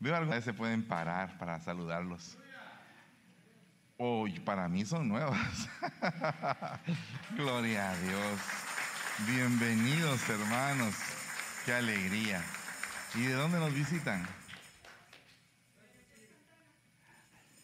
Veo 0.00 0.14
algunas 0.14 0.44
se 0.44 0.52
pueden 0.52 0.86
parar 0.86 1.36
para 1.38 1.58
saludarlos. 1.60 2.38
Hoy 3.96 4.38
para 4.40 4.68
mí 4.68 4.84
son 4.84 5.08
nuevas. 5.08 5.68
Gloria 7.36 7.90
a 7.90 7.96
Dios. 7.96 8.40
Bienvenidos 9.26 10.28
hermanos. 10.28 10.94
Qué 11.64 11.72
alegría. 11.72 12.44
¿Y 13.16 13.22
de 13.22 13.32
dónde 13.32 13.58
nos 13.58 13.74
visitan? 13.74 14.24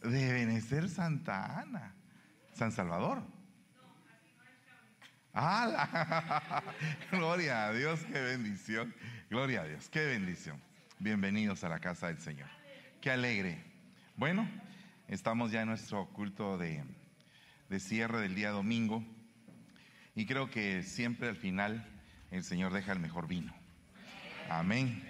De 0.03 0.33
Benecer 0.33 0.89
Santa 0.89 1.61
Ana. 1.61 1.95
San 2.55 2.73
Salvador. 2.73 3.23
¡Ah! 5.33 6.63
Gloria 7.13 7.67
a 7.67 7.73
Dios, 7.73 8.01
qué 8.07 8.21
bendición. 8.21 8.93
Gloria 9.31 9.63
a 9.63 9.65
Dios, 9.65 9.89
qué 9.89 10.05
bendición. 10.07 10.61
Bienvenidos 11.05 11.63
a 11.65 11.69
la 11.69 11.81
casa 11.81 12.07
del 12.07 12.19
Señor. 12.19 12.49
Qué 13.03 13.11
alegre. 13.11 13.63
Bueno, 14.17 14.49
estamos 15.07 15.53
ya 15.53 15.61
en 15.61 15.69
nuestro 15.69 16.07
culto 16.07 16.57
de, 16.57 16.83
cierre 17.79 18.23
del 18.23 18.35
día 18.35 18.53
domingo 18.53 19.05
y 20.15 20.25
creo 20.25 20.49
que 20.49 20.83
siempre 20.83 21.29
al 21.29 21.37
final 21.37 21.87
el 22.31 22.43
Señor 22.43 22.73
deja 22.73 22.93
el 22.93 23.01
mejor 23.01 23.29
vino. 23.29 23.55
Amén. 24.49 25.05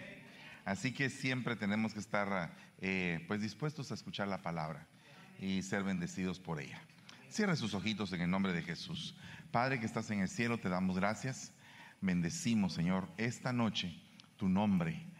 Así 0.64 0.90
que 0.92 1.10
siempre 1.10 1.54
tenemos 1.54 1.94
que 1.94 2.00
estar 2.00 2.52
eh, 2.80 3.24
pues 3.28 3.40
dispuestos 3.40 3.92
a 3.92 3.94
escuchar 3.94 4.26
la 4.26 4.42
palabra 4.42 4.88
y 5.38 5.62
ser 5.62 5.84
bendecidos 5.84 6.40
por 6.40 6.60
ella. 6.60 6.82
Cierre 7.30 7.54
sus 7.54 7.72
ojitos 7.72 8.12
en 8.12 8.22
el 8.22 8.30
nombre 8.30 8.52
de 8.52 8.62
Jesús. 8.62 9.14
Padre 9.52 9.78
que 9.78 9.86
estás 9.86 10.10
en 10.10 10.22
el 10.22 10.28
cielo, 10.28 10.58
te 10.58 10.68
damos 10.68 10.96
gracias. 10.96 11.52
Bendecimos, 12.00 12.72
Señor, 12.72 13.08
esta 13.16 13.52
noche 13.52 13.96
tu 14.36 14.48
nombre. 14.48 15.13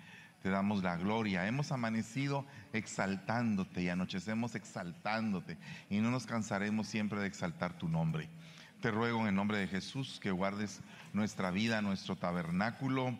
Te 0.44 0.50
damos 0.50 0.82
la 0.82 0.98
gloria. 0.98 1.46
Hemos 1.46 1.72
amanecido 1.72 2.44
exaltándote 2.74 3.80
y 3.80 3.88
anochecemos 3.88 4.54
exaltándote. 4.54 5.56
Y 5.88 6.00
no 6.00 6.10
nos 6.10 6.26
cansaremos 6.26 6.86
siempre 6.86 7.18
de 7.18 7.28
exaltar 7.28 7.78
tu 7.78 7.88
nombre. 7.88 8.28
Te 8.82 8.90
ruego 8.90 9.22
en 9.22 9.28
el 9.28 9.34
nombre 9.34 9.56
de 9.56 9.68
Jesús 9.68 10.20
que 10.20 10.30
guardes 10.30 10.82
nuestra 11.14 11.50
vida, 11.50 11.80
nuestro 11.80 12.16
tabernáculo 12.16 13.18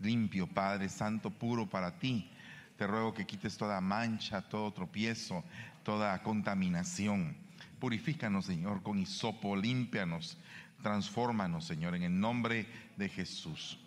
limpio, 0.00 0.48
Padre 0.48 0.88
Santo, 0.88 1.30
puro 1.30 1.70
para 1.70 2.00
ti. 2.00 2.32
Te 2.76 2.88
ruego 2.88 3.14
que 3.14 3.26
quites 3.26 3.56
toda 3.56 3.80
mancha, 3.80 4.42
todo 4.42 4.72
tropiezo, 4.72 5.44
toda 5.84 6.20
contaminación. 6.24 7.36
Purifícanos, 7.78 8.46
Señor, 8.46 8.82
con 8.82 8.98
hisopo, 8.98 9.54
límpianos, 9.54 10.36
transfórmanos, 10.82 11.64
Señor, 11.64 11.94
en 11.94 12.02
el 12.02 12.18
nombre 12.18 12.66
de 12.96 13.08
Jesús. 13.08 13.78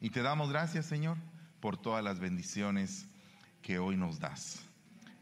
Y 0.00 0.10
te 0.10 0.22
damos 0.22 0.48
gracias, 0.48 0.86
Señor, 0.86 1.18
por 1.60 1.76
todas 1.76 2.02
las 2.02 2.18
bendiciones 2.18 3.06
que 3.62 3.78
hoy 3.78 3.96
nos 3.96 4.18
das. 4.18 4.64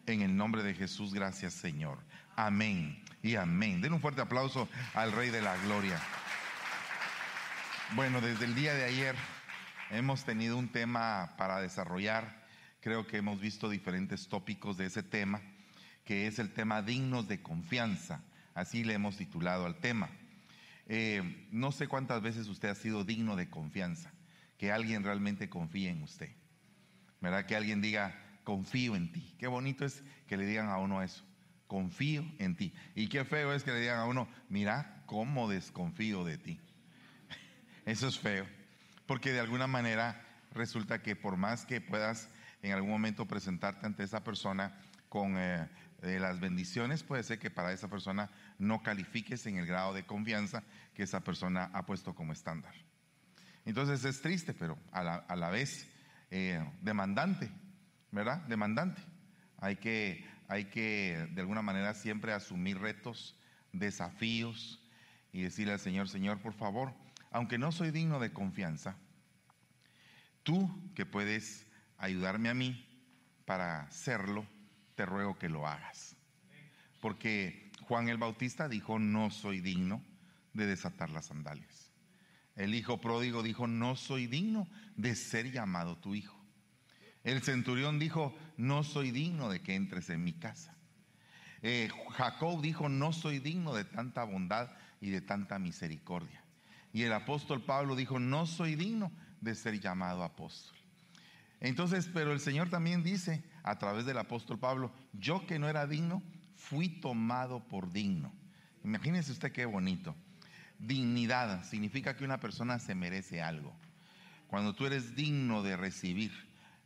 En 0.06 0.22
el 0.22 0.36
nombre 0.36 0.62
de 0.62 0.74
Jesús, 0.74 1.12
gracias, 1.12 1.52
Señor. 1.52 1.98
Amén 2.36 3.02
y 3.22 3.34
amén. 3.34 3.80
Den 3.80 3.92
un 3.92 4.00
fuerte 4.00 4.20
aplauso 4.20 4.68
al 4.94 5.12
Rey 5.12 5.30
de 5.30 5.42
la 5.42 5.56
Gloria. 5.64 6.00
Bueno, 7.94 8.20
desde 8.20 8.44
el 8.44 8.54
día 8.54 8.74
de 8.74 8.84
ayer 8.84 9.16
hemos 9.90 10.24
tenido 10.24 10.56
un 10.56 10.68
tema 10.68 11.34
para 11.36 11.60
desarrollar. 11.60 12.46
Creo 12.80 13.06
que 13.06 13.18
hemos 13.18 13.40
visto 13.40 13.68
diferentes 13.68 14.28
tópicos 14.28 14.76
de 14.76 14.86
ese 14.86 15.02
tema 15.02 15.40
que 16.08 16.26
es 16.26 16.38
el 16.38 16.54
tema 16.54 16.80
dignos 16.80 17.28
de 17.28 17.42
confianza. 17.42 18.22
Así 18.54 18.82
le 18.82 18.94
hemos 18.94 19.18
titulado 19.18 19.66
al 19.66 19.76
tema. 19.76 20.08
Eh, 20.86 21.46
no 21.52 21.70
sé 21.70 21.86
cuántas 21.86 22.22
veces 22.22 22.48
usted 22.48 22.70
ha 22.70 22.74
sido 22.74 23.04
digno 23.04 23.36
de 23.36 23.50
confianza, 23.50 24.10
que 24.58 24.72
alguien 24.72 25.04
realmente 25.04 25.48
confíe 25.48 25.88
en 25.88 26.02
usted. 26.02 26.30
¿Verdad? 27.20 27.46
Que 27.46 27.56
alguien 27.56 27.80
diga, 27.80 28.14
confío 28.44 28.96
en 28.96 29.10
ti. 29.10 29.34
Qué 29.38 29.46
bonito 29.46 29.84
es 29.84 30.02
que 30.26 30.36
le 30.36 30.46
digan 30.46 30.68
a 30.68 30.78
uno 30.78 31.02
eso, 31.02 31.24
confío 31.66 32.24
en 32.38 32.56
ti. 32.56 32.74
Y 32.94 33.08
qué 33.08 33.24
feo 33.24 33.52
es 33.52 33.62
que 33.62 33.72
le 33.72 33.80
digan 33.80 33.98
a 33.98 34.04
uno, 34.04 34.28
mira 34.48 35.02
cómo 35.06 35.48
desconfío 35.48 36.24
de 36.24 36.38
ti. 36.38 36.60
Eso 37.86 38.08
es 38.08 38.18
feo, 38.18 38.46
porque 39.06 39.32
de 39.32 39.40
alguna 39.40 39.66
manera 39.66 40.24
resulta 40.52 41.02
que 41.02 41.16
por 41.16 41.36
más 41.36 41.66
que 41.66 41.80
puedas 41.80 42.28
en 42.62 42.72
algún 42.72 42.90
momento 42.90 43.26
presentarte 43.26 43.86
ante 43.86 44.02
esa 44.02 44.24
persona 44.24 44.76
con 45.08 45.36
eh, 45.38 45.68
de 46.02 46.20
las 46.20 46.40
bendiciones, 46.40 47.02
puede 47.02 47.22
ser 47.22 47.38
que 47.38 47.50
para 47.50 47.72
esa 47.72 47.88
persona 47.88 48.30
no 48.58 48.82
califiques 48.82 49.46
en 49.46 49.58
el 49.58 49.66
grado 49.66 49.92
de 49.92 50.06
confianza 50.06 50.62
que 50.94 51.02
esa 51.02 51.20
persona 51.20 51.70
ha 51.72 51.86
puesto 51.86 52.14
como 52.14 52.32
estándar. 52.32 52.74
Entonces 53.68 54.02
es 54.06 54.22
triste, 54.22 54.54
pero 54.54 54.78
a 54.92 55.36
la, 55.36 55.50
vez 55.50 55.86
eh, 56.30 56.58
demandante, 56.80 57.50
¿verdad? 58.10 58.38
Demandante. 58.48 59.02
Hay 59.58 59.76
que, 59.76 60.26
hay 60.48 60.64
que 60.64 61.28
de 61.32 61.42
alguna 61.42 61.60
manera 61.60 61.92
siempre 61.92 62.32
asumir 62.32 62.78
retos, 62.78 63.38
desafíos 63.74 64.82
y 65.34 65.42
decirle 65.42 65.74
al 65.74 65.80
Señor, 65.80 66.08
Señor, 66.08 66.40
por 66.40 66.54
favor, 66.54 66.94
aunque 67.30 67.58
no 67.58 67.70
soy 67.70 67.90
digno 67.90 68.18
de 68.20 68.32
confianza, 68.32 68.96
tú 70.44 70.90
que 70.94 71.04
puedes 71.04 71.66
ayudarme 71.98 72.48
a 72.48 72.54
mí 72.54 72.88
para 73.44 73.90
serlo, 73.90 74.46
te 74.94 75.04
ruego 75.04 75.38
que 75.38 75.50
lo 75.50 75.66
hagas. 75.66 76.16
Porque 77.02 77.70
Juan 77.82 78.08
el 78.08 78.16
Bautista 78.16 78.66
dijo, 78.66 78.98
no 78.98 79.30
soy 79.30 79.60
digno 79.60 80.02
de 80.54 80.64
desatar 80.64 81.10
las 81.10 81.26
sandalias. 81.26 81.87
El 82.58 82.74
hijo 82.74 83.00
pródigo 83.00 83.44
dijo, 83.44 83.68
no 83.68 83.94
soy 83.94 84.26
digno 84.26 84.66
de 84.96 85.14
ser 85.14 85.52
llamado 85.52 85.96
tu 85.96 86.16
hijo. 86.16 86.36
El 87.22 87.40
centurión 87.40 88.00
dijo, 88.00 88.36
no 88.56 88.82
soy 88.82 89.12
digno 89.12 89.48
de 89.48 89.60
que 89.60 89.76
entres 89.76 90.10
en 90.10 90.24
mi 90.24 90.32
casa. 90.32 90.76
Eh, 91.62 91.88
Jacob 92.10 92.60
dijo, 92.60 92.88
no 92.88 93.12
soy 93.12 93.38
digno 93.38 93.74
de 93.74 93.84
tanta 93.84 94.24
bondad 94.24 94.70
y 95.00 95.10
de 95.10 95.20
tanta 95.20 95.60
misericordia. 95.60 96.42
Y 96.92 97.04
el 97.04 97.12
apóstol 97.12 97.62
Pablo 97.62 97.94
dijo, 97.94 98.18
no 98.18 98.44
soy 98.44 98.74
digno 98.74 99.12
de 99.40 99.54
ser 99.54 99.80
llamado 99.80 100.24
apóstol. 100.24 100.76
Entonces, 101.60 102.10
pero 102.12 102.32
el 102.32 102.40
Señor 102.40 102.70
también 102.70 103.04
dice 103.04 103.44
a 103.62 103.78
través 103.78 104.04
del 104.04 104.18
apóstol 104.18 104.58
Pablo, 104.58 104.92
yo 105.12 105.46
que 105.46 105.60
no 105.60 105.68
era 105.68 105.86
digno, 105.86 106.24
fui 106.56 106.88
tomado 106.88 107.68
por 107.68 107.92
digno. 107.92 108.32
Imagínese 108.82 109.30
usted 109.30 109.52
qué 109.52 109.64
bonito. 109.64 110.16
Dignidad 110.78 111.64
significa 111.64 112.16
que 112.16 112.24
una 112.24 112.40
persona 112.40 112.78
se 112.78 112.94
merece 112.94 113.42
algo. 113.42 113.74
Cuando 114.46 114.74
tú 114.74 114.86
eres 114.86 115.14
digno 115.14 115.62
de 115.62 115.76
recibir, 115.76 116.32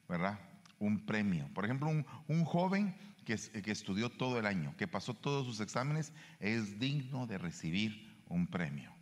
¿verdad? 0.08 0.38
Un 0.78 1.06
premio. 1.06 1.48
Por 1.54 1.64
ejemplo, 1.64 1.88
un, 1.88 2.44
joven 2.44 2.96
que, 3.24 3.36
que 3.36 3.70
estudió 3.70 4.10
todo 4.10 4.38
el 4.38 4.46
año, 4.46 4.74
que 4.76 4.88
pasó 4.88 5.14
todos 5.14 5.46
sus 5.46 5.60
exámenes, 5.60 6.12
es 6.40 6.78
digno 6.78 7.26
de 7.26 7.38
recibir 7.38 8.12
un 8.28 8.46
premio. 8.46 8.92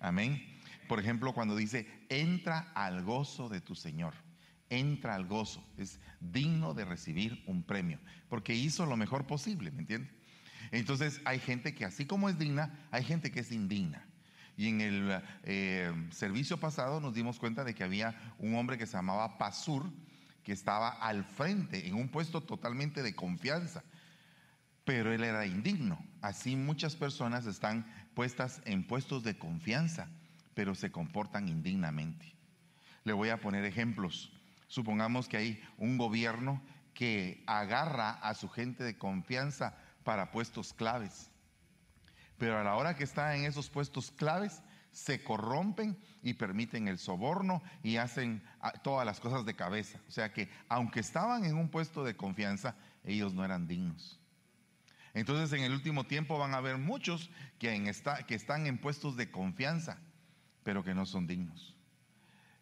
Amén. 0.00 0.44
Por 0.88 1.00
ejemplo, 1.00 1.32
cuando 1.32 1.56
dice, 1.56 1.88
entra 2.08 2.70
al 2.74 3.02
gozo 3.02 3.48
de 3.48 3.60
tu 3.60 3.74
Señor 3.74 4.14
entra 4.70 5.14
al 5.14 5.26
gozo, 5.26 5.64
es 5.76 6.00
digno 6.20 6.74
de 6.74 6.84
recibir 6.84 7.42
un 7.46 7.62
premio, 7.62 7.98
porque 8.28 8.54
hizo 8.54 8.86
lo 8.86 8.96
mejor 8.96 9.26
posible, 9.26 9.70
¿me 9.70 9.80
entiendes? 9.80 10.12
Entonces 10.72 11.20
hay 11.24 11.38
gente 11.38 11.74
que 11.74 11.84
así 11.84 12.06
como 12.06 12.28
es 12.28 12.38
digna, 12.38 12.88
hay 12.90 13.04
gente 13.04 13.30
que 13.30 13.40
es 13.40 13.52
indigna. 13.52 14.04
Y 14.56 14.68
en 14.68 14.80
el 14.80 15.22
eh, 15.42 15.92
servicio 16.10 16.58
pasado 16.58 17.00
nos 17.00 17.14
dimos 17.14 17.38
cuenta 17.38 17.62
de 17.64 17.74
que 17.74 17.84
había 17.84 18.34
un 18.38 18.54
hombre 18.54 18.78
que 18.78 18.86
se 18.86 18.96
llamaba 18.96 19.36
Pasur, 19.38 19.84
que 20.42 20.52
estaba 20.52 20.88
al 20.88 21.24
frente, 21.24 21.86
en 21.86 21.94
un 21.94 22.08
puesto 22.08 22.40
totalmente 22.40 23.02
de 23.02 23.14
confianza, 23.14 23.82
pero 24.84 25.12
él 25.12 25.24
era 25.24 25.44
indigno. 25.44 25.98
Así 26.22 26.56
muchas 26.56 26.96
personas 26.96 27.46
están 27.46 27.84
puestas 28.14 28.62
en 28.64 28.86
puestos 28.86 29.24
de 29.24 29.36
confianza, 29.36 30.08
pero 30.54 30.74
se 30.74 30.90
comportan 30.90 31.48
indignamente. 31.48 32.32
Le 33.04 33.12
voy 33.12 33.28
a 33.28 33.40
poner 33.40 33.64
ejemplos. 33.64 34.32
Supongamos 34.68 35.28
que 35.28 35.36
hay 35.36 35.62
un 35.76 35.98
gobierno 35.98 36.62
que 36.94 37.44
agarra 37.46 38.10
a 38.10 38.34
su 38.34 38.48
gente 38.48 38.84
de 38.84 38.96
confianza 38.96 39.76
para 40.02 40.30
puestos 40.30 40.72
claves. 40.72 41.30
Pero 42.38 42.58
a 42.58 42.64
la 42.64 42.74
hora 42.76 42.96
que 42.96 43.04
está 43.04 43.36
en 43.36 43.44
esos 43.44 43.70
puestos 43.70 44.10
claves, 44.10 44.62
se 44.96 45.22
corrompen 45.22 45.98
y 46.22 46.34
permiten 46.34 46.88
el 46.88 46.98
soborno 46.98 47.62
y 47.82 47.98
hacen 47.98 48.42
ah, 48.60 48.72
todas 48.72 49.04
las 49.04 49.20
cosas 49.20 49.44
de 49.44 49.54
cabeza. 49.54 50.00
O 50.08 50.10
sea 50.10 50.32
que 50.32 50.48
aunque 50.70 51.00
estaban 51.00 51.44
en 51.44 51.56
un 51.56 51.68
puesto 51.68 52.02
de 52.02 52.16
confianza, 52.16 52.74
ellos 53.04 53.34
no 53.34 53.44
eran 53.44 53.66
dignos. 53.66 54.18
Entonces 55.12 55.52
en 55.58 55.64
el 55.64 55.72
último 55.72 56.04
tiempo 56.04 56.38
van 56.38 56.54
a 56.54 56.58
haber 56.58 56.78
muchos 56.78 57.30
que, 57.58 57.74
están 58.28 58.66
en 58.66 58.78
puestos 58.78 59.16
de 59.16 59.30
confianza, 59.30 59.98
pero 60.62 60.82
que 60.82 60.94
no 60.94 61.04
son 61.04 61.26
dignos. 61.26 61.74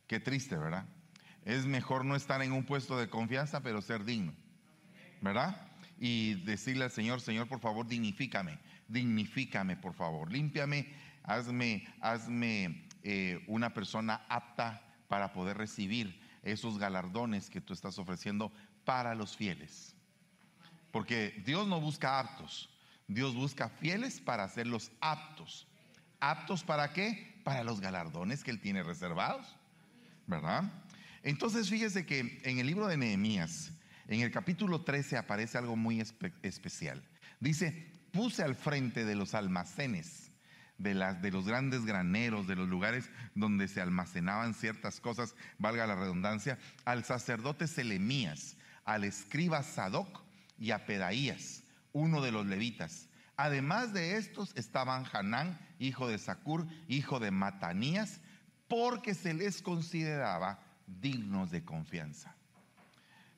Qué 0.06 0.20
triste, 0.20 0.56
¿verdad? 0.56 0.86
Es 1.44 1.66
mejor 1.66 2.04
no 2.04 2.16
estar 2.16 2.42
en 2.42 2.52
un 2.52 2.64
puesto 2.64 2.98
de 2.98 3.08
confianza, 3.08 3.60
pero 3.60 3.80
ser 3.80 4.04
digno. 4.04 4.34
¿Verdad? 5.20 5.68
Y 5.98 6.34
decirle 6.44 6.84
al 6.84 6.90
Señor, 6.90 7.20
Señor, 7.20 7.48
por 7.48 7.60
favor, 7.60 7.86
dignifícame, 7.86 8.58
dignifícame, 8.88 9.76
por 9.76 9.94
favor, 9.94 10.30
límpiame, 10.30 10.88
hazme, 11.22 11.86
hazme 12.00 12.86
eh, 13.02 13.42
una 13.46 13.72
persona 13.72 14.24
apta 14.28 14.82
para 15.08 15.32
poder 15.32 15.56
recibir 15.58 16.20
esos 16.42 16.78
galardones 16.78 17.50
que 17.50 17.60
tú 17.60 17.72
estás 17.72 17.98
ofreciendo 17.98 18.52
para 18.84 19.14
los 19.14 19.36
fieles. 19.36 19.94
Porque 20.90 21.42
Dios 21.44 21.66
no 21.66 21.80
busca 21.80 22.18
aptos, 22.18 22.70
Dios 23.08 23.34
busca 23.34 23.68
fieles 23.68 24.20
para 24.20 24.44
hacerlos 24.44 24.92
aptos. 25.00 25.66
¿Aptos 26.20 26.62
para 26.64 26.92
qué? 26.92 27.40
Para 27.44 27.64
los 27.64 27.80
galardones 27.80 28.44
que 28.44 28.50
Él 28.50 28.60
tiene 28.60 28.82
reservados, 28.82 29.56
¿verdad? 30.26 30.64
Entonces 31.22 31.68
fíjese 31.68 32.06
que 32.06 32.40
en 32.44 32.58
el 32.58 32.66
libro 32.66 32.86
de 32.86 32.96
Nehemías, 32.96 33.72
en 34.08 34.20
el 34.20 34.30
capítulo 34.30 34.82
13 34.82 35.16
aparece 35.16 35.58
algo 35.58 35.76
muy 35.76 36.00
especial. 36.42 37.02
Dice, 37.40 37.90
puse 38.14 38.44
al 38.44 38.54
frente 38.54 39.04
de 39.04 39.16
los 39.16 39.34
almacenes, 39.34 40.30
de, 40.78 40.94
los 41.32 41.46
grandes 41.46 41.84
graneros, 41.84 42.46
de 42.46 42.54
los 42.54 42.68
lugares 42.68 43.10
donde 43.34 43.66
se 43.66 43.80
almacenaban 43.80 44.54
ciertas 44.54 45.00
cosas, 45.00 45.34
valga 45.58 45.84
la 45.88 45.96
redundancia, 45.96 46.56
al 46.84 47.04
sacerdote 47.04 47.66
Selemías, 47.66 48.56
al 48.84 49.02
escriba 49.02 49.64
Sadoc 49.64 50.22
y 50.58 50.70
a 50.70 50.86
Pedaías, 50.86 51.64
uno 51.92 52.22
de 52.22 52.30
los 52.30 52.46
levitas. 52.46 53.08
Además 53.36 53.92
de 53.92 54.16
estos 54.16 54.52
estaban 54.54 55.04
Hanán, 55.12 55.58
hijo 55.80 56.06
de 56.06 56.18
Sacur, 56.18 56.68
hijo 56.86 57.18
de 57.18 57.32
Matanías, 57.32 58.20
porque 58.68 59.14
se 59.14 59.34
les 59.34 59.60
consideraba 59.60 60.60
dignos 60.86 61.50
de 61.50 61.64
confianza. 61.64 62.36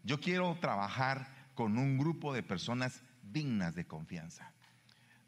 Yo 0.04 0.20
quiero 0.20 0.54
trabajar 0.60 1.28
con 1.54 1.78
un 1.78 1.96
grupo 1.96 2.34
de 2.34 2.42
personas 2.42 3.02
dignas 3.22 3.74
de 3.74 3.86
confianza. 3.86 4.52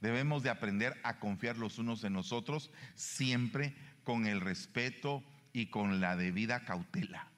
Debemos 0.00 0.43
de 0.43 0.50
aprender 0.50 0.99
a 1.03 1.19
confiar 1.19 1.56
los 1.56 1.79
unos 1.79 2.05
en 2.05 2.12
nosotros 2.12 2.71
siempre 2.95 3.75
con 4.05 4.27
el 4.27 4.41
respeto 4.41 5.25
y 5.53 5.67
con 5.67 6.00
la 6.00 6.17
debida 6.17 6.65
cautela. 6.65 7.29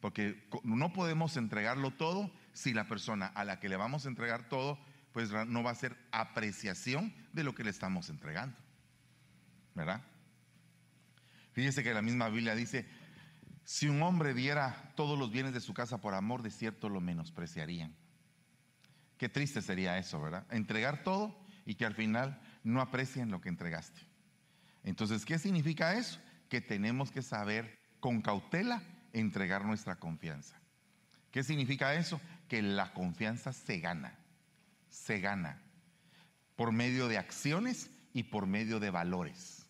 Porque 0.00 0.46
no 0.62 0.92
podemos 0.92 1.36
entregarlo 1.36 1.90
todo 1.90 2.30
si 2.52 2.74
la 2.74 2.86
persona 2.86 3.26
a 3.26 3.44
la 3.44 3.60
que 3.60 3.68
le 3.68 3.76
vamos 3.76 4.04
a 4.04 4.08
entregar 4.08 4.48
todo, 4.48 4.78
pues 5.12 5.30
no 5.30 5.62
va 5.62 5.70
a 5.70 5.74
ser 5.74 5.96
apreciación 6.12 7.14
de 7.32 7.44
lo 7.44 7.54
que 7.54 7.64
le 7.64 7.70
estamos 7.70 8.10
entregando. 8.10 8.56
¿Verdad? 9.74 10.02
Fíjese 11.52 11.82
que 11.82 11.94
la 11.94 12.02
misma 12.02 12.28
Biblia 12.28 12.54
dice, 12.54 12.86
si 13.64 13.88
un 13.88 14.02
hombre 14.02 14.34
diera 14.34 14.92
todos 14.94 15.18
los 15.18 15.30
bienes 15.30 15.54
de 15.54 15.60
su 15.60 15.72
casa 15.72 16.00
por 16.00 16.14
amor, 16.14 16.42
de 16.42 16.50
cierto 16.50 16.90
lo 16.90 17.00
menospreciarían. 17.00 17.96
Qué 19.16 19.30
triste 19.30 19.62
sería 19.62 19.96
eso, 19.96 20.20
¿verdad? 20.20 20.46
Entregar 20.50 21.02
todo 21.02 21.45
y 21.66 21.74
que 21.74 21.84
al 21.84 21.94
final 21.94 22.40
no 22.64 22.80
aprecien 22.80 23.30
lo 23.30 23.40
que 23.40 23.50
entregaste. 23.50 24.00
Entonces, 24.84 25.26
¿qué 25.26 25.38
significa 25.38 25.98
eso? 25.98 26.20
Que 26.48 26.60
tenemos 26.60 27.10
que 27.10 27.20
saber 27.20 27.78
con 28.00 28.22
cautela 28.22 28.82
entregar 29.12 29.64
nuestra 29.64 29.96
confianza. 29.96 30.56
¿Qué 31.32 31.42
significa 31.42 31.94
eso? 31.94 32.20
Que 32.48 32.62
la 32.62 32.94
confianza 32.94 33.52
se 33.52 33.80
gana, 33.80 34.14
se 34.88 35.18
gana 35.20 35.60
por 36.54 36.72
medio 36.72 37.08
de 37.08 37.18
acciones 37.18 37.90
y 38.14 38.22
por 38.22 38.46
medio 38.46 38.80
de 38.80 38.90
valores. 38.90 39.66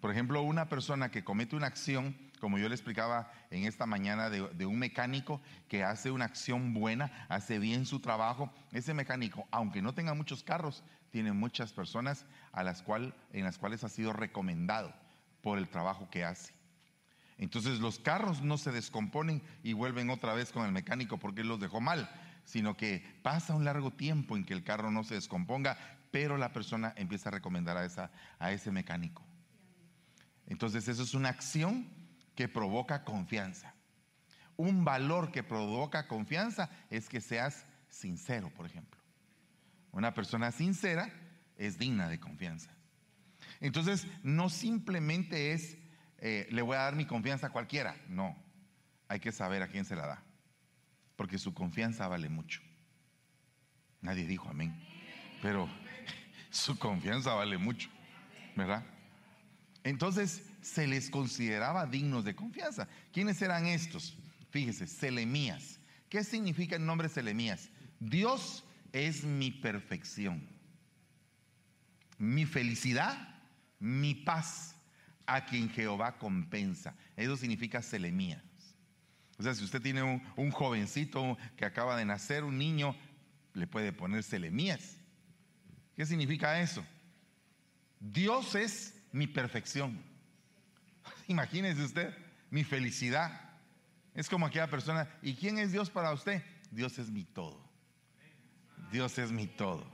Por 0.00 0.10
ejemplo, 0.10 0.42
una 0.42 0.68
persona 0.68 1.10
que 1.10 1.24
comete 1.24 1.56
una 1.56 1.68
acción 1.68 2.14
como 2.40 2.58
yo 2.58 2.68
le 2.68 2.74
explicaba 2.74 3.30
en 3.50 3.64
esta 3.64 3.86
mañana 3.86 4.30
de, 4.30 4.66
un 4.66 4.78
mecánico 4.78 5.40
que 5.68 5.84
hace 5.84 6.10
una 6.10 6.26
acción 6.26 6.74
buena, 6.74 7.26
hace 7.28 7.58
bien 7.58 7.86
su 7.86 8.00
trabajo. 8.00 8.52
Ese 8.72 8.94
mecánico, 8.94 9.46
aunque 9.50 9.82
no 9.82 9.94
tenga 9.94 10.14
muchos 10.14 10.42
carros, 10.42 10.82
tiene 11.10 11.32
muchas 11.32 11.72
personas 11.72 12.26
a 12.52 12.62
las 12.62 12.82
cual, 12.82 13.14
en 13.32 13.44
las 13.44 13.58
cuales 13.58 13.84
ha 13.84 13.88
sido 13.88 14.12
recomendado 14.12 14.92
por 15.42 15.58
el 15.58 15.68
trabajo 15.68 16.08
que 16.10 16.24
hace. 16.24 16.54
Entonces 17.38 17.80
los 17.80 17.98
carros 17.98 18.42
no 18.42 18.58
se 18.58 18.72
descomponen 18.72 19.42
y 19.62 19.74
vuelven 19.74 20.10
otra 20.10 20.34
vez 20.34 20.52
con 20.52 20.64
el 20.64 20.72
mecánico 20.72 21.18
porque 21.18 21.42
él 21.42 21.48
los 21.48 21.60
dejó 21.60 21.80
mal, 21.80 22.10
sino 22.44 22.76
que 22.76 23.04
pasa 23.22 23.54
un 23.54 23.64
largo 23.64 23.90
tiempo 23.90 24.36
en 24.36 24.44
que 24.44 24.54
el 24.54 24.64
carro 24.64 24.90
no 24.90 25.04
se 25.04 25.14
descomponga, 25.14 25.76
pero 26.10 26.38
la 26.38 26.52
persona 26.52 26.94
empieza 26.96 27.28
a 27.28 27.32
recomendar 27.32 27.76
a, 27.76 27.84
esa, 27.84 28.10
a 28.38 28.52
ese 28.52 28.70
mecánico. 28.70 29.22
Entonces 30.46 30.88
eso 30.88 31.02
es 31.02 31.12
una 31.12 31.28
acción 31.28 31.88
que 32.34 32.48
provoca 32.48 33.04
confianza. 33.04 33.74
Un 34.56 34.84
valor 34.84 35.32
que 35.32 35.42
provoca 35.42 36.08
confianza 36.08 36.70
es 36.88 37.08
que 37.08 37.20
seas 37.20 37.66
sincero, 37.88 38.50
por 38.50 38.64
ejemplo. 38.64 38.95
Una 39.96 40.12
persona 40.12 40.52
sincera 40.52 41.10
es 41.56 41.78
digna 41.78 42.06
de 42.06 42.20
confianza. 42.20 42.70
Entonces, 43.60 44.06
no 44.22 44.50
simplemente 44.50 45.52
es, 45.52 45.78
eh, 46.18 46.46
le 46.50 46.60
voy 46.60 46.76
a 46.76 46.80
dar 46.80 46.94
mi 46.94 47.06
confianza 47.06 47.46
a 47.46 47.50
cualquiera. 47.50 47.96
No, 48.06 48.36
hay 49.08 49.20
que 49.20 49.32
saber 49.32 49.62
a 49.62 49.68
quién 49.68 49.86
se 49.86 49.96
la 49.96 50.06
da. 50.06 50.22
Porque 51.16 51.38
su 51.38 51.54
confianza 51.54 52.08
vale 52.08 52.28
mucho. 52.28 52.60
Nadie 54.02 54.26
dijo 54.26 54.50
amén. 54.50 54.78
Pero 55.40 55.66
su 56.50 56.78
confianza 56.78 57.32
vale 57.32 57.56
mucho. 57.56 57.88
¿Verdad? 58.54 58.84
Entonces, 59.82 60.44
se 60.60 60.86
les 60.86 61.08
consideraba 61.08 61.86
dignos 61.86 62.22
de 62.26 62.36
confianza. 62.36 62.86
¿Quiénes 63.14 63.40
eran 63.40 63.64
estos? 63.64 64.14
Fíjese, 64.50 64.88
Selemías. 64.88 65.80
¿Qué 66.10 66.22
significa 66.22 66.76
el 66.76 66.84
nombre 66.84 67.08
Selemías? 67.08 67.70
Dios 67.98 68.62
es 68.96 69.24
mi 69.24 69.50
perfección, 69.50 70.48
mi 72.18 72.46
felicidad, 72.46 73.16
mi 73.78 74.14
paz, 74.14 74.74
a 75.26 75.44
quien 75.44 75.68
Jehová 75.68 76.16
compensa. 76.18 76.94
Eso 77.16 77.36
significa 77.36 77.82
Selemías. 77.82 78.42
O 79.38 79.42
sea, 79.42 79.54
si 79.54 79.64
usted 79.64 79.82
tiene 79.82 80.02
un, 80.02 80.50
jovencito 80.50 81.36
que 81.56 81.66
acaba 81.66 81.96
de 81.96 82.06
nacer, 82.06 82.42
un 82.42 82.56
niño, 82.56 82.96
le 83.52 83.66
puede 83.66 83.92
poner 83.92 84.22
Selemías. 84.22 84.96
¿Qué 85.94 86.06
significa 86.06 86.60
eso? 86.60 86.84
Dios 88.00 88.54
es 88.54 88.94
mi 89.12 89.26
perfección. 89.26 90.00
Imagínese 91.28 91.82
usted, 91.82 92.16
mi 92.50 92.64
felicidad. 92.64 93.42
Es 94.14 94.30
como 94.30 94.46
aquella 94.46 94.70
persona, 94.70 95.06
¿y 95.20 95.34
quién 95.34 95.58
es 95.58 95.72
Dios 95.72 95.90
para 95.90 96.12
usted? 96.12 96.42
Dios 96.70 96.98
es 96.98 97.10
mi 97.10 97.24
todo. 97.24 97.65
Dios 98.90 99.18
es 99.18 99.32
mi 99.32 99.46
todo. 99.46 99.86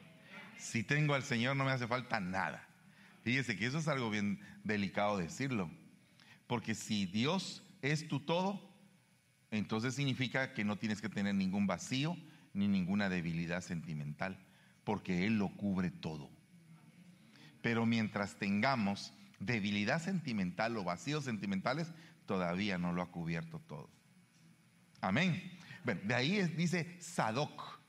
Si 0.59 0.83
tengo 0.83 1.15
al 1.15 1.23
Señor 1.23 1.57
no 1.57 1.65
me 1.65 1.73
hace 1.73 1.87
falta 1.87 2.21
nada. 2.21 2.67
Fíjese 3.23 3.57
que 3.57 3.67
eso 3.67 3.79
es 3.79 3.89
algo 3.89 4.11
bien 4.11 4.41
delicado 4.65 5.19
decirlo. 5.19 5.71
Porque 6.47 6.75
si 6.75 7.07
Dios 7.07 7.63
es 7.81 8.07
tu 8.09 8.21
todo, 8.21 8.61
entonces 9.51 9.95
significa 9.95 10.53
que 10.53 10.65
no 10.65 10.77
tienes 10.77 11.01
que 11.01 11.09
tener 11.09 11.35
ningún 11.35 11.67
vacío 11.67 12.17
ni 12.55 12.69
ninguna 12.69 13.09
debilidad 13.09 13.63
sentimental, 13.63 14.39
porque 14.85 15.27
Él 15.27 15.39
lo 15.39 15.49
cubre 15.49 15.91
todo. 15.91 16.31
Pero 17.63 17.87
mientras 17.87 18.37
tengamos 18.37 19.13
debilidad 19.39 20.03
sentimental 20.03 20.77
o 20.77 20.85
vacíos 20.85 21.25
sentimentales, 21.25 21.93
todavía 22.27 22.79
no 22.79 22.93
lo 22.93 23.03
ha 23.03 23.11
cubierto 23.11 23.61
todo. 23.61 23.89
Amén. 25.01 25.59
de 25.85 26.15
ahí 26.15 26.43
dice 26.57 26.97
Sadoc, 27.01 27.82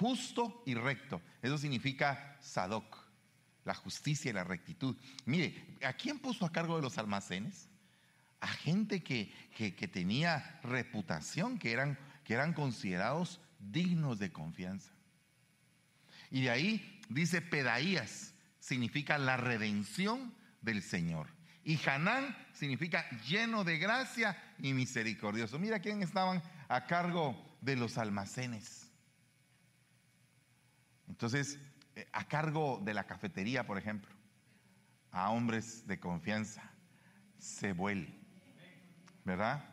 justo 0.00 0.62
y 0.64 0.74
recto. 0.74 1.20
Eso 1.42 1.58
significa 1.58 2.38
Sadoc, 2.40 2.96
la 3.66 3.74
justicia 3.74 4.30
y 4.30 4.32
la 4.32 4.44
rectitud. 4.44 4.96
Mire, 5.26 5.76
¿a 5.84 5.92
quién 5.92 6.18
puso 6.18 6.46
a 6.46 6.52
cargo 6.52 6.76
de 6.76 6.82
los 6.82 6.96
almacenes? 6.96 7.68
A 8.40 8.48
gente 8.48 9.02
que, 9.02 9.30
que, 9.54 9.88
tenía 9.88 10.58
reputación, 10.62 11.58
que 11.58 11.72
eran, 11.72 11.98
que 12.24 12.32
eran 12.32 12.54
considerados 12.54 13.42
dignos 13.58 14.18
de 14.18 14.32
confianza. 14.32 14.90
Y 16.30 16.42
de 16.42 16.50
ahí 16.50 17.00
dice 17.10 17.42
Pedaías, 17.42 18.32
significa 18.58 19.18
la 19.18 19.36
redención 19.36 20.32
del 20.62 20.82
Señor. 20.82 21.28
Y 21.62 21.78
Hanán 21.86 22.34
significa 22.54 23.06
lleno 23.28 23.64
de 23.64 23.76
gracia 23.76 24.42
y 24.60 24.72
misericordioso. 24.72 25.58
Mira 25.58 25.80
quién 25.80 26.02
estaban 26.02 26.42
a 26.68 26.86
cargo 26.86 27.36
de 27.60 27.76
los 27.76 27.98
almacenes. 27.98 28.89
Entonces, 31.10 31.58
eh, 31.96 32.06
a 32.12 32.28
cargo 32.28 32.80
de 32.84 32.94
la 32.94 33.04
cafetería, 33.04 33.66
por 33.66 33.76
ejemplo, 33.76 34.14
a 35.10 35.30
hombres 35.30 35.86
de 35.88 35.98
confianza, 35.98 36.62
se 37.36 37.72
vuelve, 37.72 38.16
¿verdad? 39.24 39.64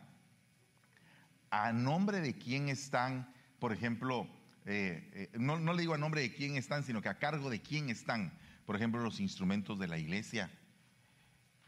A 1.50 1.72
nombre 1.72 2.20
de 2.20 2.36
quién 2.36 2.68
están, 2.68 3.32
por 3.60 3.72
ejemplo, 3.72 4.26
eh, 4.66 5.30
eh, 5.32 5.38
no, 5.38 5.60
no 5.60 5.74
le 5.74 5.82
digo 5.82 5.94
a 5.94 5.98
nombre 5.98 6.22
de 6.22 6.34
quién 6.34 6.56
están, 6.56 6.82
sino 6.82 7.00
que 7.00 7.08
a 7.08 7.18
cargo 7.18 7.48
de 7.50 7.62
quién 7.62 7.88
están, 7.88 8.36
por 8.66 8.74
ejemplo, 8.74 9.00
los 9.00 9.20
instrumentos 9.20 9.78
de 9.78 9.86
la 9.86 9.96
iglesia, 9.96 10.50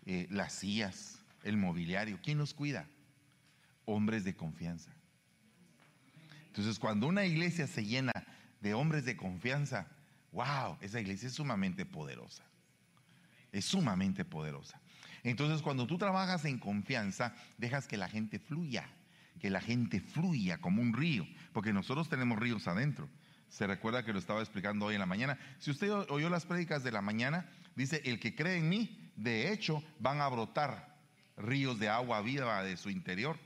las 0.05 0.55
sillas, 0.55 1.25
el 1.45 1.57
mobiliario. 1.57 2.19
¿Quién 2.21 2.39
los 2.39 2.53
cuida? 2.53 2.89
Hombres 3.85 4.25
de 4.25 4.35
confianza. 4.35 4.91
Entonces, 6.49 6.81
cuando 6.81 7.07
una 7.07 7.25
iglesia 7.25 7.69
se 7.69 7.85
llena 7.85 8.13
de 8.61 8.75
hombres 8.75 9.05
de 9.05 9.17
confianza, 9.17 9.87
wow, 10.33 10.77
esa 10.81 11.01
iglesia 11.01 11.29
es 11.29 11.35
sumamente 11.35 11.87
poderosa. 11.87 12.45
Es 13.53 13.65
sumamente 13.65 14.25
poderosa. 14.25 14.81
Entonces, 15.23 15.63
cuando 15.63 15.87
tú 15.87 15.99
trabajas 15.99 16.45
en 16.45 16.59
confianza, 16.59 17.35
dejas 17.59 17.87
que 17.87 17.97
la 17.97 18.09
gente 18.09 18.39
fluya, 18.39 18.89
que 19.41 19.51
la 19.51 19.61
gente 19.61 20.01
fluya 20.01 20.59
como 20.59 20.83
un 20.83 20.93
río, 20.93 21.27
porque 21.53 21.73
nosotros 21.73 22.09
tenemos 22.09 22.39
ríos 22.39 22.69
adentro. 22.69 23.09
Se 23.49 23.67
recuerda 23.67 24.05
que 24.05 24.13
lo 24.13 24.19
estaba 24.19 24.41
explicando 24.41 24.87
hoy 24.87 24.95
en 24.95 25.01
la 25.01 25.07
mañana. 25.07 25.39
Si 25.59 25.71
usted 25.71 25.91
oyó 26.09 26.31
las 26.31 26.47
prédicas 26.47 26.85
de 26.85 26.93
la 26.93 27.03
mañana, 27.03 27.51
dice, 27.75 28.01
el 28.05 28.21
que 28.21 28.35
cree 28.35 28.59
en 28.59 28.69
mí, 28.69 29.11
de 29.17 29.53
hecho, 29.53 29.83
van 29.99 30.21
a 30.21 30.29
brotar 30.29 30.97
ríos 31.37 31.79
de 31.79 31.89
agua 31.89 32.21
viva 32.23 32.63
de 32.63 32.77
su 32.77 32.91
interior. 32.91 33.37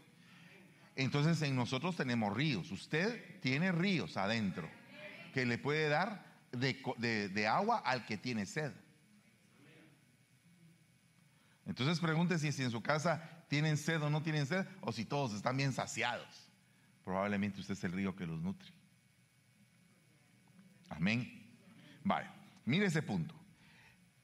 Entonces 0.96 1.40
en 1.42 1.56
nosotros 1.56 1.96
tenemos 1.96 2.36
ríos. 2.36 2.70
Usted 2.70 3.40
tiene 3.40 3.72
ríos 3.72 4.16
adentro 4.16 4.68
que 5.34 5.44
le 5.44 5.58
puede 5.58 5.88
dar 5.88 6.24
de, 6.52 7.46
agua 7.48 7.78
al 7.78 8.06
que 8.06 8.16
tiene 8.16 8.46
sed. 8.46 8.72
Entonces 11.66 11.98
pregúntese 11.98 12.52
si 12.52 12.62
en 12.62 12.70
su 12.70 12.80
casa 12.80 13.44
tienen 13.48 13.76
sed 13.76 14.00
o 14.00 14.10
no 14.10 14.22
tienen 14.22 14.46
sed, 14.46 14.64
o 14.80 14.92
si 14.92 15.04
todos 15.04 15.34
están 15.34 15.56
bien 15.56 15.72
saciados. 15.72 16.48
Probablemente 17.04 17.60
usted 17.60 17.74
es 17.74 17.82
el 17.82 17.92
río 17.92 18.14
que 18.14 18.26
los 18.26 18.40
nutre. 18.40 18.72
Amén. 20.88 21.52
Vale, 22.04 22.30
mire 22.64 22.86
ese 22.86 23.02
punto. 23.02 23.34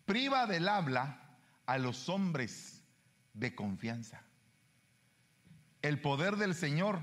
Priva 0.04 0.46
del 0.46 0.68
habla 0.68 1.38
a 1.66 1.76
los 1.76 2.08
hombres 2.08 2.84
de 3.34 3.56
confianza. 3.56 4.22
El 5.82 6.00
poder 6.00 6.36
del 6.36 6.54
Señor 6.54 7.02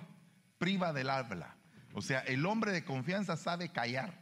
priva 0.59 0.93
del 0.93 1.09
habla. 1.09 1.57
O 1.97 2.01
sea, 2.03 2.19
el 2.19 2.45
hombre 2.45 2.71
de 2.71 2.83
confianza 2.83 3.35
sabe 3.35 3.69
callar. 3.69 4.13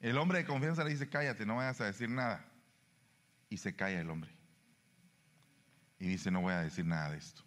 El 0.00 0.18
hombre 0.18 0.38
de 0.38 0.44
confianza 0.44 0.84
le 0.84 0.90
dice, 0.90 1.08
cállate, 1.08 1.44
no 1.44 1.56
vayas 1.56 1.80
a 1.80 1.86
decir 1.86 2.08
nada. 2.08 2.48
Y 3.48 3.56
se 3.56 3.74
calla 3.74 4.00
el 4.00 4.08
hombre. 4.08 4.30
Y 5.98 6.06
dice, 6.06 6.30
no 6.30 6.42
voy 6.42 6.52
a 6.52 6.60
decir 6.60 6.86
nada 6.86 7.10
de 7.10 7.18
esto. 7.18 7.42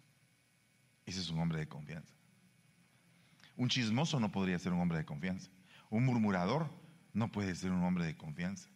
Ese 1.06 1.20
es 1.20 1.30
un 1.30 1.40
hombre 1.40 1.58
de 1.58 1.68
confianza. 1.68 2.12
Un 3.56 3.70
chismoso 3.70 4.20
no 4.20 4.30
podría 4.30 4.58
ser 4.58 4.74
un 4.74 4.82
hombre 4.82 4.98
de 4.98 5.06
confianza. 5.06 5.50
Un 5.88 6.04
murmurador 6.04 6.68
no 7.14 7.32
puede 7.32 7.54
ser 7.54 7.70
un 7.70 7.82
hombre 7.82 8.04
de 8.04 8.14
confianza. 8.14 8.68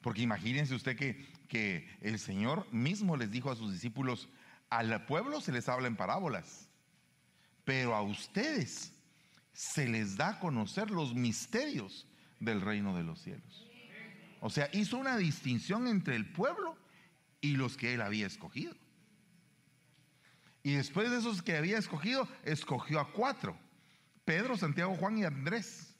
Porque 0.00 0.22
imagínense 0.22 0.76
usted 0.76 0.96
que, 0.96 1.26
que 1.48 1.90
el 2.00 2.20
Señor 2.20 2.72
mismo 2.72 3.16
les 3.16 3.32
dijo 3.32 3.50
a 3.50 3.56
sus 3.56 3.72
discípulos, 3.72 4.28
al 4.70 5.06
pueblo 5.06 5.40
se 5.40 5.50
les 5.50 5.68
habla 5.68 5.88
en 5.88 5.96
parábolas, 5.96 6.68
pero 7.64 7.94
a 7.94 8.02
ustedes 8.02 8.92
se 9.52 9.88
les 9.88 10.16
da 10.16 10.30
a 10.30 10.38
conocer 10.40 10.90
los 10.90 11.14
misterios 11.14 12.06
del 12.40 12.60
reino 12.60 12.96
de 12.96 13.04
los 13.04 13.20
cielos. 13.20 13.66
O 14.40 14.50
sea, 14.50 14.68
hizo 14.72 14.98
una 14.98 15.16
distinción 15.16 15.86
entre 15.86 16.16
el 16.16 16.26
pueblo 16.32 16.76
y 17.40 17.56
los 17.56 17.76
que 17.76 17.94
él 17.94 18.02
había 18.02 18.26
escogido. 18.26 18.74
Y 20.64 20.74
después 20.74 21.10
de 21.10 21.18
esos 21.18 21.42
que 21.42 21.56
había 21.56 21.78
escogido, 21.78 22.28
escogió 22.44 23.00
a 23.00 23.12
cuatro. 23.12 23.56
Pedro, 24.24 24.56
Santiago, 24.56 24.96
Juan 24.96 25.18
y 25.18 25.24
Andrés. 25.24 25.94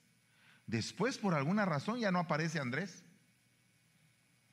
Después, 0.66 1.18
por 1.18 1.34
alguna 1.34 1.64
razón, 1.64 1.98
ya 1.98 2.12
no 2.12 2.20
aparece 2.20 2.60
Andrés. 2.60 3.04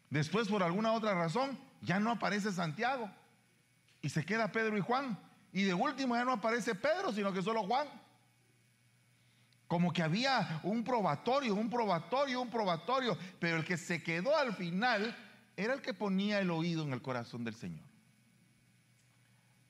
Después, 0.09 0.47
por 0.47 0.63
alguna 0.63 0.93
otra 0.93 1.13
razón, 1.13 1.59
ya 1.81 1.99
no 1.99 2.11
aparece 2.11 2.51
Santiago. 2.51 3.09
Y 4.01 4.09
se 4.09 4.25
queda 4.25 4.51
Pedro 4.51 4.77
y 4.77 4.81
Juan. 4.81 5.19
Y 5.51 5.63
de 5.63 5.73
último 5.73 6.15
ya 6.15 6.25
no 6.25 6.33
aparece 6.33 6.75
Pedro, 6.75 7.11
sino 7.11 7.33
que 7.33 7.41
solo 7.41 7.63
Juan. 7.63 7.87
Como 9.67 9.93
que 9.93 10.01
había 10.01 10.61
un 10.63 10.83
probatorio, 10.83 11.53
un 11.55 11.69
probatorio, 11.69 12.41
un 12.41 12.49
probatorio. 12.49 13.17
Pero 13.39 13.57
el 13.57 13.65
que 13.65 13.77
se 13.77 14.01
quedó 14.01 14.35
al 14.35 14.53
final 14.53 15.15
era 15.55 15.73
el 15.73 15.81
que 15.81 15.93
ponía 15.93 16.39
el 16.39 16.51
oído 16.51 16.83
en 16.83 16.93
el 16.93 17.01
corazón 17.01 17.43
del 17.43 17.55
Señor. 17.55 17.87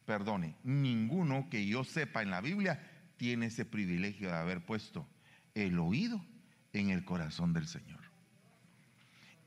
Perdone, 0.06 0.56
ninguno 0.64 1.50
que 1.50 1.66
yo 1.66 1.84
sepa 1.84 2.22
en 2.22 2.32
la 2.32 2.42
Biblia 2.42 2.82
tiene 3.18 3.48
ese 3.48 3.66
privilegio 3.66 4.30
de 4.30 4.38
haber 4.38 4.66
puesto 4.66 5.08
el 5.54 5.78
oído 5.78 6.26
en 6.74 6.90
el 6.90 7.04
corazón 7.06 7.54
del 7.54 7.68
Señor. 7.68 8.00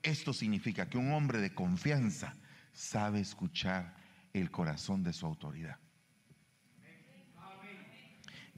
Esto 0.02 0.32
significa 0.32 0.88
que 0.88 0.98
un 0.98 1.12
hombre 1.12 1.40
de 1.40 1.54
confianza 1.54 2.34
sabe 2.72 3.20
escuchar 3.20 3.94
el 4.32 4.50
corazón 4.50 5.02
de 5.02 5.12
su 5.12 5.26
autoridad. 5.26 5.78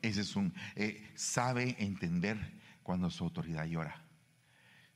Ese 0.04 0.20
es 0.20 0.36
un, 0.36 0.52
eh, 0.76 1.02
sabe 1.14 1.76
entender 1.78 2.60
cuando 2.82 3.08
su 3.08 3.24
autoridad 3.24 3.64
llora. 3.64 4.04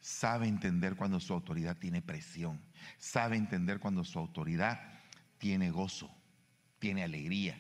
Sabe 0.01 0.47
entender 0.47 0.97
cuando 0.97 1.19
su 1.19 1.33
autoridad 1.33 1.79
tiene 1.79 2.03
presión. 2.03 2.61
Sabe 2.99 3.37
entender 3.37 3.81
cuando 3.81 4.05
su 4.05 4.19
autoridad 4.19 5.01
tiene 5.39 5.71
gozo, 5.71 6.15
tiene 6.79 7.05
alegría. 7.05 7.59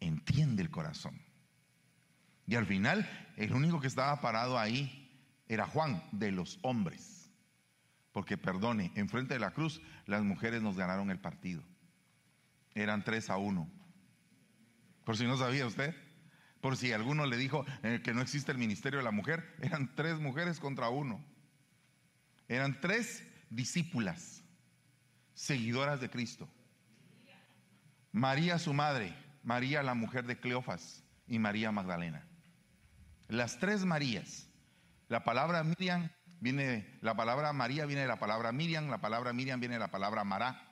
Entiende 0.00 0.62
el 0.62 0.70
corazón. 0.70 1.22
Y 2.48 2.56
al 2.56 2.66
final, 2.66 3.08
el 3.36 3.52
único 3.52 3.80
que 3.80 3.86
estaba 3.86 4.20
parado 4.20 4.58
ahí 4.58 5.16
era 5.46 5.68
Juan, 5.68 6.02
de 6.10 6.32
los 6.32 6.58
hombres. 6.62 7.30
Porque, 8.10 8.36
perdone, 8.36 8.90
enfrente 8.96 9.34
de 9.34 9.40
la 9.40 9.52
cruz 9.52 9.80
las 10.06 10.24
mujeres 10.24 10.60
nos 10.60 10.76
ganaron 10.76 11.12
el 11.12 11.20
partido. 11.20 11.62
Eran 12.74 13.04
tres 13.04 13.30
a 13.30 13.36
uno. 13.36 13.70
Por 15.04 15.16
si 15.16 15.24
no 15.24 15.36
sabía 15.36 15.66
usted. 15.66 15.94
Por 16.62 16.76
si 16.76 16.92
alguno 16.92 17.26
le 17.26 17.36
dijo 17.36 17.66
eh, 17.82 18.00
que 18.04 18.14
no 18.14 18.22
existe 18.22 18.52
el 18.52 18.56
ministerio 18.56 19.00
de 19.00 19.04
la 19.04 19.10
mujer, 19.10 19.52
eran 19.60 19.96
tres 19.96 20.20
mujeres 20.20 20.60
contra 20.60 20.88
uno. 20.90 21.20
Eran 22.46 22.80
tres 22.80 23.24
discípulas, 23.50 24.44
seguidoras 25.34 26.00
de 26.00 26.08
Cristo. 26.08 26.48
María 28.12 28.60
su 28.60 28.72
madre, 28.72 29.12
María 29.42 29.82
la 29.82 29.94
mujer 29.94 30.24
de 30.24 30.38
Cleofas 30.38 31.02
y 31.26 31.40
María 31.40 31.72
Magdalena. 31.72 32.24
Las 33.26 33.58
tres 33.58 33.84
Marías. 33.84 34.48
La 35.08 35.24
palabra 35.24 35.64
Miriam 35.64 36.10
viene, 36.38 36.96
la 37.00 37.16
palabra 37.16 37.52
María 37.52 37.86
viene 37.86 38.02
de 38.02 38.08
la 38.08 38.20
palabra 38.20 38.52
Miriam, 38.52 38.88
la 38.88 39.00
palabra 39.00 39.32
Miriam 39.32 39.58
viene 39.58 39.74
de 39.74 39.80
la 39.80 39.90
palabra 39.90 40.22
Mará, 40.22 40.62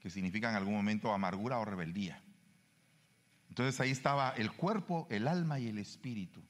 que 0.00 0.08
significa 0.08 0.48
en 0.48 0.56
algún 0.56 0.74
momento 0.74 1.12
amargura 1.12 1.58
o 1.58 1.66
rebeldía. 1.66 2.22
Entonces 3.52 3.78
ahí 3.82 3.90
estaba 3.90 4.30
el 4.30 4.50
cuerpo, 4.50 5.06
el 5.10 5.28
alma 5.28 5.60
y 5.60 5.68
el 5.68 5.76
espíritu 5.76 6.42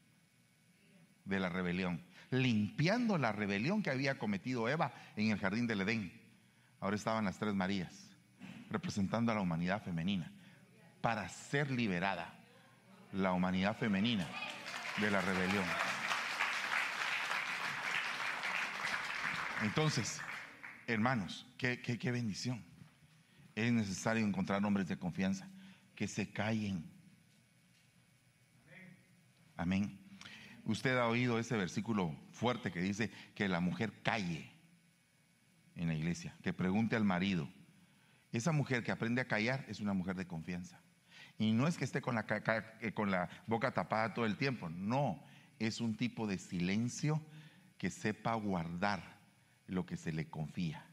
de 1.24 1.40
la 1.40 1.48
rebelión, 1.48 2.00
limpiando 2.30 3.18
la 3.18 3.32
rebelión 3.32 3.82
que 3.82 3.90
había 3.90 4.20
cometido 4.20 4.68
Eva 4.68 4.94
en 5.16 5.32
el 5.32 5.38
jardín 5.40 5.66
del 5.66 5.80
Edén. 5.80 6.12
Ahora 6.78 6.94
estaban 6.94 7.24
las 7.24 7.40
tres 7.40 7.54
Marías, 7.54 8.08
representando 8.70 9.32
a 9.32 9.34
la 9.34 9.40
humanidad 9.40 9.82
femenina, 9.82 10.30
para 11.00 11.28
ser 11.28 11.72
liberada 11.72 12.38
la 13.12 13.32
humanidad 13.32 13.76
femenina 13.76 14.28
de 15.00 15.10
la 15.10 15.20
rebelión. 15.22 15.64
Entonces, 19.62 20.20
hermanos, 20.86 21.48
qué, 21.58 21.82
qué, 21.82 22.12
bendición. 22.12 22.64
Es 23.56 23.72
necesario 23.72 24.24
encontrar 24.24 24.64
hombres 24.64 24.86
de 24.86 24.96
confianza 24.96 25.48
que 25.96 26.06
se 26.06 26.30
callen. 26.30 26.91
Amén. 29.62 29.96
Usted 30.64 30.98
ha 30.98 31.06
oído 31.06 31.38
ese 31.38 31.56
versículo 31.56 32.16
fuerte 32.32 32.72
que 32.72 32.80
dice 32.80 33.12
que 33.36 33.48
la 33.48 33.60
mujer 33.60 33.92
calle 34.02 34.50
en 35.76 35.86
la 35.86 35.94
iglesia, 35.94 36.36
que 36.42 36.52
pregunte 36.52 36.96
al 36.96 37.04
marido. 37.04 37.48
Esa 38.32 38.50
mujer 38.50 38.82
que 38.82 38.90
aprende 38.90 39.20
a 39.20 39.28
callar 39.28 39.64
es 39.68 39.78
una 39.78 39.92
mujer 39.92 40.16
de 40.16 40.26
confianza. 40.26 40.80
Y 41.38 41.52
no 41.52 41.68
es 41.68 41.78
que 41.78 41.84
esté 41.84 42.00
con 42.00 42.16
la, 42.16 42.26
eh, 42.80 42.92
con 42.92 43.12
la 43.12 43.28
boca 43.46 43.72
tapada 43.72 44.14
todo 44.14 44.26
el 44.26 44.36
tiempo, 44.36 44.68
no, 44.68 45.22
es 45.60 45.80
un 45.80 45.96
tipo 45.96 46.26
de 46.26 46.38
silencio 46.38 47.24
que 47.78 47.88
sepa 47.88 48.34
guardar 48.34 49.20
lo 49.68 49.86
que 49.86 49.96
se 49.96 50.10
le 50.10 50.28
confía. 50.28 50.84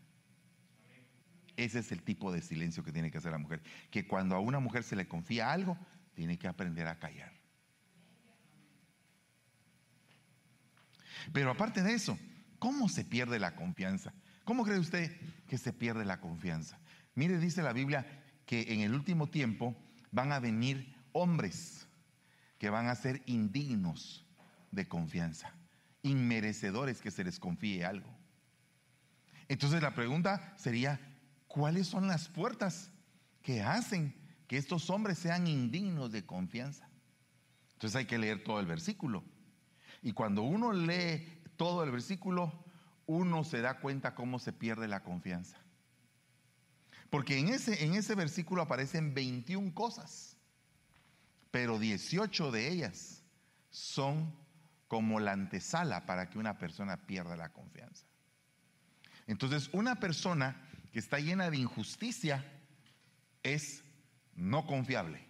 Ese 1.57 1.79
es 1.79 1.91
el 1.91 2.03
tipo 2.03 2.31
de 2.31 2.43
silencio 2.43 2.83
que 2.83 2.91
tiene 2.91 3.09
que 3.09 3.17
hacer 3.17 3.31
la 3.31 3.39
mujer. 3.39 3.63
Que 3.89 4.07
cuando 4.07 4.35
a 4.35 4.39
una 4.39 4.59
mujer 4.59 4.83
se 4.83 4.95
le 4.95 5.07
confía 5.07 5.51
algo, 5.51 5.75
tiene 6.13 6.38
que 6.38 6.47
aprender 6.47 6.88
a 6.88 6.99
callar. 6.99 7.38
Pero 11.33 11.51
aparte 11.51 11.83
de 11.83 11.93
eso, 11.93 12.17
¿cómo 12.59 12.89
se 12.89 13.05
pierde 13.05 13.39
la 13.39 13.55
confianza? 13.55 14.13
¿Cómo 14.43 14.63
cree 14.63 14.79
usted 14.79 15.15
que 15.47 15.57
se 15.57 15.73
pierde 15.73 16.05
la 16.05 16.19
confianza? 16.19 16.79
Mire, 17.15 17.38
dice 17.38 17.61
la 17.61 17.73
Biblia 17.73 18.05
que 18.45 18.73
en 18.73 18.81
el 18.81 18.93
último 18.93 19.27
tiempo 19.27 19.75
van 20.11 20.31
a 20.31 20.39
venir 20.39 20.95
hombres 21.11 21.88
que 22.57 22.69
van 22.69 22.88
a 22.88 22.95
ser 22.95 23.21
indignos 23.25 24.25
de 24.71 24.88
confianza, 24.88 25.53
inmerecedores 26.03 27.01
que 27.01 27.11
se 27.11 27.23
les 27.23 27.39
confíe 27.39 27.85
algo. 27.85 28.09
Entonces 29.47 29.81
la 29.81 29.95
pregunta 29.95 30.53
sería, 30.57 30.99
¿cuáles 31.47 31.88
son 31.88 32.07
las 32.07 32.27
puertas 32.27 32.91
que 33.41 33.61
hacen 33.61 34.15
que 34.47 34.57
estos 34.57 34.89
hombres 34.89 35.17
sean 35.17 35.47
indignos 35.47 36.11
de 36.11 36.25
confianza? 36.25 36.89
Entonces 37.73 37.95
hay 37.95 38.05
que 38.05 38.17
leer 38.17 38.43
todo 38.43 38.59
el 38.59 38.65
versículo. 38.65 39.23
Y 40.01 40.13
cuando 40.13 40.44
uno 40.44 40.72
lee 40.72 41.41
todo 41.58 41.84
el 41.84 41.91
versículo, 41.91 42.53
uno 43.06 43.44
se 43.44 43.62
da 43.62 43.79
cuenta 43.79 44.15
cómo 44.15 44.39
se 44.39 44.53
pierde 44.53 44.88
la 44.88 45.03
confianza. 45.03 45.58
Porque 47.10 47.39
en 47.39 47.50
ese, 47.50 47.84
en 47.84 47.96
ese 47.96 48.15
versículo 48.15 48.62
aparecen 48.62 49.13
21 49.13 49.74
cosas, 49.74 50.38
pero 51.51 51.79
18 51.79 52.51
de 52.51 52.70
ellas 52.70 53.24
son 53.72 54.34
como 54.88 55.20
la 55.20 55.32
antesala 55.32 56.06
para 56.06 56.29
que 56.29 56.39
una 56.39 56.58
persona 56.58 56.98
pierda 56.98 57.36
la 57.36 57.50
confianza. 57.50 58.06
Entonces, 59.27 59.70
una 59.74 60.00
persona 60.00 60.68
que 60.91 61.00
está 61.00 61.20
llena 61.20 61.50
de 61.50 61.58
injusticia 61.58 62.46
es 63.44 63.84
no 64.36 64.65
confiable. 64.65 65.27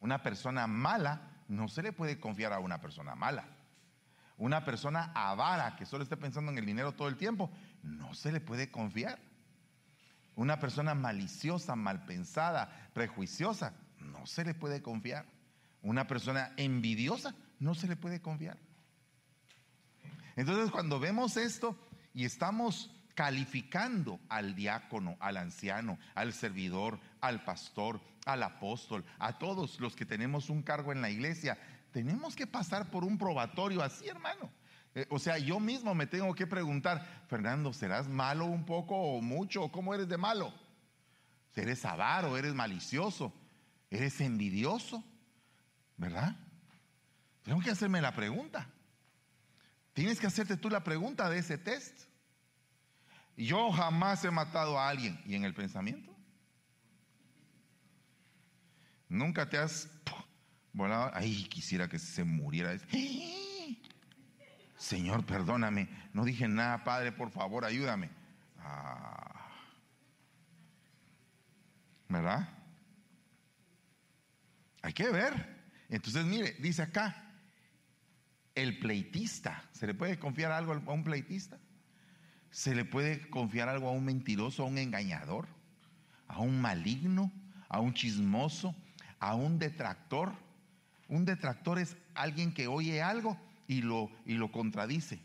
Una 0.00 0.22
persona 0.22 0.66
mala 0.66 1.44
no 1.48 1.68
se 1.68 1.82
le 1.82 1.92
puede 1.92 2.18
confiar 2.18 2.52
a 2.52 2.58
una 2.58 2.80
persona 2.80 3.14
mala. 3.14 3.46
Una 4.36 4.64
persona 4.64 5.12
avara 5.14 5.76
que 5.76 5.86
solo 5.86 6.02
esté 6.02 6.16
pensando 6.16 6.50
en 6.50 6.58
el 6.58 6.66
dinero 6.66 6.92
todo 6.92 7.08
el 7.08 7.16
tiempo, 7.16 7.50
no 7.82 8.14
se 8.14 8.32
le 8.32 8.40
puede 8.40 8.70
confiar. 8.70 9.18
Una 10.34 10.58
persona 10.58 10.94
maliciosa, 10.94 11.76
mal 11.76 12.04
pensada, 12.04 12.90
prejuiciosa, 12.92 13.74
no 14.00 14.26
se 14.26 14.44
le 14.44 14.54
puede 14.54 14.82
confiar. 14.82 15.26
Una 15.82 16.06
persona 16.06 16.52
envidiosa, 16.56 17.34
no 17.60 17.74
se 17.74 17.86
le 17.86 17.96
puede 17.96 18.20
confiar. 18.20 18.58
Entonces 20.34 20.70
cuando 20.70 20.98
vemos 20.98 21.36
esto 21.36 21.78
y 22.12 22.24
estamos 22.24 22.90
calificando 23.14 24.18
al 24.28 24.56
diácono, 24.56 25.16
al 25.20 25.36
anciano, 25.36 25.98
al 26.14 26.32
servidor, 26.32 26.98
al 27.20 27.44
pastor, 27.44 28.00
al 28.26 28.42
apóstol, 28.42 29.04
a 29.18 29.38
todos 29.38 29.78
los 29.78 29.94
que 29.94 30.06
tenemos 30.06 30.50
un 30.50 30.62
cargo 30.62 30.92
en 30.92 31.00
la 31.00 31.10
iglesia, 31.10 31.58
tenemos 31.94 32.34
que 32.34 32.48
pasar 32.48 32.90
por 32.90 33.04
un 33.04 33.16
probatorio 33.16 33.80
así, 33.80 34.08
hermano. 34.08 34.50
Eh, 34.96 35.06
o 35.10 35.20
sea, 35.20 35.38
yo 35.38 35.60
mismo 35.60 35.94
me 35.94 36.08
tengo 36.08 36.34
que 36.34 36.44
preguntar, 36.44 37.22
Fernando, 37.28 37.72
¿serás 37.72 38.08
malo 38.08 38.46
un 38.46 38.66
poco 38.66 38.96
o 38.96 39.22
mucho? 39.22 39.68
¿Cómo 39.70 39.94
eres 39.94 40.08
de 40.08 40.16
malo? 40.16 40.52
¿Eres 41.54 41.84
avaro? 41.84 42.36
¿Eres 42.36 42.52
malicioso? 42.52 43.32
¿Eres 43.90 44.20
envidioso? 44.20 45.04
¿Verdad? 45.96 46.36
Tengo 47.44 47.60
que 47.60 47.70
hacerme 47.70 48.00
la 48.02 48.12
pregunta. 48.12 48.68
Tienes 49.92 50.18
que 50.18 50.26
hacerte 50.26 50.56
tú 50.56 50.70
la 50.70 50.82
pregunta 50.82 51.30
de 51.30 51.38
ese 51.38 51.58
test. 51.58 52.08
Yo 53.36 53.70
jamás 53.70 54.24
he 54.24 54.32
matado 54.32 54.80
a 54.80 54.88
alguien. 54.88 55.22
¿Y 55.26 55.36
en 55.36 55.44
el 55.44 55.54
pensamiento? 55.54 56.12
Nunca 59.08 59.48
te 59.48 59.58
has 59.58 59.88
Ay, 61.12 61.44
quisiera 61.44 61.88
que 61.88 61.98
se 61.98 62.24
muriera. 62.24 62.76
Señor, 64.76 65.24
perdóname. 65.24 65.88
No 66.12 66.24
dije 66.24 66.48
nada, 66.48 66.84
Padre, 66.84 67.12
por 67.12 67.30
favor, 67.30 67.64
ayúdame. 67.64 68.10
Ah. 68.58 69.50
¿Verdad? 72.08 72.48
Hay 74.82 74.92
que 74.92 75.08
ver. 75.10 75.54
Entonces, 75.88 76.24
mire, 76.24 76.56
dice 76.58 76.82
acá, 76.82 77.32
el 78.54 78.78
pleitista. 78.78 79.62
¿Se 79.72 79.86
le 79.86 79.94
puede 79.94 80.18
confiar 80.18 80.52
algo 80.52 80.72
a 80.72 80.92
un 80.92 81.04
pleitista? 81.04 81.58
¿Se 82.50 82.74
le 82.74 82.84
puede 82.84 83.28
confiar 83.30 83.68
algo 83.68 83.88
a 83.88 83.92
un 83.92 84.04
mentiroso, 84.04 84.62
a 84.62 84.66
un 84.66 84.78
engañador, 84.78 85.48
a 86.28 86.40
un 86.40 86.60
maligno, 86.60 87.32
a 87.68 87.80
un 87.80 87.94
chismoso, 87.94 88.74
a 89.18 89.34
un 89.34 89.58
detractor? 89.58 90.43
Un 91.08 91.24
detractor 91.24 91.78
es 91.78 91.96
alguien 92.14 92.52
que 92.52 92.66
oye 92.66 93.02
algo 93.02 93.38
y 93.66 93.82
lo, 93.82 94.10
y 94.24 94.34
lo 94.34 94.50
contradice. 94.50 95.20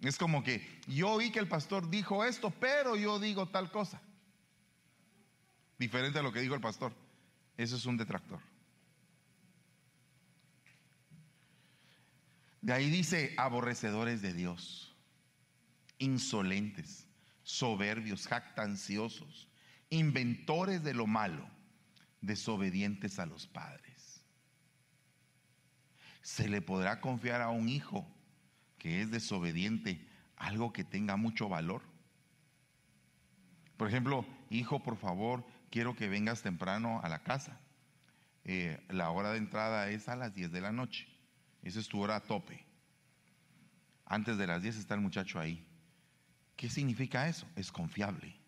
Es 0.00 0.18
como 0.18 0.42
que 0.42 0.66
yo 0.86 1.12
oí 1.12 1.30
que 1.30 1.38
el 1.38 1.48
pastor 1.48 1.88
dijo 1.88 2.24
esto, 2.24 2.50
pero 2.50 2.96
yo 2.96 3.18
digo 3.18 3.48
tal 3.48 3.70
cosa. 3.70 4.00
Diferente 5.78 6.18
a 6.18 6.22
lo 6.22 6.32
que 6.32 6.40
dijo 6.40 6.54
el 6.54 6.60
pastor. 6.60 6.92
Eso 7.56 7.76
es 7.76 7.86
un 7.86 7.96
detractor. 7.96 8.40
De 12.60 12.72
ahí 12.72 12.90
dice 12.90 13.34
aborrecedores 13.36 14.22
de 14.22 14.32
Dios, 14.32 14.96
insolentes, 15.98 17.06
soberbios, 17.42 18.26
jactanciosos, 18.26 19.48
inventores 19.90 20.82
de 20.82 20.94
lo 20.94 21.06
malo, 21.06 21.46
desobedientes 22.26 23.18
a 23.18 23.26
los 23.26 23.46
padres. 23.46 24.24
¿Se 26.22 26.48
le 26.48 26.62
podrá 26.62 27.00
confiar 27.00 27.42
a 27.42 27.50
un 27.50 27.68
hijo 27.68 28.06
que 28.78 29.02
es 29.02 29.10
desobediente 29.10 30.06
algo 30.36 30.72
que 30.72 30.84
tenga 30.84 31.16
mucho 31.16 31.48
valor? 31.48 31.82
Por 33.76 33.88
ejemplo, 33.88 34.26
hijo, 34.50 34.82
por 34.82 34.96
favor, 34.96 35.44
quiero 35.70 35.94
que 35.94 36.08
vengas 36.08 36.42
temprano 36.42 37.00
a 37.02 37.08
la 37.08 37.22
casa. 37.22 37.60
Eh, 38.44 38.82
la 38.88 39.10
hora 39.10 39.32
de 39.32 39.38
entrada 39.38 39.88
es 39.90 40.08
a 40.08 40.16
las 40.16 40.34
10 40.34 40.52
de 40.52 40.60
la 40.60 40.72
noche. 40.72 41.08
Esa 41.62 41.80
es 41.80 41.88
tu 41.88 42.00
hora 42.00 42.16
a 42.16 42.22
tope. 42.22 42.64
Antes 44.06 44.36
de 44.36 44.46
las 44.46 44.62
10 44.62 44.76
está 44.76 44.94
el 44.94 45.00
muchacho 45.00 45.40
ahí. 45.40 45.66
¿Qué 46.56 46.68
significa 46.68 47.28
eso? 47.28 47.46
Es 47.56 47.72
confiable. 47.72 48.43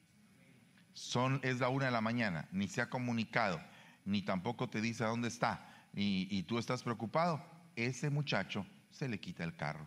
Son, 0.97 1.41
es 1.43 1.61
la 1.61 1.69
una 1.69 1.85
de 1.85 1.91
la 1.91 2.01
mañana, 2.01 2.49
ni 2.53 2.69
se 2.69 2.81
ha 2.81 2.89
comunicado, 2.89 3.61
ni 4.07 4.23
tampoco 4.23 4.71
te 4.71 4.81
dice 4.81 5.05
a 5.05 5.09
dónde 5.09 5.29
está, 5.29 5.69
y, 5.93 6.27
y 6.31 6.43
tú 6.45 6.59
estás 6.59 6.83
preocupado. 6.83 7.45
Ese 7.77 8.09
muchacho 8.09 8.67
se 8.91 9.07
le 9.07 9.21
quita 9.21 9.45
el 9.45 9.55
carro. 9.55 9.87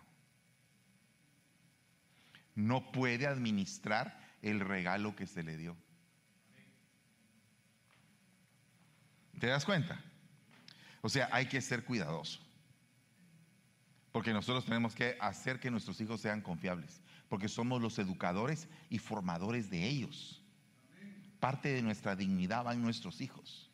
No 2.54 2.92
puede 2.92 3.26
administrar 3.26 4.20
el 4.44 4.60
regalo 4.60 5.16
que 5.16 5.26
se 5.26 5.42
le 5.42 5.58
dio. 5.58 5.76
¿Te 9.40 9.48
das 9.48 9.66
cuenta? 9.66 10.00
O 11.02 11.10
sea, 11.10 11.28
hay 11.32 11.48
que 11.48 11.60
ser 11.60 11.86
cuidadoso. 11.86 12.40
Porque 14.12 14.32
nosotros 14.32 14.66
tenemos 14.66 14.94
que 14.94 15.18
hacer 15.20 15.60
que 15.60 15.72
nuestros 15.72 16.00
hijos 16.02 16.22
sean 16.22 16.42
confiables, 16.42 17.02
porque 17.30 17.48
somos 17.48 17.82
los 17.82 17.98
educadores 17.98 18.68
y 18.92 19.00
formadores 19.00 19.72
de 19.72 19.88
ellos. 19.88 20.39
Parte 21.40 21.70
de 21.70 21.82
nuestra 21.82 22.16
dignidad 22.16 22.66
va 22.66 22.74
en 22.74 22.82
nuestros 22.82 23.22
hijos. 23.22 23.70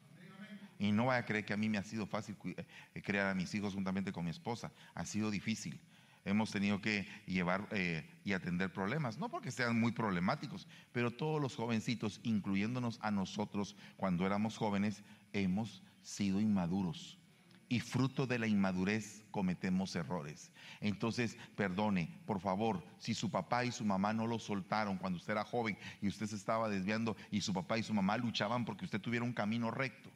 Y 0.78 0.92
no 0.92 1.06
vaya 1.06 1.20
a 1.20 1.26
creer 1.26 1.46
que 1.46 1.54
a 1.54 1.58
mí 1.58 1.70
me 1.70 1.78
ha 1.78 1.84
sido 1.84 2.06
fácil 2.06 2.36
eh, 2.44 3.02
criar 3.02 3.28
a 3.28 3.36
mis 3.36 3.54
hijos 3.56 3.74
juntamente 3.74 4.12
con 4.12 4.26
mi 4.26 4.32
esposa. 4.32 4.72
Ha 4.94 5.06
sido 5.06 5.32
difícil. 5.32 5.80
Hemos 6.26 6.52
tenido 6.52 6.82
que 6.82 7.08
llevar 7.28 7.68
eh, 7.72 8.10
y 8.24 8.34
atender 8.34 8.74
problemas, 8.74 9.20
no 9.20 9.30
porque 9.30 9.52
sean 9.52 9.80
muy 9.80 9.92
problemáticos, 9.92 10.68
pero 10.92 11.12
todos 11.12 11.40
los 11.40 11.56
jovencitos, 11.56 12.20
incluyéndonos 12.24 12.98
a 13.02 13.12
nosotros 13.12 13.76
cuando 13.96 14.26
éramos 14.26 14.58
jóvenes, 14.58 15.04
hemos 15.34 15.84
sido 16.02 16.42
inmaduros 16.42 17.20
y 17.68 17.80
fruto 17.80 18.28
de 18.28 18.40
la 18.40 18.48
inmadurez 18.48 19.24
cometemos 19.32 19.96
errores. 19.96 20.52
Entonces, 20.82 21.38
perdone, 21.56 22.10
por 22.26 22.40
favor, 22.40 22.84
si 23.00 23.14
su 23.14 23.32
papá 23.32 23.66
y 23.66 23.72
su 23.72 23.84
mamá 23.84 24.14
no 24.14 24.28
lo 24.28 24.40
soltaron 24.40 24.98
cuando 24.98 25.18
usted 25.18 25.34
era 25.34 25.44
joven 25.44 25.78
y 26.02 26.08
usted 26.08 26.28
se 26.28 26.36
estaba 26.36 26.70
desviando 26.70 27.16
y 27.32 27.42
su 27.42 27.54
papá 27.54 27.78
y 27.78 27.84
su 27.84 27.94
mamá 27.94 28.18
luchaban 28.18 28.66
porque 28.66 28.86
usted 28.86 29.02
tuviera 29.02 29.26
un 29.26 29.34
camino 29.34 29.72
recto, 29.72 30.12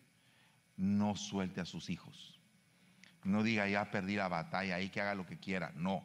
no 0.78 1.16
suelte 1.16 1.62
a 1.62 1.66
sus 1.66 1.90
hijos. 1.90 2.40
No 3.24 3.44
diga 3.44 3.68
ya 3.68 3.92
perdí 3.92 4.16
la 4.16 4.28
batalla, 4.28 4.76
ahí 4.76 4.90
que 4.90 5.02
haga 5.02 5.16
lo 5.16 5.26
que 5.26 5.38
quiera. 5.38 5.74
No. 5.76 6.04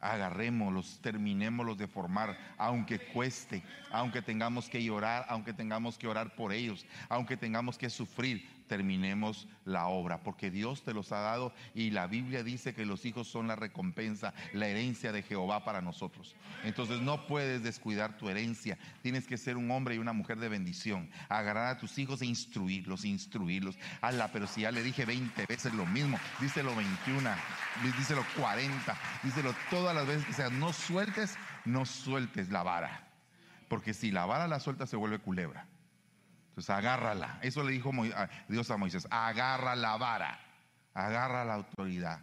Agarrémoslos, 0.00 0.98
terminémoslos 1.02 1.76
de 1.76 1.86
formar, 1.86 2.36
aunque 2.56 2.98
cueste, 2.98 3.62
aunque 3.92 4.22
tengamos 4.22 4.68
que 4.68 4.82
llorar, 4.82 5.26
aunque 5.28 5.52
tengamos 5.52 5.98
que 5.98 6.08
orar 6.08 6.34
por 6.34 6.52
ellos, 6.52 6.86
aunque 7.10 7.36
tengamos 7.36 7.76
que 7.76 7.90
sufrir, 7.90 8.48
terminemos 8.70 9.48
la 9.64 9.88
obra, 9.88 10.22
porque 10.22 10.48
Dios 10.48 10.84
te 10.84 10.94
los 10.94 11.10
ha 11.10 11.18
dado 11.18 11.52
y 11.74 11.90
la 11.90 12.06
Biblia 12.06 12.44
dice 12.44 12.72
que 12.72 12.86
los 12.86 13.04
hijos 13.04 13.26
son 13.26 13.48
la 13.48 13.56
recompensa, 13.56 14.32
la 14.52 14.68
herencia 14.68 15.10
de 15.10 15.24
Jehová 15.24 15.64
para 15.64 15.82
nosotros. 15.82 16.36
Entonces 16.62 17.00
no 17.00 17.26
puedes 17.26 17.64
descuidar 17.64 18.16
tu 18.16 18.28
herencia, 18.28 18.78
tienes 19.02 19.26
que 19.26 19.38
ser 19.38 19.56
un 19.56 19.72
hombre 19.72 19.96
y 19.96 19.98
una 19.98 20.12
mujer 20.12 20.38
de 20.38 20.48
bendición, 20.48 21.10
agarrar 21.28 21.66
a 21.66 21.78
tus 21.78 21.98
hijos 21.98 22.22
e 22.22 22.26
instruirlos, 22.26 23.04
instruirlos. 23.04 23.76
Ala, 24.02 24.30
pero 24.30 24.46
si 24.46 24.60
ya 24.60 24.70
le 24.70 24.84
dije 24.84 25.04
20 25.04 25.46
veces 25.46 25.74
lo 25.74 25.84
mismo, 25.84 26.20
díselo 26.40 26.72
21, 26.76 27.28
díselo 27.98 28.24
40, 28.36 28.96
díselo 29.24 29.52
todas 29.68 29.96
las 29.96 30.06
veces 30.06 30.24
que 30.26 30.32
sea, 30.32 30.48
no 30.48 30.72
sueltes, 30.72 31.36
no 31.64 31.84
sueltes 31.84 32.50
la 32.50 32.62
vara, 32.62 33.08
porque 33.66 33.94
si 33.94 34.12
la 34.12 34.26
vara 34.26 34.46
la 34.46 34.60
suelta 34.60 34.86
se 34.86 34.96
vuelve 34.96 35.18
culebra. 35.18 35.66
Entonces 36.50 36.70
agárrala. 36.70 37.38
Eso 37.42 37.62
le 37.62 37.72
dijo 37.72 37.92
Dios 38.48 38.70
a 38.70 38.76
Moisés. 38.76 39.06
Agarra 39.10 39.76
la 39.76 39.96
vara. 39.96 40.40
Agarra 40.94 41.44
la 41.44 41.54
autoridad. 41.54 42.20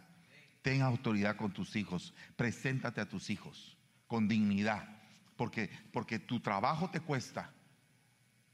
Ten 0.62 0.82
autoridad 0.82 1.36
con 1.36 1.52
tus 1.52 1.74
hijos. 1.76 2.14
Preséntate 2.36 3.00
a 3.00 3.08
tus 3.08 3.30
hijos 3.30 3.76
con 4.06 4.28
dignidad. 4.28 4.86
Porque, 5.36 5.70
porque 5.92 6.18
tu 6.18 6.40
trabajo 6.40 6.90
te 6.90 7.00
cuesta. 7.00 7.50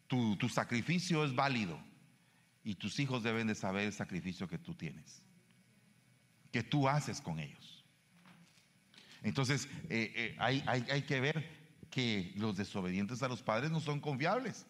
Tu, 0.06 0.36
tu 0.36 0.48
sacrificio 0.48 1.24
es 1.24 1.34
válido. 1.34 1.78
Y 2.62 2.76
tus 2.76 2.98
hijos 3.00 3.22
deben 3.22 3.48
de 3.48 3.54
saber 3.54 3.84
el 3.84 3.92
sacrificio 3.92 4.48
que 4.48 4.58
tú 4.58 4.74
tienes. 4.74 5.22
Que 6.52 6.62
tú 6.62 6.88
haces 6.88 7.20
con 7.20 7.40
ellos. 7.40 7.84
Entonces, 9.22 9.68
eh, 9.90 10.12
eh, 10.14 10.36
hay, 10.38 10.62
hay, 10.66 10.86
hay 10.88 11.02
que 11.02 11.20
ver 11.20 11.64
que 11.90 12.32
los 12.36 12.56
desobedientes 12.56 13.22
a 13.22 13.28
los 13.28 13.42
padres 13.42 13.70
no 13.72 13.80
son 13.80 14.00
confiables. 14.00 14.66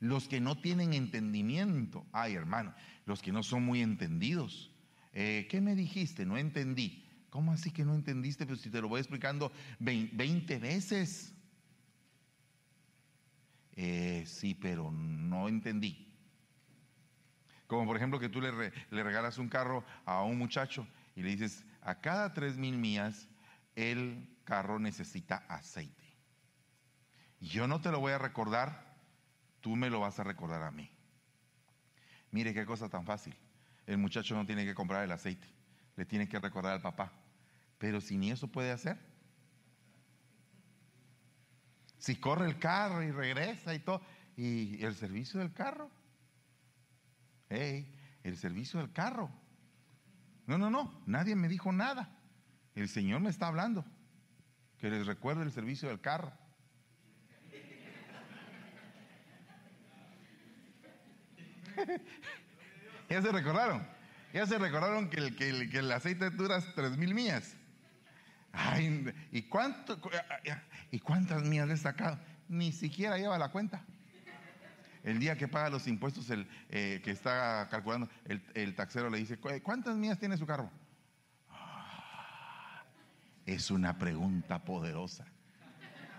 Los 0.00 0.28
que 0.28 0.40
no 0.40 0.56
tienen 0.56 0.94
entendimiento, 0.94 2.06
ay 2.12 2.34
hermano, 2.34 2.74
los 3.04 3.20
que 3.20 3.32
no 3.32 3.42
son 3.42 3.64
muy 3.64 3.82
entendidos. 3.82 4.72
Eh, 5.12 5.46
¿Qué 5.50 5.60
me 5.60 5.74
dijiste? 5.74 6.24
No 6.24 6.38
entendí. 6.38 7.04
¿Cómo 7.30 7.52
así 7.52 7.70
que 7.70 7.84
no 7.84 7.94
entendiste? 7.94 8.46
Pues 8.46 8.60
si 8.60 8.70
te 8.70 8.80
lo 8.80 8.88
voy 8.88 9.00
explicando 9.00 9.52
20 9.80 10.58
veces. 10.58 11.34
Eh, 13.74 14.24
sí, 14.26 14.54
pero 14.54 14.90
no 14.90 15.48
entendí. 15.48 16.08
Como 17.68 17.86
por 17.86 17.96
ejemplo 17.96 18.18
que 18.18 18.30
tú 18.30 18.40
le, 18.40 18.50
regalas 18.90 19.38
un 19.38 19.48
carro 19.48 19.84
a 20.06 20.22
un 20.22 20.38
muchacho 20.38 20.86
y 21.14 21.22
le 21.22 21.30
dices, 21.30 21.64
a 21.82 22.00
cada 22.00 22.32
tres 22.32 22.56
mil 22.56 22.78
millas 22.78 23.28
el 23.76 24.36
carro 24.44 24.78
necesita 24.78 25.44
aceite. 25.48 26.02
Yo 27.40 27.68
no 27.68 27.80
te 27.80 27.92
lo 27.92 28.00
voy 28.00 28.12
a 28.12 28.18
recordar, 28.18 28.87
tú 29.60 29.76
me 29.76 29.90
lo 29.90 30.00
vas 30.00 30.18
a 30.18 30.24
recordar 30.24 30.62
a 30.62 30.70
mí. 30.70 30.90
Mire 32.30 32.54
qué 32.54 32.66
cosa 32.66 32.88
tan 32.88 33.04
fácil. 33.04 33.34
El 33.86 33.98
muchacho 33.98 34.34
no 34.34 34.44
tiene 34.44 34.64
que 34.64 34.74
comprar 34.74 35.04
el 35.04 35.12
aceite, 35.12 35.46
le 35.96 36.04
tiene 36.04 36.28
que 36.28 36.38
recordar 36.38 36.74
al 36.74 36.82
papá. 36.82 37.12
Pero 37.78 38.00
si 38.00 38.16
ni 38.16 38.30
eso 38.30 38.48
puede 38.48 38.70
hacer. 38.70 38.98
Si 41.98 42.16
corre 42.16 42.46
el 42.46 42.58
carro 42.58 43.02
y 43.02 43.10
regresa 43.10 43.74
y 43.74 43.80
todo, 43.80 44.02
y 44.36 44.84
el 44.84 44.94
servicio 44.94 45.40
del 45.40 45.52
carro, 45.52 45.90
hey, 47.48 47.92
el 48.22 48.36
servicio 48.36 48.78
del 48.78 48.92
carro. 48.92 49.30
No, 50.46 50.58
no, 50.58 50.70
no, 50.70 51.02
nadie 51.06 51.34
me 51.34 51.48
dijo 51.48 51.72
nada. 51.72 52.16
El 52.74 52.88
Señor 52.88 53.20
me 53.20 53.30
está 53.30 53.48
hablando. 53.48 53.84
Que 54.78 54.90
les 54.90 55.06
recuerde 55.06 55.42
el 55.42 55.52
servicio 55.52 55.88
del 55.88 56.00
carro. 56.00 56.32
ya 63.08 63.22
se 63.22 63.32
recordaron. 63.32 63.86
Ya 64.32 64.46
se 64.46 64.58
recordaron 64.58 65.08
que 65.08 65.18
el, 65.18 65.36
que 65.36 65.48
el, 65.48 65.70
que 65.70 65.78
el 65.78 65.90
aceite 65.90 66.30
dura 66.30 66.60
tres 66.74 66.96
mil 66.96 67.14
millas. 67.14 67.56
Ay, 68.52 69.12
¿y, 69.30 69.42
cuánto, 69.42 70.00
¿Y 70.90 70.98
cuántas 71.00 71.42
millas 71.42 71.68
le 71.68 71.74
he 71.74 71.78
sacado? 71.78 72.18
Ni 72.48 72.72
siquiera 72.72 73.16
lleva 73.18 73.38
la 73.38 73.50
cuenta. 73.50 73.84
El 75.04 75.20
día 75.20 75.36
que 75.36 75.48
paga 75.48 75.70
los 75.70 75.86
impuestos, 75.86 76.28
el 76.30 76.46
eh, 76.70 77.00
que 77.04 77.10
está 77.10 77.68
calculando, 77.70 78.08
el, 78.24 78.74
taxero 78.74 79.08
le 79.08 79.18
dice, 79.18 79.38
¿cuántas 79.38 79.96
millas 79.96 80.18
tiene 80.18 80.36
su 80.36 80.46
carro? 80.46 80.70
Ah, 81.50 82.82
es 83.46 83.70
una 83.70 83.96
pregunta 83.96 84.64
poderosa. 84.64 85.24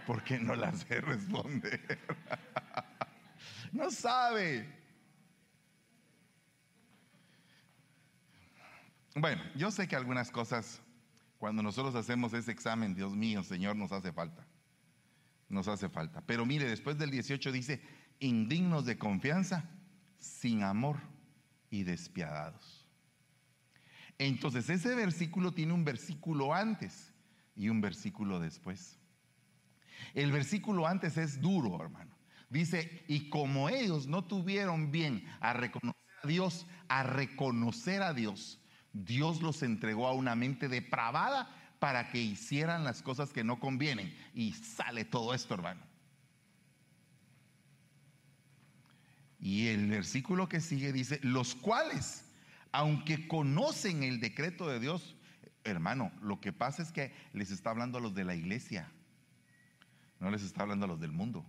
¿Por 0.08 0.24
qué 0.24 0.39
no 0.39 0.56
la 0.56 0.74
sé 0.74 1.02
responder? 1.02 2.00
no 3.72 3.91
sabe. 3.91 4.79
Bueno, 9.15 9.41
yo 9.56 9.72
sé 9.72 9.88
que 9.88 9.95
algunas 9.95 10.32
cosas, 10.32 10.82
cuando 11.38 11.63
nosotros 11.63 11.95
hacemos 11.95 12.34
ese 12.34 12.52
examen, 12.52 12.95
Dios 12.95 13.15
mío, 13.15 13.43
Señor, 13.43 13.76
nos 13.76 13.91
hace 13.91 14.12
falta. 14.12 14.45
Nos 15.48 15.67
hace 15.67 15.89
falta. 15.89 16.22
Pero 16.22 16.45
mire, 16.45 16.65
después 16.65 16.98
del 16.98 17.10
18 17.10 17.52
dice, 17.52 17.82
indignos 18.19 18.86
de 18.86 18.98
confianza, 18.98 19.69
sin 20.19 20.63
amor 20.63 20.98
y 21.69 21.84
despiadados. 21.84 22.86
Entonces 24.17 24.69
ese 24.69 24.95
versículo 24.95 25.54
tiene 25.54 25.74
un 25.74 25.86
versículo 25.86 26.54
antes 26.54 27.13
y 27.56 27.69
un 27.69 27.82
versículo 27.82 28.39
después. 28.39 29.00
El 30.13 30.32
versículo 30.32 30.88
antes 30.88 31.17
es 31.17 31.41
duro, 31.41 31.82
hermano. 31.82 32.15
Dice, 32.50 33.04
y 33.08 33.30
como 33.30 33.69
ellos 33.69 34.08
no 34.08 34.26
tuvieron 34.26 34.91
bien 34.91 35.26
a 35.39 35.54
reconocer 35.54 36.02
a 36.24 36.28
Dios, 36.28 36.67
a 36.88 37.04
reconocer 37.04 38.02
a 38.02 38.13
Dios, 38.13 38.59
Dios 38.93 39.41
los 39.41 39.63
entregó 39.63 40.08
a 40.08 40.13
una 40.13 40.36
mente 40.36 40.67
depravada 40.67 41.56
para 41.80 42.10
que 42.10 42.19
hicieran 42.21 42.84
las 42.84 43.02
cosas 43.02 43.32
que 43.32 43.43
no 43.43 43.60
convienen. 43.60 44.15
Y 44.34 44.54
sale 44.54 45.06
todo 45.06 45.34
esto, 45.34 45.54
hermano. 45.54 45.82
Y 49.39 49.67
el 49.67 49.88
versículo 49.88 50.49
que 50.49 50.60
sigue 50.60 50.91
dice, 50.91 51.19
los 51.23 51.56
cuales, 51.56 52.25
aunque 52.71 53.28
conocen 53.28 54.04
el 54.04 54.19
decreto 54.19 54.67
de 54.67 54.80
Dios, 54.80 55.15
hermano, 55.63 56.12
lo 56.21 56.41
que 56.41 56.52
pasa 56.52 56.82
es 56.82 56.91
que 56.91 57.13
les 57.34 57.52
está 57.52 57.69
hablando 57.69 57.97
a 57.97 58.02
los 58.02 58.13
de 58.13 58.25
la 58.25 58.36
iglesia, 58.36 58.91
no 60.19 60.30
les 60.30 60.43
está 60.43 60.63
hablando 60.63 60.86
a 60.86 60.89
los 60.89 60.99
del 60.99 61.13
mundo. 61.13 61.45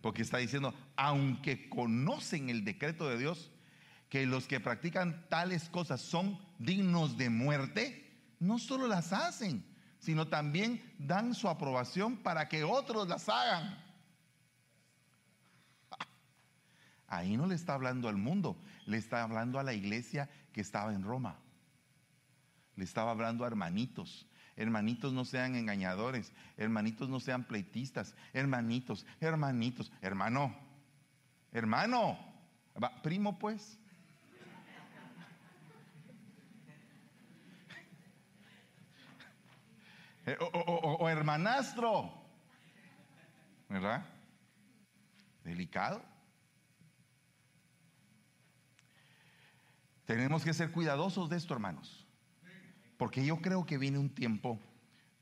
Porque 0.00 0.22
está 0.22 0.38
diciendo, 0.38 0.74
aunque 0.96 1.68
conocen 1.68 2.50
el 2.50 2.64
decreto 2.64 3.08
de 3.08 3.16
Dios, 3.16 3.50
que 4.08 4.26
los 4.26 4.46
que 4.46 4.60
practican 4.60 5.28
tales 5.28 5.68
cosas 5.68 6.00
son 6.00 6.38
dignos 6.58 7.16
de 7.16 7.30
muerte, 7.30 8.04
no 8.38 8.58
solo 8.58 8.86
las 8.86 9.12
hacen, 9.12 9.64
sino 9.98 10.28
también 10.28 10.94
dan 10.98 11.34
su 11.34 11.48
aprobación 11.48 12.18
para 12.18 12.48
que 12.48 12.62
otros 12.62 13.08
las 13.08 13.28
hagan. 13.28 13.82
Ahí 17.06 17.36
no 17.36 17.46
le 17.46 17.54
está 17.54 17.74
hablando 17.74 18.08
al 18.08 18.16
mundo, 18.16 18.56
le 18.86 18.98
está 18.98 19.22
hablando 19.22 19.58
a 19.58 19.62
la 19.62 19.72
iglesia 19.72 20.28
que 20.52 20.60
estaba 20.60 20.92
en 20.92 21.02
Roma. 21.02 21.38
Le 22.76 22.84
estaba 22.84 23.12
hablando 23.12 23.44
a 23.44 23.46
hermanitos. 23.46 24.26
Hermanitos 24.56 25.12
no 25.12 25.24
sean 25.24 25.56
engañadores, 25.56 26.32
hermanitos 26.56 27.08
no 27.08 27.18
sean 27.18 27.44
pleitistas, 27.44 28.14
hermanitos, 28.32 29.04
hermanitos, 29.20 29.90
hermano, 30.00 30.54
hermano, 31.52 32.18
primo 33.02 33.38
pues. 33.38 33.78
Eh, 40.26 40.36
o 40.40 41.08
hermanastro, 41.08 42.10
¿verdad? 43.68 44.06
Delicado. 45.42 46.02
Tenemos 50.06 50.44
que 50.44 50.54
ser 50.54 50.70
cuidadosos 50.70 51.28
de 51.28 51.36
esto, 51.36 51.54
hermanos. 51.54 52.06
Porque 52.96 53.24
yo 53.24 53.38
creo 53.38 53.66
que 53.66 53.78
viene 53.78 53.98
un 53.98 54.10
tiempo, 54.10 54.60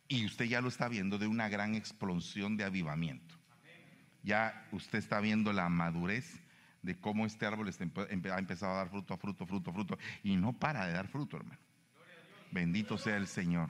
y 0.09 0.27
usted 0.27 0.45
ya 0.45 0.61
lo 0.61 0.69
está 0.69 0.89
viendo, 0.89 1.19
de 1.19 1.27
una 1.27 1.49
gran 1.49 1.75
explosión 1.75 2.57
de 2.57 2.65
avivamiento. 2.65 3.37
Ya 4.23 4.69
usted 4.73 4.99
está 4.99 5.21
viendo 5.21 5.53
la 5.53 5.69
madurez 5.69 6.41
de 6.83 6.99
cómo 7.01 7.27
este 7.27 7.47
árbol 7.47 7.69
ha 7.69 8.39
empezado 8.39 8.73
a 8.73 8.77
dar 8.77 8.89
fruto, 8.89 9.17
fruto, 9.17 9.47
fruto, 9.47 9.73
fruto. 9.73 9.99
Y 10.23 10.37
no 10.37 10.53
para 10.53 10.87
de 10.87 10.93
dar 10.93 11.09
fruto, 11.09 11.37
hermano. 11.37 11.61
Bendito 12.53 12.97
sea 12.97 13.17
el 13.17 13.27
Señor. 13.27 13.69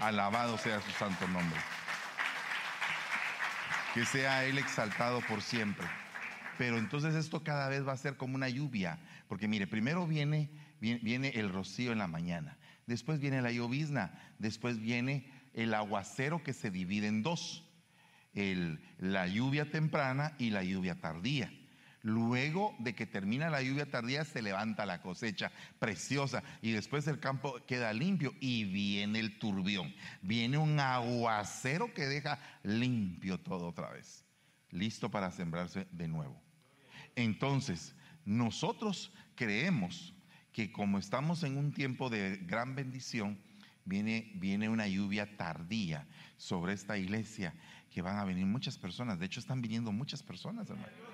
Alabado 0.00 0.56
sea 0.56 0.80
su 0.80 0.90
santo 0.92 1.28
nombre. 1.28 1.60
Que 3.94 4.04
sea 4.06 4.44
Él 4.44 4.56
exaltado 4.56 5.20
por 5.28 5.42
siempre. 5.42 5.86
Pero 6.56 6.78
entonces 6.78 7.14
esto 7.14 7.44
cada 7.44 7.68
vez 7.68 7.86
va 7.86 7.92
a 7.92 7.96
ser 7.96 8.16
como 8.16 8.34
una 8.34 8.48
lluvia 8.48 8.98
porque 9.30 9.46
mire, 9.46 9.68
primero 9.68 10.08
viene, 10.08 10.50
viene, 10.80 11.28
el 11.36 11.52
rocío 11.52 11.92
en 11.92 11.98
la 11.98 12.08
mañana, 12.08 12.58
después 12.88 13.20
viene 13.20 13.40
la 13.40 13.52
llovizna, 13.52 14.10
después 14.40 14.80
viene 14.80 15.30
el 15.54 15.72
aguacero 15.72 16.42
que 16.42 16.52
se 16.52 16.72
divide 16.72 17.06
en 17.06 17.22
dos, 17.22 17.64
la 18.98 19.28
lluvia 19.28 19.70
temprana 19.70 20.34
y 20.36 20.50
la 20.50 20.64
lluvia 20.64 21.00
tardía. 21.00 21.52
Luego 22.02 22.74
de 22.78 22.94
que 22.94 23.06
termina 23.06 23.50
la 23.50 23.62
lluvia 23.62 23.90
tardía 23.90 24.24
se 24.24 24.40
levanta 24.40 24.86
la 24.86 25.02
cosecha 25.02 25.52
preciosa 25.78 26.42
y 26.62 26.72
después 26.72 27.06
el 27.06 27.20
campo 27.20 27.56
queda 27.66 27.92
limpio 27.92 28.34
y 28.40 28.64
viene 28.64 29.18
el 29.18 29.38
turbión. 29.38 29.94
Viene 30.22 30.56
un 30.56 30.80
aguacero 30.80 31.92
que 31.92 32.06
deja 32.06 32.38
limpio 32.62 33.38
todo 33.38 33.68
otra 33.68 33.90
vez, 33.90 34.24
listo 34.70 35.10
para 35.10 35.30
sembrarse 35.30 35.86
de 35.92 36.08
nuevo. 36.08 36.40
Entonces, 37.16 37.94
nosotros 38.24 39.12
creemos 39.34 40.14
que 40.52 40.72
como 40.72 40.98
estamos 40.98 41.42
en 41.42 41.58
un 41.58 41.72
tiempo 41.72 42.08
de 42.08 42.38
gran 42.38 42.74
bendición, 42.74 43.38
viene, 43.84 44.32
viene 44.36 44.68
una 44.68 44.88
lluvia 44.88 45.36
tardía 45.36 46.06
sobre 46.38 46.72
esta 46.72 46.96
iglesia, 46.96 47.54
que 47.90 48.02
van 48.02 48.18
a 48.18 48.24
venir 48.24 48.46
muchas 48.46 48.78
personas. 48.78 49.18
De 49.18 49.26
hecho, 49.26 49.40
están 49.40 49.60
viniendo 49.60 49.92
muchas 49.92 50.22
personas, 50.22 50.70
hermano. 50.70 51.09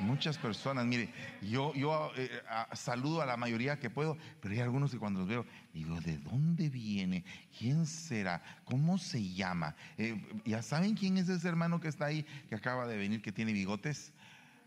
Muchas 0.00 0.38
personas, 0.38 0.86
mire, 0.86 1.08
yo, 1.42 1.74
yo 1.74 2.10
eh, 2.16 2.30
saludo 2.72 3.20
a 3.20 3.26
la 3.26 3.36
mayoría 3.36 3.78
que 3.78 3.90
puedo, 3.90 4.16
pero 4.40 4.54
hay 4.54 4.60
algunos 4.60 4.90
que 4.90 4.98
cuando 4.98 5.20
los 5.20 5.28
veo, 5.28 5.46
digo, 5.74 6.00
¿de 6.00 6.16
dónde 6.18 6.68
viene? 6.68 7.24
¿Quién 7.58 7.86
será? 7.86 8.42
¿Cómo 8.64 8.98
se 8.98 9.22
llama? 9.22 9.76
Eh, 9.98 10.20
¿Ya 10.44 10.62
saben 10.62 10.94
quién 10.94 11.18
es 11.18 11.28
ese 11.28 11.48
hermano 11.48 11.80
que 11.80 11.88
está 11.88 12.06
ahí, 12.06 12.24
que 12.48 12.54
acaba 12.54 12.86
de 12.86 12.96
venir, 12.96 13.20
que 13.20 13.32
tiene 13.32 13.52
bigotes? 13.52 14.12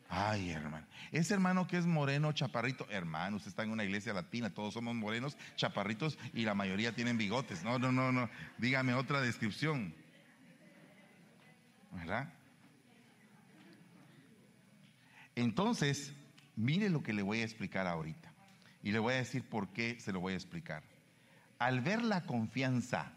Ay, 0.10 0.52
hermano. 0.52 0.86
Ese 1.12 1.34
hermano 1.34 1.65
que 1.65 1.78
es 1.78 1.88
moreno, 1.88 2.32
chaparrito, 2.34 2.86
hermano, 2.91 3.38
usted 3.38 3.50
está 3.50 3.63
en 3.63 3.72
una 3.72 3.84
iglesia 3.84 4.13
latina, 4.13 4.52
todos 4.52 4.76
somos 4.76 4.93
morenos, 4.93 5.36
chaparritos 5.56 6.19
y 6.34 6.43
la 6.43 6.54
mayoría 6.54 6.93
tienen 6.93 7.17
bigotes. 7.17 7.63
No, 7.63 7.80
no, 7.80 7.91
no, 7.91 8.12
no. 8.12 8.30
Dígame 8.60 8.93
otra 8.93 9.22
descripción. 9.22 9.93
¿Verdad? 11.91 12.32
Entonces, 15.36 16.13
mire 16.56 16.89
lo 16.89 17.04
que 17.04 17.13
le 17.13 17.22
voy 17.22 17.41
a 17.41 17.43
explicar 17.43 17.88
ahorita. 17.88 18.32
Y 18.82 18.91
le 18.91 19.00
voy 19.00 19.13
a 19.13 19.17
decir 19.17 19.43
por 19.43 19.69
qué 19.69 20.00
se 20.00 20.12
lo 20.12 20.19
voy 20.19 20.34
a 20.34 20.38
explicar. 20.38 20.84
Al 21.60 21.82
ver 21.82 22.04
la 22.04 22.26
confianza, 22.26 23.13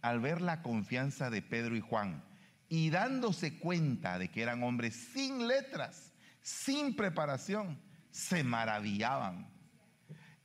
al 0.00 0.20
ver 0.20 0.40
la 0.40 0.62
confianza 0.62 1.30
de 1.30 1.42
Pedro 1.42 1.76
y 1.76 1.80
Juan, 1.80 2.22
y 2.68 2.88
dándose 2.90 3.58
cuenta 3.58 4.18
de 4.18 4.28
que 4.28 4.42
eran 4.42 4.62
hombres 4.62 4.94
sin 5.12 5.46
letras, 5.46 6.12
sin 6.40 6.96
preparación, 6.96 7.78
se 8.10 8.42
maravillaban 8.42 9.46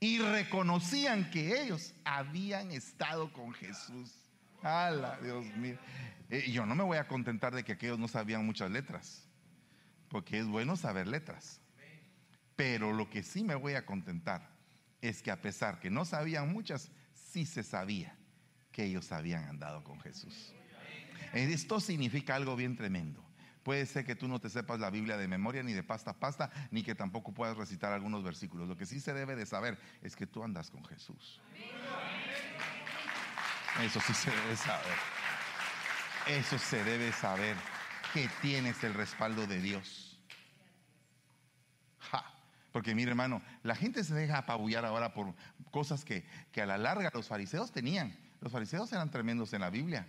y 0.00 0.18
reconocían 0.18 1.30
que 1.30 1.62
ellos 1.62 1.94
habían 2.04 2.70
estado 2.70 3.32
con 3.32 3.52
Jesús. 3.52 4.14
¡Hala, 4.62 5.18
Dios 5.22 5.44
mío! 5.56 5.78
Eh, 6.30 6.50
yo 6.50 6.66
no 6.66 6.74
me 6.74 6.84
voy 6.84 6.98
a 6.98 7.08
contentar 7.08 7.54
de 7.54 7.64
que 7.64 7.72
aquellos 7.72 7.98
no 7.98 8.08
sabían 8.08 8.44
muchas 8.44 8.70
letras, 8.70 9.27
porque 10.08 10.38
es 10.38 10.46
bueno 10.46 10.76
saber 10.76 11.06
letras. 11.06 11.60
Pero 12.56 12.92
lo 12.92 13.08
que 13.08 13.22
sí 13.22 13.44
me 13.44 13.54
voy 13.54 13.74
a 13.74 13.86
contentar 13.86 14.50
es 15.00 15.22
que 15.22 15.30
a 15.30 15.40
pesar 15.40 15.78
que 15.78 15.90
no 15.90 16.04
sabían 16.04 16.52
muchas, 16.52 16.90
sí 17.14 17.46
se 17.46 17.62
sabía 17.62 18.16
que 18.72 18.84
ellos 18.84 19.12
habían 19.12 19.44
andado 19.44 19.84
con 19.84 20.00
Jesús. 20.00 20.52
Esto 21.32 21.80
significa 21.80 22.34
algo 22.34 22.56
bien 22.56 22.76
tremendo. 22.76 23.24
Puede 23.62 23.84
ser 23.86 24.04
que 24.04 24.16
tú 24.16 24.28
no 24.28 24.40
te 24.40 24.48
sepas 24.48 24.80
la 24.80 24.88
Biblia 24.88 25.16
de 25.16 25.28
memoria 25.28 25.62
ni 25.62 25.72
de 25.72 25.82
pasta 25.82 26.12
a 26.12 26.18
pasta, 26.18 26.50
ni 26.70 26.82
que 26.82 26.94
tampoco 26.94 27.34
puedas 27.34 27.56
recitar 27.56 27.92
algunos 27.92 28.24
versículos. 28.24 28.66
Lo 28.66 28.76
que 28.76 28.86
sí 28.86 28.98
se 28.98 29.12
debe 29.12 29.36
de 29.36 29.44
saber 29.46 29.78
es 30.00 30.16
que 30.16 30.26
tú 30.26 30.42
andas 30.42 30.70
con 30.70 30.84
Jesús. 30.86 31.40
Eso 33.82 34.00
sí 34.00 34.14
se 34.14 34.30
debe 34.30 34.56
saber. 34.56 34.96
Eso 36.26 36.58
se 36.58 36.82
debe 36.82 37.12
saber 37.12 37.56
que 38.12 38.28
tienes 38.42 38.82
el 38.84 38.94
respaldo 38.94 39.46
de 39.46 39.60
Dios. 39.60 40.04
Porque 42.72 42.94
mire 42.94 43.10
hermano, 43.10 43.42
la 43.62 43.74
gente 43.74 44.04
se 44.04 44.14
deja 44.14 44.38
apabullar 44.38 44.84
ahora 44.84 45.14
por 45.14 45.34
cosas 45.70 46.04
que, 46.04 46.26
que 46.52 46.62
a 46.62 46.66
la 46.66 46.78
larga 46.78 47.10
los 47.14 47.26
fariseos 47.26 47.72
tenían. 47.72 48.16
Los 48.40 48.52
fariseos 48.52 48.92
eran 48.92 49.10
tremendos 49.10 49.52
en 49.52 49.62
la 49.62 49.70
Biblia 49.70 50.06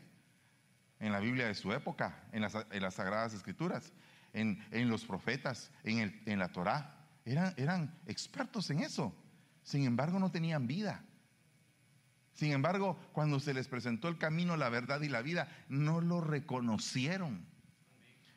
en 0.99 1.11
la 1.11 1.19
Biblia 1.19 1.47
de 1.47 1.55
su 1.55 1.71
época, 1.71 2.23
en 2.31 2.41
las, 2.41 2.93
Sagradas 2.93 3.33
Escrituras, 3.33 3.93
en, 4.33 4.59
los 4.89 5.05
profetas, 5.05 5.71
en, 5.83 6.21
en 6.25 6.39
la 6.39 6.51
Torá. 6.51 6.97
Eran, 7.25 7.53
eran 7.57 7.99
expertos 8.05 8.69
en 8.69 8.79
eso. 8.81 9.15
Sin 9.63 9.85
embargo, 9.85 10.19
no 10.19 10.31
tenían 10.31 10.67
vida. 10.67 11.03
Sin 12.33 12.51
embargo, 12.51 12.97
cuando 13.11 13.39
se 13.39 13.53
les 13.53 13.67
presentó 13.67 14.07
el 14.07 14.17
camino, 14.17 14.57
la 14.57 14.69
verdad 14.69 15.01
y 15.01 15.09
la 15.09 15.21
vida, 15.21 15.49
no 15.67 16.01
lo 16.01 16.21
reconocieron. 16.21 17.45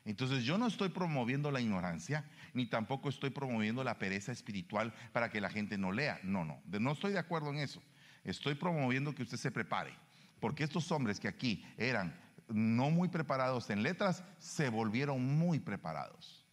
Entonces 0.05 0.43
yo 0.43 0.57
no 0.57 0.67
estoy 0.67 0.89
promoviendo 0.89 1.49
la 1.51 1.61
ignorancia, 1.61 2.25
ni 2.53 2.65
tampoco 2.65 3.09
estoy 3.09 3.29
promoviendo 3.29 3.83
la 3.83 3.97
pereza 3.97 4.31
espiritual 4.31 4.93
para 5.13 5.29
que 5.29 5.39
la 5.39 5.49
gente 5.49 5.77
no 5.77 5.91
lea. 5.91 6.19
No, 6.23 6.43
no, 6.43 6.61
no 6.65 6.91
estoy 6.91 7.13
de 7.13 7.19
acuerdo 7.19 7.51
en 7.51 7.59
eso. 7.59 7.81
Estoy 8.23 8.55
promoviendo 8.55 9.15
que 9.15 9.23
usted 9.23 9.37
se 9.37 9.51
prepare, 9.51 9.93
porque 10.39 10.63
estos 10.63 10.91
hombres 10.91 11.19
que 11.19 11.27
aquí 11.27 11.65
eran 11.77 12.13
no 12.49 12.89
muy 12.89 13.07
preparados 13.07 13.69
en 13.69 13.81
letras, 13.83 14.23
se 14.39 14.69
volvieron 14.69 15.37
muy 15.37 15.59
preparados. 15.59 16.45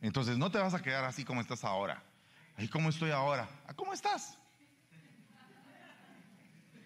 Entonces 0.00 0.38
no 0.38 0.50
te 0.50 0.58
vas 0.58 0.74
a 0.74 0.82
quedar 0.82 1.04
así 1.04 1.24
como 1.24 1.40
estás 1.40 1.62
ahora. 1.64 2.02
Ahí 2.56 2.68
como 2.68 2.88
estoy 2.88 3.10
ahora. 3.10 3.48
Ah, 3.66 3.74
¿Cómo 3.74 3.92
estás? 3.92 4.39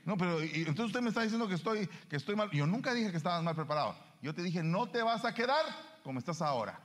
No, 0.05 0.19
pero 0.19 0.41
entonces 0.41 0.87
usted 0.87 1.01
me 1.01 1.09
está 1.09 1.23
diciendo 1.23 1.49
que 1.49 1.55
estoy, 1.55 1.89
que 2.09 2.17
estoy 2.17 2.37
mal. 2.37 2.51
Yo 2.51 2.67
nunca 2.67 2.93
dije 2.93 3.11
que 3.11 3.17
estabas 3.17 3.43
mal 3.43 3.55
preparado. 3.55 3.97
Yo 4.21 4.35
te 4.35 4.43
dije, 4.43 4.63
no 4.63 4.87
te 4.89 5.03
vas 5.03 5.25
a 5.25 5.35
quedar 5.35 5.65
como 6.03 6.19
estás 6.19 6.43
ahora. 6.43 6.79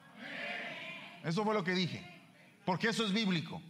Eso 1.23 1.43
fue 1.43 1.53
lo 1.53 1.63
que 1.63 1.73
dije. 1.73 2.05
Porque 2.65 2.89
eso 2.89 3.05
es 3.05 3.11
bíblico. 3.11 3.61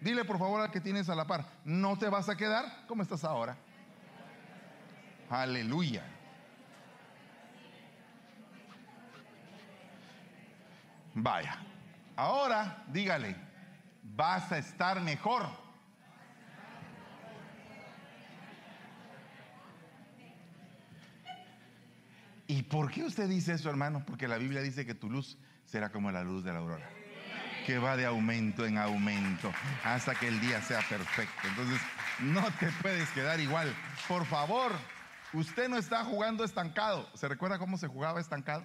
Dile 0.00 0.24
por 0.24 0.38
favor 0.38 0.60
al 0.60 0.70
que 0.70 0.80
tienes 0.80 1.08
a 1.08 1.14
la 1.14 1.26
par, 1.26 1.44
no 1.64 1.98
te 1.98 2.08
vas 2.08 2.28
a 2.28 2.36
quedar 2.36 2.86
como 2.86 3.02
estás 3.02 3.24
ahora. 3.24 3.56
Aleluya. 5.28 6.04
Vaya. 11.14 11.58
Ahora 12.16 12.84
dígale, 12.88 13.36
vas 14.02 14.50
a 14.52 14.58
estar 14.58 15.00
mejor. 15.00 15.67
¿Y 22.48 22.64
por 22.64 22.90
qué 22.90 23.04
usted 23.04 23.28
dice 23.28 23.52
eso, 23.52 23.70
hermano? 23.70 24.02
Porque 24.04 24.26
la 24.26 24.38
Biblia 24.38 24.60
dice 24.60 24.84
que 24.84 24.94
tu 24.94 25.08
luz 25.08 25.38
será 25.64 25.92
como 25.92 26.10
la 26.10 26.24
luz 26.24 26.42
de 26.42 26.52
la 26.52 26.58
aurora, 26.58 26.90
que 27.64 27.78
va 27.78 27.96
de 27.96 28.06
aumento 28.06 28.66
en 28.66 28.78
aumento 28.78 29.52
hasta 29.84 30.16
que 30.16 30.26
el 30.26 30.40
día 30.40 30.60
sea 30.62 30.80
perfecto. 30.88 31.46
Entonces, 31.46 31.80
no 32.20 32.42
te 32.58 32.68
puedes 32.82 33.08
quedar 33.10 33.38
igual. 33.38 33.72
Por 34.08 34.26
favor, 34.26 34.72
Usted 35.32 35.68
no 35.68 35.76
está 35.76 36.04
jugando 36.04 36.42
estancado. 36.42 37.08
¿Se 37.14 37.28
recuerda 37.28 37.58
cómo 37.58 37.76
se 37.76 37.86
jugaba 37.86 38.20
estancado? 38.20 38.64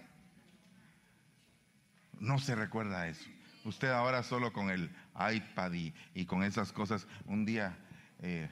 No 2.20 2.40
se 2.40 2.56
recuerda 2.56 3.08
eso. 3.08 3.30
Usted 3.66 3.90
ahora 3.90 4.24
solo 4.24 4.54
con 4.54 4.70
el 4.70 4.90
iPad 5.16 5.74
y, 6.14 6.26
con 6.26 6.44
esas 6.44 6.72
cosas. 6.72 7.06
Un 7.26 7.46
día 7.46 7.78
eh, 8.22 8.50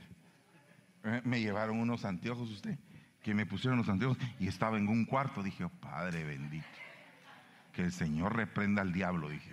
eh, 1.03 1.21
me 1.23 1.39
llevaron 1.39 1.79
unos 1.79 2.03
anteojos 2.03 2.49
usted, 2.49 2.77
que 3.23 3.33
me 3.33 3.45
pusieron 3.45 3.77
los 3.77 3.89
anteojos 3.89 4.17
y 4.39 4.47
estaba 4.47 4.77
en 4.77 4.87
un 4.87 5.05
cuarto. 5.05 5.43
Dije, 5.43 5.63
oh, 5.63 5.69
Padre 5.69 6.23
bendito, 6.23 6.65
que 7.73 7.83
el 7.83 7.91
Señor 7.91 8.35
reprenda 8.35 8.81
al 8.81 8.93
diablo, 8.93 9.29
dije. 9.29 9.51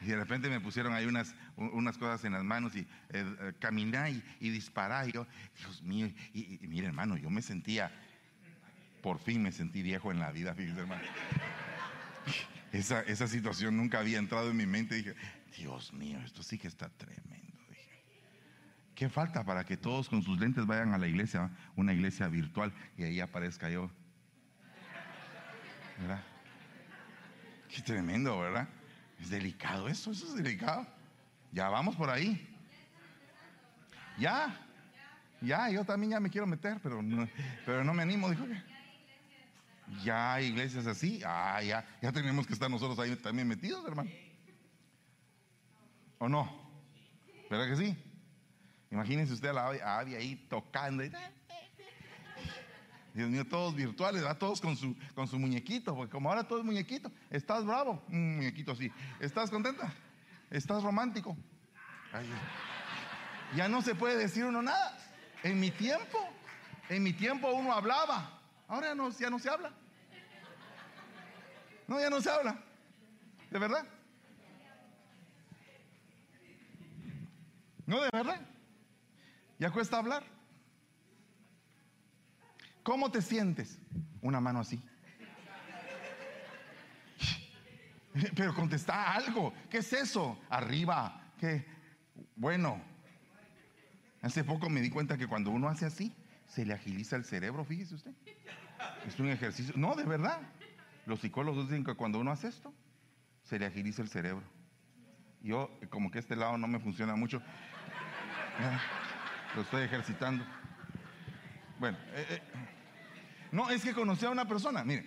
Y 0.00 0.06
de 0.06 0.16
repente 0.16 0.48
me 0.48 0.60
pusieron 0.60 0.94
ahí 0.94 1.06
unas, 1.06 1.36
unas 1.56 1.96
cosas 1.96 2.24
en 2.24 2.32
las 2.32 2.42
manos 2.42 2.74
y 2.74 2.80
eh, 2.80 2.86
eh 3.10 3.52
caminá 3.60 4.10
y, 4.10 4.22
y 4.40 4.50
dispará. 4.50 5.06
Y 5.06 5.12
yo, 5.12 5.26
Dios 5.58 5.82
mío, 5.82 6.10
y, 6.34 6.58
mire 6.62 6.88
hermano, 6.88 7.16
yo 7.16 7.30
me 7.30 7.40
sentía, 7.40 7.92
por 9.00 9.20
fin 9.20 9.42
me 9.42 9.52
sentí 9.52 9.82
viejo 9.82 10.10
en 10.10 10.18
la 10.18 10.32
vida, 10.32 10.54
fíjese 10.54 10.80
hermano. 10.80 11.02
Esa, 12.72 13.02
esa 13.02 13.28
situación 13.28 13.76
nunca 13.76 14.00
había 14.00 14.18
entrado 14.18 14.50
en 14.50 14.56
mi 14.56 14.66
mente. 14.66 14.96
Dije, 14.96 15.14
Dios 15.56 15.92
mío, 15.92 16.18
esto 16.24 16.42
sí 16.42 16.58
que 16.58 16.68
está 16.68 16.88
tremendo. 16.88 17.51
¿Qué 18.94 19.08
falta 19.08 19.44
para 19.44 19.64
que 19.64 19.76
todos 19.76 20.08
con 20.08 20.22
sus 20.22 20.38
lentes 20.38 20.66
vayan 20.66 20.92
a 20.94 20.98
la 20.98 21.06
iglesia, 21.06 21.50
una 21.76 21.92
iglesia 21.92 22.28
virtual, 22.28 22.72
y 22.96 23.04
ahí 23.04 23.20
aparezca 23.20 23.70
yo? 23.70 23.90
¿Verdad? 25.98 26.22
Qué 27.68 27.82
tremendo, 27.82 28.38
¿verdad? 28.38 28.68
Es 29.20 29.30
delicado 29.30 29.88
eso, 29.88 30.10
eso 30.10 30.26
es 30.26 30.34
delicado. 30.34 30.86
Ya 31.52 31.68
vamos 31.68 31.96
por 31.96 32.10
ahí. 32.10 32.48
Ya, 34.18 34.54
ya, 35.40 35.70
yo 35.70 35.84
también 35.84 36.12
ya 36.12 36.20
me 36.20 36.30
quiero 36.30 36.46
meter, 36.46 36.78
pero 36.82 37.02
no, 37.02 37.28
pero 37.64 37.82
no 37.84 37.94
me 37.94 38.02
animo. 38.02 38.30
Dijo 38.30 38.46
que 38.46 38.62
ya 40.04 40.34
hay 40.34 40.46
iglesias 40.46 40.86
así, 40.86 41.20
ah, 41.24 41.62
ya, 41.62 41.84
ya 42.00 42.12
tenemos 42.12 42.46
que 42.46 42.52
estar 42.52 42.70
nosotros 42.70 42.98
ahí 42.98 43.14
también 43.16 43.48
metidos, 43.48 43.86
hermano. 43.86 44.10
¿O 46.18 46.28
no? 46.28 46.50
¿Verdad 47.50 47.68
que 47.68 47.76
sí? 47.76 48.11
Imagínense 48.92 49.32
usted 49.32 49.48
a 49.48 49.52
la 49.54 49.98
Abby 49.98 50.14
ahí 50.14 50.36
tocando. 50.50 51.02
Dios 53.14 53.30
mío, 53.30 53.46
todos 53.46 53.74
virtuales, 53.74 54.22
todos 54.38 54.60
con 54.60 54.76
su, 54.76 54.94
con 55.14 55.26
su 55.26 55.38
muñequito, 55.38 55.94
porque 55.94 56.12
como 56.12 56.28
ahora 56.28 56.46
todo 56.46 56.58
es 56.58 56.64
muñequito, 56.64 57.10
estás 57.30 57.64
bravo, 57.64 58.02
un 58.08 58.36
muñequito 58.36 58.72
así, 58.72 58.92
estás 59.18 59.50
contenta, 59.50 59.92
estás 60.50 60.82
romántico. 60.82 61.36
ya 63.56 63.66
no 63.66 63.80
se 63.80 63.94
puede 63.94 64.16
decir 64.16 64.44
uno 64.44 64.60
nada. 64.60 64.98
En 65.42 65.58
mi 65.58 65.70
tiempo, 65.70 66.18
en 66.90 67.02
mi 67.02 67.14
tiempo 67.14 67.50
uno 67.50 67.72
hablaba, 67.72 68.40
ahora 68.68 68.88
ya 68.88 68.94
no, 68.94 69.10
ya 69.10 69.30
no 69.30 69.38
se 69.38 69.48
habla. 69.48 69.72
No, 71.88 71.98
ya 71.98 72.10
no 72.10 72.20
se 72.20 72.30
habla, 72.30 72.62
de 73.50 73.58
verdad. 73.58 73.86
No, 77.86 78.00
de 78.02 78.10
verdad. 78.12 78.51
Ya 79.62 79.70
cuesta 79.70 79.96
hablar. 79.96 80.24
¿Cómo 82.82 83.12
te 83.12 83.22
sientes? 83.22 83.78
Una 84.20 84.40
mano 84.40 84.58
así. 84.58 84.82
Pero 88.34 88.56
contesta 88.56 89.12
algo. 89.12 89.54
¿Qué 89.70 89.78
es 89.78 89.92
eso? 89.92 90.36
Arriba. 90.50 91.30
¿Qué? 91.38 91.64
Bueno. 92.34 92.82
Hace 94.20 94.42
poco 94.42 94.68
me 94.68 94.80
di 94.80 94.90
cuenta 94.90 95.16
que 95.16 95.28
cuando 95.28 95.52
uno 95.52 95.68
hace 95.68 95.86
así, 95.86 96.12
se 96.48 96.66
le 96.66 96.74
agiliza 96.74 97.14
el 97.14 97.24
cerebro, 97.24 97.64
fíjese 97.64 97.94
usted. 97.94 98.14
Es 99.06 99.20
un 99.20 99.28
ejercicio. 99.28 99.74
No, 99.76 99.94
de 99.94 100.02
verdad. 100.02 100.40
Los 101.06 101.20
psicólogos 101.20 101.68
dicen 101.68 101.84
que 101.84 101.94
cuando 101.94 102.18
uno 102.18 102.32
hace 102.32 102.48
esto, 102.48 102.74
se 103.44 103.60
le 103.60 103.66
agiliza 103.66 104.02
el 104.02 104.08
cerebro. 104.08 104.42
Yo, 105.40 105.70
como 105.88 106.10
que 106.10 106.18
este 106.18 106.34
lado 106.34 106.58
no 106.58 106.66
me 106.66 106.80
funciona 106.80 107.14
mucho, 107.14 107.40
lo 109.54 109.62
estoy 109.62 109.82
ejercitando. 109.82 110.44
Bueno, 111.78 111.98
eh, 112.14 112.26
eh, 112.30 112.42
No, 113.50 113.70
es 113.70 113.82
que 113.82 113.92
conocí 113.92 114.24
a 114.24 114.30
una 114.30 114.46
persona, 114.46 114.84
mire, 114.84 115.04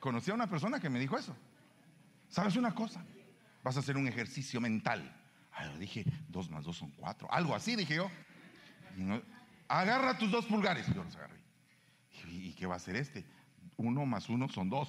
conocí 0.00 0.30
a 0.30 0.34
una 0.34 0.48
persona 0.48 0.80
que 0.80 0.90
me 0.90 0.98
dijo 0.98 1.16
eso. 1.16 1.36
¿Sabes 2.28 2.56
una 2.56 2.74
cosa? 2.74 3.04
Vas 3.62 3.76
a 3.76 3.80
hacer 3.80 3.96
un 3.96 4.08
ejercicio 4.08 4.60
mental. 4.60 5.14
Ay, 5.52 5.76
dije, 5.78 6.04
dos 6.28 6.50
más 6.50 6.64
dos 6.64 6.76
son 6.76 6.90
cuatro. 6.90 7.30
Algo 7.32 7.54
así, 7.54 7.76
dije 7.76 7.96
yo. 7.96 8.10
agarra 9.68 10.18
tus 10.18 10.30
dos 10.30 10.46
pulgares. 10.46 10.86
Yo 10.94 11.04
los 11.04 11.14
agarré. 11.16 11.40
¿Y 12.28 12.52
qué 12.54 12.66
va 12.66 12.74
a 12.74 12.76
hacer 12.78 12.96
este? 12.96 13.24
Uno 13.76 14.06
más 14.06 14.28
uno 14.28 14.48
son 14.48 14.70
dos. 14.70 14.88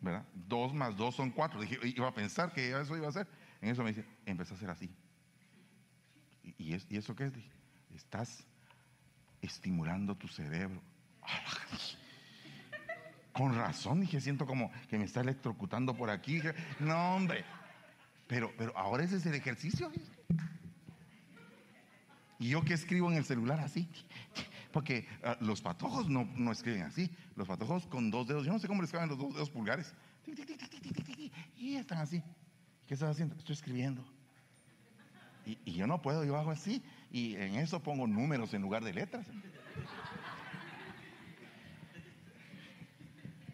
¿Verdad? 0.00 0.26
Dos 0.34 0.74
más 0.74 0.96
dos 0.96 1.14
son 1.14 1.30
cuatro. 1.30 1.60
Dije, 1.60 1.78
iba 1.82 2.08
a 2.08 2.14
pensar 2.14 2.52
que 2.52 2.78
eso 2.78 2.96
iba 2.96 3.06
a 3.06 3.10
hacer. 3.10 3.26
En 3.60 3.70
eso 3.70 3.82
me 3.82 3.90
dice, 3.90 4.06
empezó 4.26 4.54
a 4.54 4.56
hacer 4.56 4.70
así. 4.70 4.94
¿Y, 6.58 6.74
eso 6.96 7.16
qué 7.16 7.24
es? 7.24 7.32
Estás 7.96 8.44
estimulando 9.42 10.14
tu 10.16 10.28
cerebro. 10.28 10.82
Con 13.32 13.54
razón, 13.54 14.00
dije, 14.00 14.20
siento 14.20 14.46
como 14.46 14.70
que 14.88 14.98
me 14.98 15.04
está 15.04 15.20
electrocutando 15.20 15.94
por 15.94 16.10
aquí. 16.10 16.40
No, 16.80 17.16
hombre. 17.16 17.44
Pero, 18.26 18.52
pero 18.56 18.76
ahora 18.76 19.04
ese 19.04 19.16
es 19.16 19.26
el 19.26 19.34
ejercicio. 19.34 19.90
Y 22.38 22.48
yo 22.50 22.62
que 22.64 22.74
escribo 22.74 23.10
en 23.10 23.18
el 23.18 23.24
celular 23.24 23.60
así. 23.60 23.88
Porque 24.72 25.06
ah, 25.22 25.36
los 25.40 25.62
patojos 25.62 26.08
no, 26.08 26.28
no, 26.36 26.52
escriben 26.52 26.82
así. 26.82 27.10
Los 27.34 27.48
patojos 27.48 27.86
con 27.86 28.10
dos 28.10 28.26
dedos, 28.26 28.44
yo 28.44 28.52
no 28.52 28.58
sé 28.58 28.68
cómo 28.68 28.82
les 28.82 28.90
caben 28.90 29.08
los 29.08 29.18
dos 29.18 29.34
dedos 29.34 29.50
pulgares. 29.50 29.94
Y 31.56 31.76
están 31.76 31.98
así. 31.98 32.22
¿Qué 32.86 32.94
estás 32.94 33.10
haciendo? 33.10 33.34
Estoy 33.36 33.54
escribiendo. 33.54 34.04
Y, 35.46 35.72
yo 35.72 35.86
no 35.86 36.02
puedo, 36.02 36.24
yo 36.24 36.36
hago 36.36 36.50
así. 36.50 36.82
Y 37.10 37.36
en 37.36 37.56
eso 37.56 37.82
pongo 37.82 38.06
números 38.06 38.52
en 38.54 38.62
lugar 38.62 38.84
de 38.84 38.92
letras. 38.92 39.26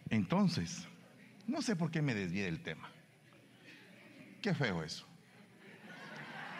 Entonces, 0.09 0.87
no 1.47 1.61
sé 1.61 1.75
por 1.75 1.89
qué 1.89 2.01
me 2.01 2.13
desvié 2.13 2.45
del 2.45 2.61
tema. 2.61 2.89
Qué 4.41 4.53
feo 4.53 4.83
eso. 4.83 5.07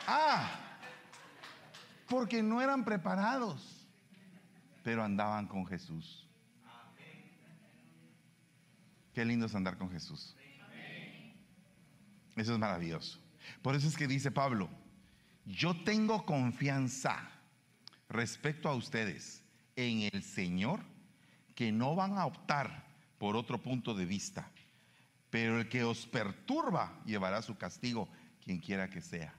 Ah, 0.08 0.78
porque 2.08 2.42
no 2.44 2.62
eran 2.62 2.84
preparados, 2.84 3.88
pero 4.84 5.04
andaban 5.04 5.48
con 5.48 5.66
Jesús. 5.66 6.28
Qué 9.14 9.24
lindo 9.24 9.46
es 9.46 9.56
andar 9.56 9.78
con 9.78 9.92
Jesús. 9.92 10.36
Eso 12.36 12.54
es 12.54 12.60
maravilloso. 12.60 13.20
Por 13.62 13.76
eso 13.76 13.88
es 13.88 13.96
que 13.96 14.08
dice 14.08 14.32
Pablo, 14.32 14.70
yo 15.46 15.84
tengo 15.84 16.26
confianza 16.26 17.30
respecto 18.10 18.70
a 18.70 18.76
ustedes 18.76 19.44
en 19.76 20.10
el 20.14 20.24
Señor 20.24 20.82
que 21.56 21.72
no 21.72 21.96
van 21.96 22.18
a 22.18 22.26
optar 22.26 22.86
por 23.18 23.36
otro 23.36 23.62
punto 23.62 23.94
de 23.94 24.06
vista, 24.06 24.50
pero 25.30 25.60
el 25.60 25.70
que 25.70 25.84
os 25.84 26.06
perturba 26.06 27.02
llevará 27.06 27.42
su 27.42 27.58
castigo, 27.58 28.10
quien 28.44 28.60
quiera 28.60 28.90
que 28.90 29.02
sea. 29.02 29.34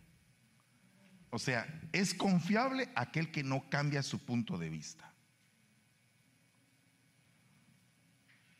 O 1.30 1.38
sea, 1.38 1.66
es 1.92 2.14
confiable 2.14 2.88
aquel 2.94 3.32
que 3.32 3.42
no 3.42 3.68
cambia 3.68 4.02
su 4.02 4.24
punto 4.24 4.56
de 4.56 4.70
vista. 4.70 5.12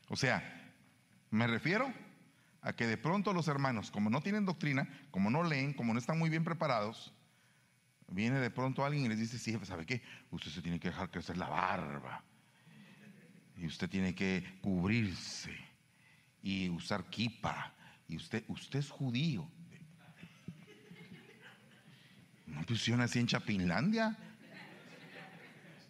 O 0.09 0.17
sea, 0.17 0.73
me 1.31 1.47
refiero 1.47 1.93
a 2.63 2.73
que 2.73 2.87
de 2.87 2.97
pronto 2.97 3.33
los 3.33 3.49
hermanos, 3.49 3.91
como 3.91 4.11
no 4.11 4.21
tienen 4.21 4.45
doctrina, 4.45 4.89
como 5.11 5.31
no 5.31 5.43
leen, 5.43 5.73
como 5.73 5.93
no 5.93 5.99
están 5.99 6.19
muy 6.19 6.31
bien 6.31 6.45
preparados, 6.45 7.14
viene 8.09 8.39
de 8.39 8.51
pronto 8.51 8.85
alguien 8.85 9.05
y 9.05 9.09
les 9.09 9.19
dice, 9.19 9.39
sí, 9.39 9.59
¿sabe 9.65 9.87
qué? 9.87 10.03
Usted 10.31 10.51
se 10.51 10.63
tiene 10.63 10.79
que 10.79 10.89
dejar 10.89 11.11
crecer 11.11 11.37
la 11.37 11.49
barba. 11.49 12.25
Y 13.57 13.67
usted 13.67 13.89
tiene 13.89 14.15
que 14.15 14.59
cubrirse 14.61 15.57
y 16.43 16.69
usar 16.69 17.05
kipa. 17.05 17.73
Y 18.09 18.17
usted, 18.17 18.45
usted 18.49 18.81
es 18.81 18.91
judío. 18.91 19.49
No, 22.47 22.63
yo 22.65 22.97
nací 22.97 23.19
en 23.19 23.27
Chapinlandia. 23.27 24.17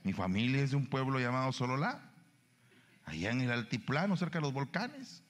Mi 0.02 0.12
familia 0.12 0.62
es 0.62 0.70
de 0.70 0.76
un 0.76 0.86
pueblo 0.86 1.18
llamado 1.18 1.50
Sololá, 1.52 2.12
allá 3.04 3.30
en 3.30 3.40
el 3.40 3.50
altiplano, 3.50 4.16
cerca 4.16 4.38
de 4.38 4.42
los 4.42 4.52
volcanes. 4.52 5.22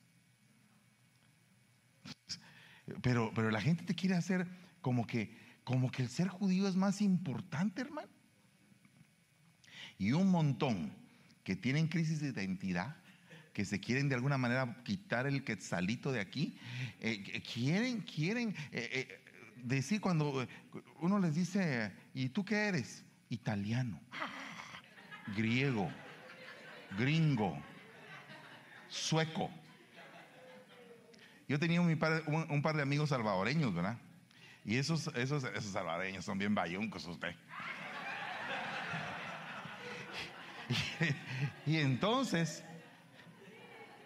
Pero, 3.00 3.32
pero 3.34 3.50
la 3.50 3.60
gente 3.60 3.84
te 3.84 3.94
quiere 3.94 4.16
hacer 4.16 4.46
como 4.80 5.06
que, 5.06 5.43
como 5.64 5.90
que 5.90 6.02
el 6.02 6.08
ser 6.08 6.28
judío 6.28 6.68
es 6.68 6.76
más 6.76 7.00
importante, 7.00 7.80
hermano. 7.80 8.08
Y 9.98 10.12
un 10.12 10.30
montón 10.30 10.92
que 11.42 11.56
tienen 11.56 11.88
crisis 11.88 12.20
de 12.20 12.28
identidad, 12.28 12.96
que 13.52 13.64
se 13.64 13.80
quieren 13.80 14.08
de 14.08 14.16
alguna 14.16 14.36
manera 14.36 14.82
quitar 14.84 15.26
el 15.26 15.44
quetzalito 15.44 16.12
de 16.12 16.20
aquí, 16.20 16.58
eh, 17.00 17.42
quieren, 17.42 18.00
quieren 18.02 18.54
eh, 18.72 18.90
eh, 18.92 19.20
decir 19.62 20.00
cuando 20.00 20.46
uno 21.00 21.18
les 21.18 21.34
dice, 21.34 21.92
¿y 22.12 22.28
tú 22.28 22.44
qué 22.44 22.66
eres? 22.66 23.04
Italiano, 23.30 24.00
griego, 25.36 25.90
gringo, 26.98 27.58
sueco. 28.88 29.50
Yo 31.48 31.58
tenía 31.58 31.80
un, 31.80 31.96
par 31.98 32.76
de 32.76 32.82
amigos 32.82 33.10
salvadoreños, 33.10 33.74
¿verdad? 33.74 33.98
Y 34.64 34.76
esos, 34.76 35.08
esos, 35.14 35.44
esos 35.44 35.72
salvadoreños 35.72 36.24
son 36.24 36.38
bien 36.38 36.54
bayuncos 36.54 37.06
usted. 37.06 37.34
y, 41.66 41.76
entonces, 41.76 42.64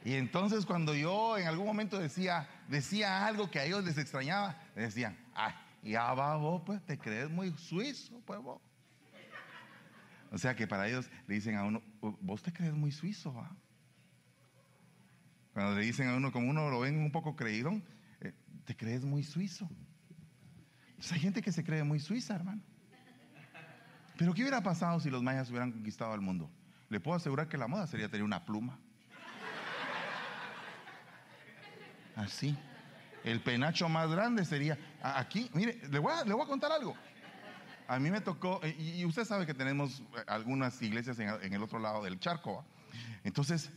y 0.05 0.15
entonces 0.15 0.67
cuando 0.67 0.95
yo 0.95 1.39
en 1.39 1.47
algún 1.47 1.67
momento 1.67 1.99
decía, 1.99 2.49
decía 2.67 3.27
algo 3.27 3.51
que 3.51 3.61
a 3.61 3.65
ellos 3.65 3.85
les 3.85 3.99
extrañaba, 3.99 4.61
decían, 4.75 5.17
ay, 5.35 5.55
ya 5.83 6.13
va 6.15 6.37
vos, 6.37 6.63
pues 6.67 6.85
te 6.85 6.99
crees 6.99 7.31
muy 7.31 7.53
suizo, 7.53 8.21
pues 8.27 8.41
vos. 8.41 8.61
O 10.31 10.39
sea 10.39 10.55
que 10.55 10.67
para 10.67 10.89
ellos 10.89 11.09
le 11.27 11.37
dicen 11.37 11.55
a 11.57 11.65
uno, 11.65 11.83
vos 12.01 12.43
te 12.43 12.53
crees 12.53 12.75
muy 12.75 12.93
suizo, 12.93 13.33
¿va? 13.33 13.57
Cuando 15.55 15.77
le 15.77 15.87
dicen 15.87 16.09
a 16.09 16.17
uno, 16.17 16.31
como 16.33 16.51
uno 16.51 16.69
lo 16.69 16.81
ven 16.81 16.99
un 16.99 17.11
poco 17.11 17.35
creído, 17.35 17.73
eh, 18.21 18.35
te 18.65 18.77
crees 18.77 19.05
muy 19.05 19.23
suizo. 19.23 19.69
Pues 20.99 21.13
hay 21.13 21.21
gente 21.21 21.41
que 21.41 21.53
se 21.53 21.65
cree 21.65 21.85
muy 21.85 22.01
suiza, 22.01 22.35
hermano. 22.35 22.61
Pero 24.17 24.35
¿qué 24.35 24.43
hubiera 24.43 24.61
pasado 24.61 24.99
si 24.99 25.11
los 25.11 25.23
mayas 25.23 25.49
hubieran 25.49 25.71
conquistado 25.71 26.13
el 26.13 26.21
mundo? 26.21 26.51
Le 26.89 26.99
puedo 26.99 27.17
asegurar 27.17 27.49
que 27.49 27.57
la 27.57 27.69
moda 27.69 27.87
sería 27.87 28.09
tener 28.09 28.25
una 28.25 28.45
pluma. 28.45 28.77
Así. 32.17 32.59
El 33.23 33.41
penacho 33.41 33.89
más 33.89 34.11
grande 34.11 34.45
sería 34.45 34.77
aquí. 35.01 35.49
Mire, 35.55 35.81
le 35.89 36.01
voy 36.01 36.13
a, 36.13 36.47
contar 36.47 36.73
algo. 36.73 36.97
A 37.87 38.01
mí 38.01 38.11
me 38.11 38.21
tocó, 38.21 38.61
eh, 38.65 38.75
y, 38.77 39.05
usted 39.05 39.25
sabe 39.25 39.47
que 39.47 39.55
tenemos 39.55 40.01
eh, 40.01 40.25
algunas 40.27 40.83
iglesias 40.83 41.19
en, 41.21 41.53
el 41.53 41.63
otro 41.63 41.79
lado 41.79 42.03
del 42.03 42.19
charco. 42.19 42.65
Entonces, 43.23 43.71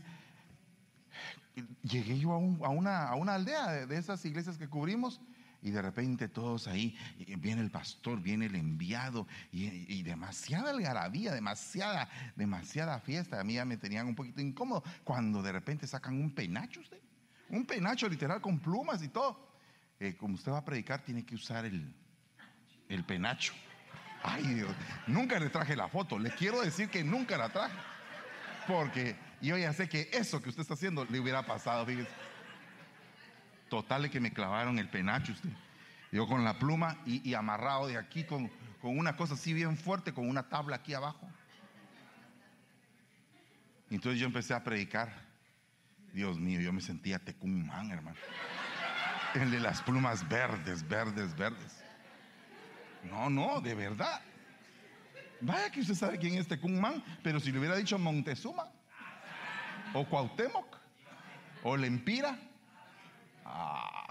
llegué 1.84 2.18
yo 2.18 2.34
a 2.34 2.70
una, 2.70 3.10
aldea 3.10 3.86
de, 3.86 3.98
esas 3.98 4.26
iglesias 4.26 4.58
que 4.58 4.68
cubrimos 4.68 5.22
y 5.62 5.72
de 5.72 5.82
repente 5.82 6.28
todos 6.28 6.68
ahí, 6.68 6.98
viene 7.38 7.62
el 7.62 7.70
pastor, 7.70 8.20
viene 8.20 8.48
el 8.48 8.56
enviado 8.56 9.28
y, 9.52 10.02
demasiada 10.02 10.72
algarabía, 10.72 11.34
demasiada, 11.34 12.10
demasiada 12.36 13.00
fiesta. 13.00 13.40
A 13.40 13.44
mí 13.44 13.54
ya 13.54 13.66
me 13.66 13.78
tenían 13.78 14.08
un 14.08 14.16
poquito 14.16 14.42
incómodo 14.42 14.84
cuando 15.04 15.42
de 15.42 15.52
repente 15.52 15.86
sacan 15.86 16.20
un 16.20 16.34
penacho 16.34 16.82
usted, 16.82 17.00
un 17.50 17.66
penacho 17.66 18.10
literal 18.10 18.42
con 18.42 18.60
plumas 18.60 19.04
y 19.04 19.10
todo. 19.10 19.52
Eh, 20.00 20.16
como 20.18 20.34
usted 20.34 20.52
va 20.52 20.58
a 20.58 20.66
predicar, 20.66 21.04
tiene 21.04 21.24
que 21.24 21.36
usar 21.36 21.66
el, 21.66 21.94
el 22.90 23.04
penacho. 23.04 23.54
Ay 24.24 24.44
Dios, 24.44 24.76
nunca 25.08 25.40
le 25.40 25.50
traje 25.50 25.76
la 25.76 25.88
foto, 25.88 26.18
le 26.18 26.32
quiero 26.32 26.62
decir 26.62 26.90
que 26.90 27.04
nunca 27.04 27.38
la 27.38 27.50
traje. 27.50 27.76
Porque 28.68 29.16
yo 29.42 29.58
ya 29.58 29.74
sé 29.74 29.90
que 29.90 30.10
eso 30.12 30.42
que 30.42 30.50
usted 30.50 30.62
está 30.62 30.74
haciendo 30.74 31.06
le 31.06 31.20
hubiera 31.20 31.46
pasado, 31.46 31.86
fíjese. 31.86 32.10
Total 33.72 34.10
que 34.10 34.20
me 34.20 34.34
clavaron 34.34 34.80
el 34.80 34.90
penacho 34.90 35.32
usted. 35.32 35.50
Yo 36.12 36.28
con 36.28 36.44
la 36.44 36.60
pluma 36.60 36.98
y, 37.06 37.34
amarrado 37.36 37.88
de 37.88 37.98
aquí 37.98 38.26
con, 38.26 38.52
con, 38.82 38.98
una 38.98 39.16
cosa 39.16 39.36
así 39.36 39.54
bien 39.54 39.78
fuerte, 39.78 40.14
con 40.14 40.28
una 40.28 40.50
tabla 40.50 40.76
aquí 40.76 40.94
abajo. 40.94 41.26
Entonces 43.90 44.20
yo 44.20 44.28
empecé 44.28 44.54
a 44.54 44.62
predicar. 44.62 45.10
Dios 46.12 46.38
mío, 46.38 46.60
yo 46.60 46.74
me 46.74 46.82
sentía 46.82 47.18
tecumán, 47.18 47.92
hermano. 47.92 48.18
El 49.36 49.52
de 49.52 49.62
las 49.62 49.82
plumas 49.82 50.28
verdes, 50.28 50.86
verdes, 50.86 51.34
verdes. 51.38 51.82
No, 53.10 53.30
no, 53.30 53.62
de 53.62 53.74
verdad. 53.74 54.20
Vaya 55.40 55.72
que 55.72 55.80
usted 55.80 55.96
sabe 55.96 56.20
quién 56.20 56.34
es 56.34 56.46
Tecumán, 56.46 57.02
pero 57.24 57.40
si 57.40 57.54
le 57.54 57.60
hubiera 57.60 57.78
dicho 57.78 57.98
Montezuma, 57.98 58.70
o 59.94 60.06
Cuauhtémoc, 60.06 60.78
o 61.64 61.78
Lempira, 61.78 62.38
ah, 63.46 64.08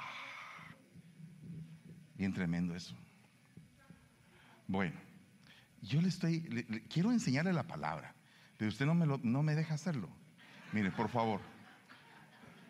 bien 2.16 2.33
tremendo 2.33 2.74
eso. 2.74 2.95
Bueno, 4.66 4.95
yo 5.83 6.01
le 6.01 6.09
estoy, 6.09 6.43
quiero 6.89 7.11
enseñarle 7.11 7.53
la 7.53 7.66
palabra, 7.66 8.14
pero 8.57 8.68
usted 8.68 8.87
no 8.87 8.95
me, 8.95 9.07
no 9.07 9.43
me 9.43 9.55
deja 9.55 9.74
hacerlo. 9.74 10.09
Mire, 10.72 10.91
por 10.91 11.09
favor, 11.09 11.41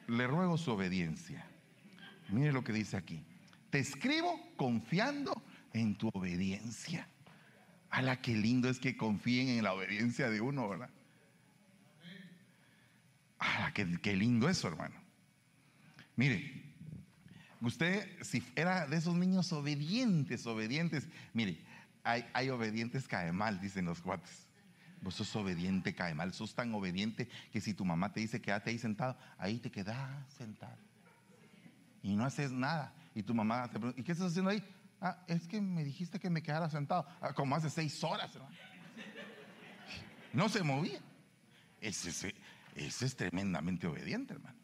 le 0.09 0.27
ruego 0.27 0.57
su 0.57 0.71
obediencia. 0.73 1.45
Mire 2.29 2.53
lo 2.53 2.65
que 2.65 2.73
dice 2.73 2.97
aquí. 2.97 3.25
Te 3.71 3.79
escribo 3.79 4.41
confiando 4.57 5.43
en 5.73 5.97
tu 5.97 6.09
obediencia. 6.13 7.09
A 7.91 8.03
la 8.03 8.21
que 8.21 8.37
lindo 8.37 8.69
es 8.69 8.79
que 8.79 8.97
confíen 8.97 9.49
en 9.49 9.65
la 9.65 9.75
obediencia 9.75 10.31
de 10.31 10.41
uno, 10.41 10.69
¿verdad? 10.69 10.91
Ah, 13.41 13.73
qué, 13.75 13.99
qué 14.01 14.15
lindo 14.15 14.49
eso, 14.49 14.69
hermano. 14.69 15.00
Mire, 16.21 16.53
usted, 17.63 18.07
si 18.23 18.43
era 18.55 18.87
de 18.87 18.99
esos 18.99 19.15
niños 19.15 19.51
obedientes, 19.55 20.47
obedientes, 20.47 21.09
mire, 21.33 21.59
hay, 22.05 22.51
obedientes 22.51 23.09
cae 23.09 23.33
mal, 23.33 23.59
dicen 23.59 23.87
los 23.87 24.03
cuates. 24.03 24.47
Vos 25.01 25.15
sos 25.15 25.35
obediente, 25.35 25.95
cae 25.95 26.15
mal. 26.15 26.35
Sos 26.35 26.55
tan 26.55 26.75
obediente 26.75 27.27
que 27.51 27.63
si 27.63 27.73
tu 27.73 27.87
mamá 27.87 28.13
te 28.13 28.21
dice 28.21 28.39
quédate 28.39 28.69
ahí 28.69 28.79
sentado, 28.79 29.17
ahí 29.39 29.59
te 29.61 29.71
quedas 29.71 30.31
sentado. 30.35 30.77
Y 32.03 32.15
no 32.15 32.27
haces 32.27 32.53
nada. 32.53 32.93
Y 33.15 33.23
tu 33.23 33.33
mamá 33.33 33.71
te 33.71 33.79
pregunta, 33.79 33.99
¿y 33.99 34.05
qué 34.05 34.13
estás 34.13 34.27
haciendo 34.27 34.51
ahí? 34.51 34.63
Ah, 35.01 35.25
es 35.27 35.49
que 35.49 35.59
me 35.63 35.83
dijiste 35.85 36.21
que 36.21 36.29
me 36.29 36.43
quedara 36.43 36.69
sentado. 36.69 37.07
Ah, 37.23 37.33
como 37.33 37.57
hace 37.57 37.71
seis 37.71 38.05
horas, 38.05 38.35
hermano. 38.35 38.55
No 40.35 40.51
se 40.51 40.63
movía. 40.63 41.01
Ese, 41.81 42.11
ese 42.75 43.07
es 43.07 43.17
tremendamente 43.17 43.87
obediente, 43.87 44.35
hermano. 44.35 44.60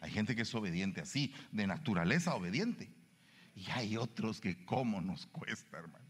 Hay 0.00 0.10
gente 0.10 0.36
que 0.36 0.42
es 0.42 0.54
obediente 0.54 1.00
así, 1.00 1.34
de 1.52 1.66
naturaleza 1.66 2.34
obediente. 2.34 2.90
Y 3.54 3.70
hay 3.70 3.96
otros 3.96 4.40
que 4.40 4.64
cómo 4.64 5.00
nos 5.00 5.26
cuesta, 5.26 5.78
hermano. 5.78 6.04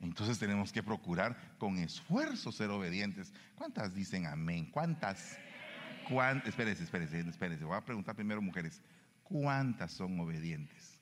Entonces 0.00 0.38
tenemos 0.38 0.72
que 0.72 0.82
procurar 0.82 1.56
con 1.58 1.78
esfuerzo 1.78 2.52
ser 2.52 2.70
obedientes. 2.70 3.32
¿Cuántas 3.56 3.94
dicen 3.94 4.26
amén? 4.26 4.66
¿Cuántas? 4.70 5.38
¿Cuántas? 6.08 6.48
Espérese, 6.48 6.84
espérese, 6.84 7.20
espérese. 7.20 7.64
Voy 7.64 7.76
a 7.76 7.84
preguntar 7.84 8.14
primero 8.14 8.42
mujeres. 8.42 8.82
¿Cuántas 9.22 9.92
son 9.92 10.20
obedientes? 10.20 11.00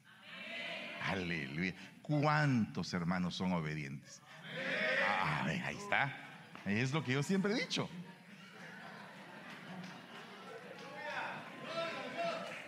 Aleluya. 1.02 1.74
¿Cuántos 2.00 2.94
hermanos 2.94 3.34
son 3.34 3.52
obedientes? 3.52 4.22
Ah, 5.20 5.44
ahí 5.46 5.76
está. 5.76 6.16
Es 6.64 6.92
lo 6.92 7.02
que 7.02 7.12
yo 7.12 7.22
siempre 7.22 7.52
he 7.52 7.60
dicho. 7.60 7.88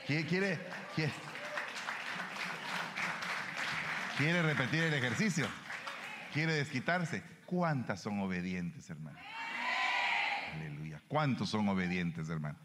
¿Quiere, 0.07 0.26
quiere, 0.26 0.59
quiere, 4.18 4.42
repetir 4.42 4.82
el 4.84 4.94
ejercicio? 4.94 5.48
¿Quiere 6.32 6.52
desquitarse? 6.52 7.22
¿Cuántas 7.46 8.02
son 8.02 8.20
obedientes, 8.20 8.90
hermano? 8.90 9.18
Aleluya. 10.55 11.00
¿Cuántos 11.09 11.48
son 11.48 11.68
obedientes, 11.70 12.28
hermano? 12.28 12.59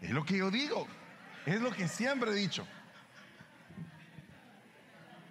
Es 0.00 0.10
lo 0.10 0.24
que 0.24 0.38
yo 0.38 0.50
digo. 0.50 0.88
Es 1.44 1.60
lo 1.60 1.70
que 1.70 1.86
siempre 1.86 2.30
he 2.30 2.34
dicho. 2.34 2.66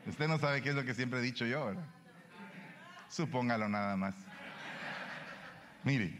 Usted 0.05 0.27
no 0.27 0.37
sabe 0.37 0.61
qué 0.61 0.69
es 0.69 0.75
lo 0.75 0.85
que 0.85 0.93
siempre 0.93 1.19
he 1.19 1.23
dicho 1.23 1.45
yo, 1.45 1.65
¿verdad? 1.65 1.85
Supóngalo 3.09 3.67
nada 3.67 3.97
más. 3.97 4.15
Mire, 5.83 6.15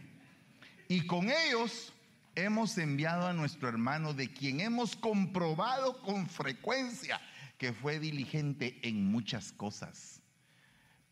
y 0.88 1.06
con 1.06 1.30
ellos 1.30 1.94
hemos 2.36 2.78
enviado 2.78 3.28
a 3.28 3.34
nuestro 3.34 3.70
hermano 3.70 4.14
de 4.14 4.32
quien 4.32 4.62
hemos 4.62 4.96
comprobado 4.96 6.02
con 6.02 6.28
frecuencia 6.28 7.20
que 7.58 7.74
fue 7.74 8.00
diligente 8.00 8.80
en 8.82 9.06
muchas 9.06 9.52
cosas, 9.52 10.22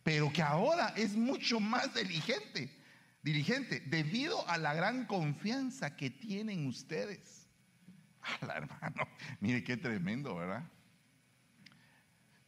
pero 0.03 0.31
que 0.33 0.41
ahora 0.41 0.93
es 0.95 1.15
mucho 1.15 1.59
más 1.59 1.93
diligente, 1.93 2.75
diligente, 3.21 3.81
debido 3.81 4.47
a 4.49 4.57
la 4.57 4.73
gran 4.73 5.05
confianza 5.05 5.95
que 5.95 6.09
tienen 6.09 6.65
ustedes. 6.65 7.47
la 8.41 8.57
hermano, 8.57 9.07
mire 9.39 9.63
qué 9.63 9.77
tremendo, 9.77 10.35
¿verdad? 10.35 10.63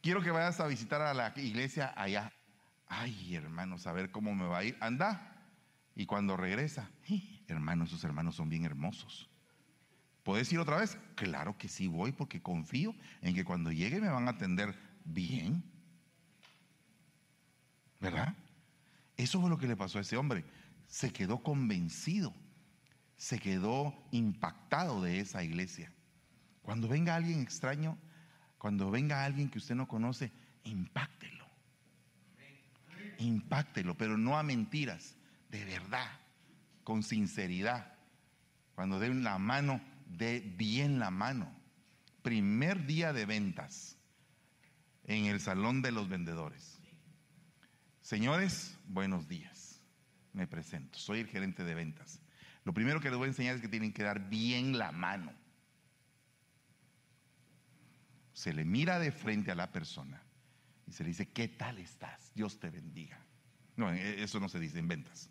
Quiero 0.02 0.24
que 0.24 0.32
vayas 0.32 0.60
a 0.60 0.66
visitar 0.66 1.02
a 1.04 1.14
la 1.14 1.32
iglesia 1.36 1.94
allá. 1.96 2.34
Ay, 2.88 3.36
hermanos, 3.36 3.86
a 3.86 3.94
ver 3.94 4.10
cómo 4.10 4.34
me 4.34 4.48
va 4.48 4.60
a 4.60 4.64
ir. 4.64 4.78
Anda. 4.80 5.32
Y 5.96 6.08
cuando 6.08 6.38
regresa, 6.38 6.90
hermanos, 7.52 7.90
sus 7.90 8.04
hermanos 8.04 8.36
son 8.36 8.50
bien 8.50 8.66
hermosos. 8.66 9.30
¿Puedes 10.24 10.52
ir 10.54 10.60
otra 10.60 10.78
vez? 10.78 10.98
Claro 11.16 11.58
que 11.58 11.68
sí 11.68 11.88
voy 11.88 12.12
porque 12.12 12.42
confío 12.42 12.96
en 13.22 13.34
que 13.34 13.44
cuando 13.44 13.72
llegue 13.72 14.00
me 14.00 14.10
van 14.10 14.28
a 14.28 14.32
atender 14.32 14.76
bien. 15.04 15.64
¿Verdad? 18.00 18.36
Eso 19.18 19.40
fue 19.42 19.50
lo 19.50 19.58
que 19.58 19.68
le 19.68 19.76
pasó 19.76 19.98
a 19.98 20.02
ese 20.02 20.18
hombre. 20.18 20.46
Se 20.88 21.12
quedó 21.12 21.42
convencido, 21.42 22.34
se 23.18 23.40
quedó 23.40 23.96
impactado 24.12 25.02
de 25.02 25.20
esa 25.20 25.44
iglesia. 25.44 25.92
Cuando 26.62 26.88
venga 26.88 27.16
alguien 27.16 27.42
extraño, 27.42 27.98
cuando 28.58 28.92
venga 28.92 29.26
alguien 29.26 29.50
que 29.50 29.58
usted 29.58 29.76
no 29.76 29.88
conoce, 29.88 30.32
impáctelo. 30.64 31.46
Impáctelo, 33.18 33.96
pero 33.98 34.18
no 34.18 34.38
a 34.38 34.44
mentiras, 34.44 35.16
de 35.50 35.66
verdad, 35.66 36.21
con 36.84 37.04
sinceridad. 37.04 37.94
Cuando 38.76 39.00
den 39.00 39.24
la 39.24 39.38
mano, 39.38 39.82
dé 40.08 40.40
bien 40.40 41.00
la 41.00 41.12
mano. 41.12 41.52
Primer 42.22 42.86
día 42.86 43.14
de 43.14 43.26
ventas 43.26 43.98
en 45.06 45.26
el 45.26 45.40
salón 45.40 45.82
de 45.82 45.92
los 45.92 46.10
vendedores. 46.10 46.80
Señores, 48.02 48.78
buenos 48.88 49.28
días. 49.28 49.82
Me 50.34 50.48
presento, 50.48 50.98
soy 50.98 51.20
el 51.20 51.28
gerente 51.28 51.64
de 51.64 51.76
ventas. 51.76 52.22
Lo 52.64 52.74
primero 52.74 53.00
que 53.00 53.10
les 53.10 53.18
voy 53.18 53.26
a 53.26 53.30
enseñar 53.30 53.56
es 53.56 53.62
que 53.62 53.68
tienen 53.68 53.94
que 53.94 54.04
dar 54.04 54.30
bien 54.30 54.78
la 54.78 54.92
mano. 54.92 55.34
Se 58.34 58.54
le 58.54 58.66
mira 58.66 59.00
de 59.00 59.12
frente 59.12 59.52
a 59.52 59.56
la 59.56 59.72
persona 59.72 60.22
y 60.88 60.94
se 60.94 61.04
le 61.04 61.10
dice, 61.10 61.30
¿qué 61.30 61.48
tal 61.48 61.80
estás? 61.80 62.32
Dios 62.34 62.60
te 62.60 62.70
bendiga. 62.70 63.20
No, 63.76 63.92
eso 63.92 64.40
no 64.40 64.48
se 64.48 64.60
dice 64.60 64.80
en 64.80 64.88
ventas. 64.88 65.31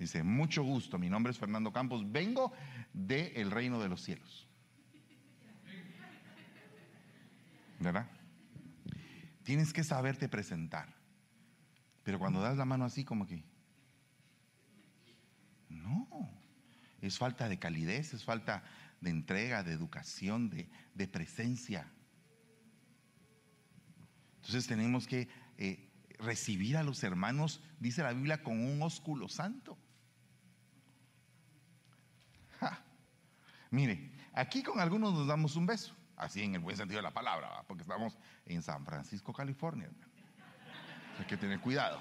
Dice, 0.00 0.22
mucho 0.22 0.62
gusto, 0.62 0.98
mi 0.98 1.10
nombre 1.10 1.30
es 1.30 1.38
Fernando 1.38 1.74
Campos, 1.74 2.10
vengo 2.10 2.54
del 2.94 3.50
reino 3.50 3.78
de 3.82 3.90
los 3.90 4.00
cielos. 4.00 4.48
¿Verdad? 7.78 8.10
Tienes 9.42 9.74
que 9.74 9.84
saberte 9.84 10.26
presentar. 10.26 10.96
Pero 12.02 12.18
cuando 12.18 12.40
das 12.40 12.56
la 12.56 12.64
mano 12.64 12.86
así 12.86 13.04
como 13.04 13.26
que... 13.26 13.44
No, 15.68 16.08
es 17.02 17.18
falta 17.18 17.50
de 17.50 17.58
calidez, 17.58 18.14
es 18.14 18.24
falta 18.24 18.64
de 19.02 19.10
entrega, 19.10 19.62
de 19.62 19.72
educación, 19.72 20.48
de, 20.48 20.70
de 20.94 21.08
presencia. 21.08 21.92
Entonces 24.36 24.66
tenemos 24.66 25.06
que 25.06 25.28
eh, 25.58 25.90
recibir 26.18 26.78
a 26.78 26.82
los 26.82 27.04
hermanos, 27.04 27.62
dice 27.78 28.02
la 28.02 28.14
Biblia, 28.14 28.42
con 28.42 28.58
un 28.64 28.80
ósculo 28.80 29.28
santo. 29.28 29.76
Mire, 33.70 34.10
aquí 34.34 34.62
con 34.62 34.80
algunos 34.80 35.14
nos 35.14 35.26
damos 35.26 35.54
un 35.56 35.66
beso, 35.66 35.94
así 36.16 36.42
en 36.42 36.54
el 36.54 36.60
buen 36.60 36.76
sentido 36.76 36.98
de 36.98 37.02
la 37.02 37.14
palabra, 37.14 37.62
porque 37.68 37.82
estamos 37.82 38.18
en 38.46 38.62
San 38.62 38.84
Francisco, 38.84 39.32
California. 39.32 39.88
Hay 41.18 41.24
que 41.26 41.36
tener 41.36 41.60
cuidado. 41.60 42.00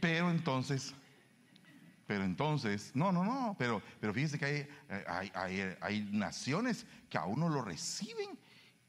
Pero 0.00 0.30
entonces, 0.30 0.94
pero 2.06 2.24
entonces, 2.24 2.92
no, 2.94 3.12
no, 3.12 3.24
no, 3.24 3.54
pero, 3.58 3.82
pero 4.00 4.14
fíjense 4.14 4.38
que 4.38 4.68
hay, 5.06 5.30
hay, 5.34 5.76
hay, 5.80 6.00
naciones 6.10 6.86
que 7.10 7.18
a 7.18 7.24
uno 7.24 7.48
lo 7.48 7.62
reciben 7.62 8.38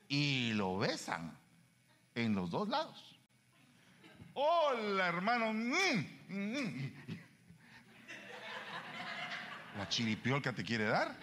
y 0.07 0.53
lo 0.53 0.77
besan 0.77 1.37
en 2.15 2.35
los 2.35 2.49
dos 2.49 2.69
lados. 2.69 3.19
Hola, 4.33 5.07
hermano. 5.07 5.53
Mm, 5.53 6.05
mm, 6.29 6.57
mm 6.57 7.04
la 9.77 9.87
chiripiolca 9.89 10.53
te 10.53 10.63
quiere 10.63 10.85
dar, 10.85 11.15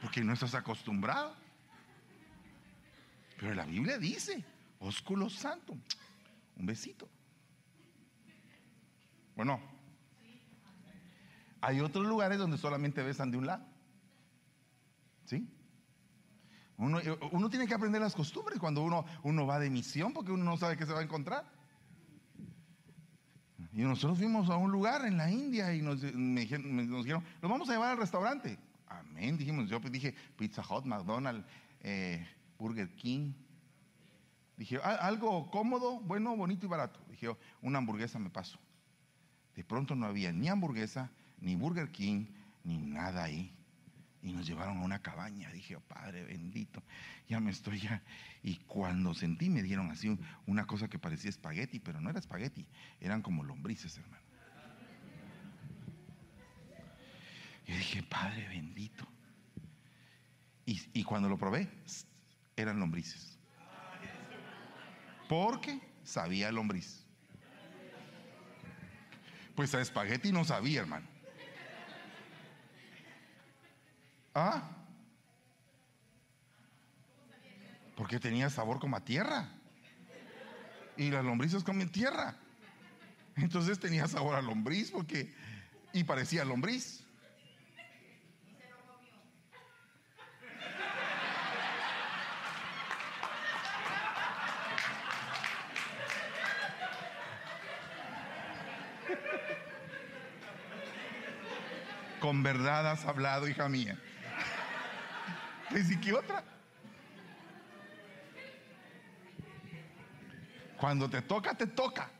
porque 0.00 0.22
no 0.22 0.32
estás 0.32 0.54
acostumbrado. 0.54 1.34
Pero 3.38 3.54
la 3.54 3.64
Biblia 3.64 3.98
dice, 3.98 4.44
ósculo 4.78 5.28
santo, 5.28 5.76
un 6.56 6.66
besito. 6.66 7.08
Bueno, 9.36 9.60
hay 11.60 11.80
otros 11.80 12.06
lugares 12.06 12.38
donde 12.38 12.58
solamente 12.58 13.02
besan 13.02 13.30
de 13.30 13.38
un 13.38 13.46
lado. 13.46 13.66
¿Sí? 15.26 15.48
Uno, 16.76 17.00
uno, 17.32 17.50
tiene 17.50 17.66
que 17.66 17.74
aprender 17.74 18.00
las 18.00 18.14
costumbres 18.14 18.58
cuando 18.58 18.82
uno, 18.82 19.04
uno 19.22 19.46
va 19.46 19.58
de 19.58 19.70
misión 19.70 20.12
porque 20.12 20.32
uno 20.32 20.44
no 20.44 20.56
sabe 20.56 20.76
qué 20.76 20.86
se 20.86 20.92
va 20.92 21.00
a 21.00 21.04
encontrar. 21.04 21.53
Y 23.74 23.82
nosotros 23.82 24.18
fuimos 24.18 24.48
a 24.50 24.56
un 24.56 24.70
lugar 24.70 25.04
en 25.04 25.16
la 25.16 25.28
India 25.28 25.74
y 25.74 25.82
nos, 25.82 26.00
dijeron, 26.00 26.76
nos 26.76 27.50
vamos 27.50 27.68
a 27.68 27.72
llevar 27.72 27.90
al 27.90 27.98
restaurante. 27.98 28.56
Amén, 28.86 29.36
dijimos, 29.36 29.68
yo 29.68 29.80
dije 29.80 30.14
Pizza 30.38 30.62
Hut, 30.62 30.84
McDonald's, 30.84 31.44
eh, 31.80 32.24
Burger 32.56 32.88
King. 32.94 33.32
Dije, 34.56 34.78
algo 34.78 35.50
cómodo, 35.50 35.98
bueno, 35.98 36.36
bonito 36.36 36.66
y 36.66 36.68
barato. 36.68 37.00
Dije, 37.10 37.36
una 37.62 37.78
hamburguesa 37.78 38.20
me 38.20 38.30
paso. 38.30 38.60
De 39.56 39.64
pronto 39.64 39.96
no 39.96 40.06
había 40.06 40.30
ni 40.30 40.48
hamburguesa, 40.48 41.10
ni 41.40 41.56
Burger 41.56 41.90
King, 41.90 42.26
ni 42.62 42.78
nada 42.78 43.24
ahí. 43.24 43.52
Y 44.22 44.32
nos 44.32 44.46
llevaron 44.46 44.78
a 44.78 44.82
una 44.82 45.00
cabaña. 45.00 45.50
Dije, 45.50 45.74
oh, 45.74 45.80
Padre 45.80 46.22
bendito, 46.24 46.80
ya 47.28 47.40
me 47.40 47.50
estoy 47.50 47.80
ya. 47.80 48.00
Y 48.44 48.56
cuando 48.66 49.14
sentí, 49.14 49.48
me 49.48 49.62
dieron 49.62 49.90
así 49.90 50.18
una 50.44 50.66
cosa 50.66 50.86
que 50.88 50.98
parecía 50.98 51.30
espagueti, 51.30 51.80
pero 51.80 52.02
no 52.02 52.10
era 52.10 52.18
espagueti, 52.18 52.68
eran 53.00 53.22
como 53.22 53.42
lombrices, 53.42 53.96
hermano. 53.96 54.22
Yo 57.66 57.74
dije, 57.74 58.02
Padre 58.02 58.46
bendito. 58.48 59.08
Y, 60.66 60.78
y 60.92 61.04
cuando 61.04 61.30
lo 61.30 61.38
probé, 61.38 61.70
eran 62.54 62.78
lombrices. 62.78 63.38
Porque 65.26 65.80
sabía 66.02 66.52
lombriz. 66.52 67.06
Pues 69.54 69.74
a 69.74 69.80
espagueti 69.80 70.32
no 70.32 70.44
sabía, 70.44 70.80
hermano. 70.80 71.06
¿Ah? 74.34 74.83
Porque 77.96 78.18
tenía 78.18 78.50
sabor 78.50 78.80
como 78.80 78.96
a 78.96 79.00
tierra. 79.04 79.48
Y 80.96 81.10
las 81.10 81.24
lombrices 81.24 81.62
comen 81.62 81.90
tierra. 81.90 82.36
Entonces 83.36 83.78
tenía 83.78 84.06
sabor 84.06 84.36
a 84.36 84.42
lombriz 84.42 84.90
porque 84.90 85.34
y 85.92 86.04
parecía 86.04 86.44
lombriz. 86.44 87.04
Con 102.20 102.42
verdad 102.42 102.90
has 102.90 103.04
hablado, 103.04 103.46
hija 103.46 103.68
mía. 103.68 103.98
¿Y 105.70 105.96
qué 105.98 106.12
otra? 106.14 106.42
Cuando 110.84 111.08
te 111.08 111.22
toca, 111.22 111.54
te 111.54 111.66
toca. 111.66 112.10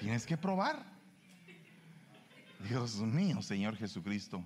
Tienes 0.00 0.26
que 0.26 0.36
probar. 0.36 0.84
Dios 2.68 2.96
mío, 2.96 3.40
Señor 3.40 3.76
Jesucristo. 3.76 4.44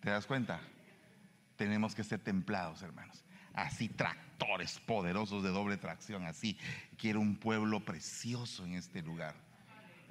¿Te 0.00 0.08
das 0.08 0.24
cuenta? 0.24 0.58
Tenemos 1.56 1.94
que 1.94 2.02
ser 2.02 2.20
templados, 2.20 2.80
hermanos. 2.80 3.22
Así 3.52 3.90
tractores 3.90 4.80
poderosos 4.80 5.42
de 5.42 5.50
doble 5.50 5.76
tracción, 5.76 6.24
así. 6.24 6.56
Quiero 6.96 7.20
un 7.20 7.36
pueblo 7.36 7.84
precioso 7.84 8.64
en 8.64 8.76
este 8.76 9.02
lugar. 9.02 9.34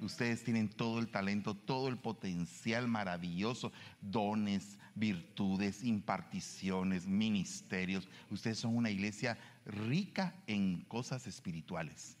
Ustedes 0.00 0.42
tienen 0.42 0.68
todo 0.68 0.98
el 0.98 1.08
talento, 1.08 1.54
todo 1.54 1.88
el 1.88 1.98
potencial 1.98 2.88
maravilloso, 2.88 3.72
dones, 4.00 4.78
virtudes, 4.94 5.84
imparticiones, 5.84 7.06
ministerios. 7.06 8.08
Ustedes 8.30 8.58
son 8.58 8.76
una 8.76 8.90
iglesia 8.90 9.38
rica 9.66 10.34
en 10.46 10.82
cosas 10.82 11.26
espirituales. 11.26 12.16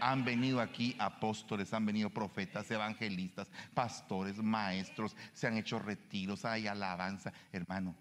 Han 0.00 0.24
venido 0.24 0.60
aquí 0.60 0.94
apóstoles, 0.98 1.72
han 1.72 1.86
venido 1.86 2.10
profetas, 2.10 2.70
evangelistas, 2.70 3.50
pastores, 3.72 4.36
maestros, 4.36 5.16
se 5.32 5.46
han 5.46 5.56
hecho 5.56 5.78
retiros, 5.78 6.44
hay 6.44 6.66
alabanza. 6.66 7.32
Hermano, 7.52 7.94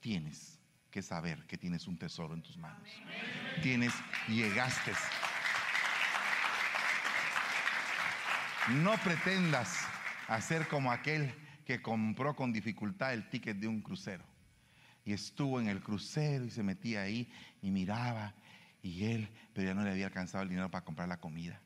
tienes 0.00 0.58
que 0.90 1.02
saber 1.02 1.44
que 1.46 1.58
tienes 1.58 1.86
un 1.88 1.98
tesoro 1.98 2.34
en 2.34 2.42
tus 2.42 2.56
manos. 2.56 2.88
Tienes, 3.62 3.92
llegaste 4.28 4.92
No 8.68 8.96
pretendas 8.98 9.78
hacer 10.26 10.66
como 10.66 10.90
aquel 10.90 11.32
que 11.64 11.80
compró 11.80 12.34
con 12.34 12.52
dificultad 12.52 13.14
el 13.14 13.28
ticket 13.28 13.58
de 13.58 13.68
un 13.68 13.80
crucero. 13.80 14.24
Y 15.04 15.12
estuvo 15.12 15.60
en 15.60 15.68
el 15.68 15.80
crucero 15.80 16.44
y 16.44 16.50
se 16.50 16.64
metía 16.64 17.02
ahí 17.02 17.30
y 17.62 17.70
miraba. 17.70 18.34
Y 18.82 19.04
él, 19.04 19.28
pero 19.52 19.68
ya 19.68 19.74
no 19.74 19.84
le 19.84 19.90
había 19.90 20.06
alcanzado 20.06 20.42
el 20.42 20.48
dinero 20.48 20.68
para 20.68 20.84
comprar 20.84 21.08
la 21.08 21.20
comida. 21.20 21.60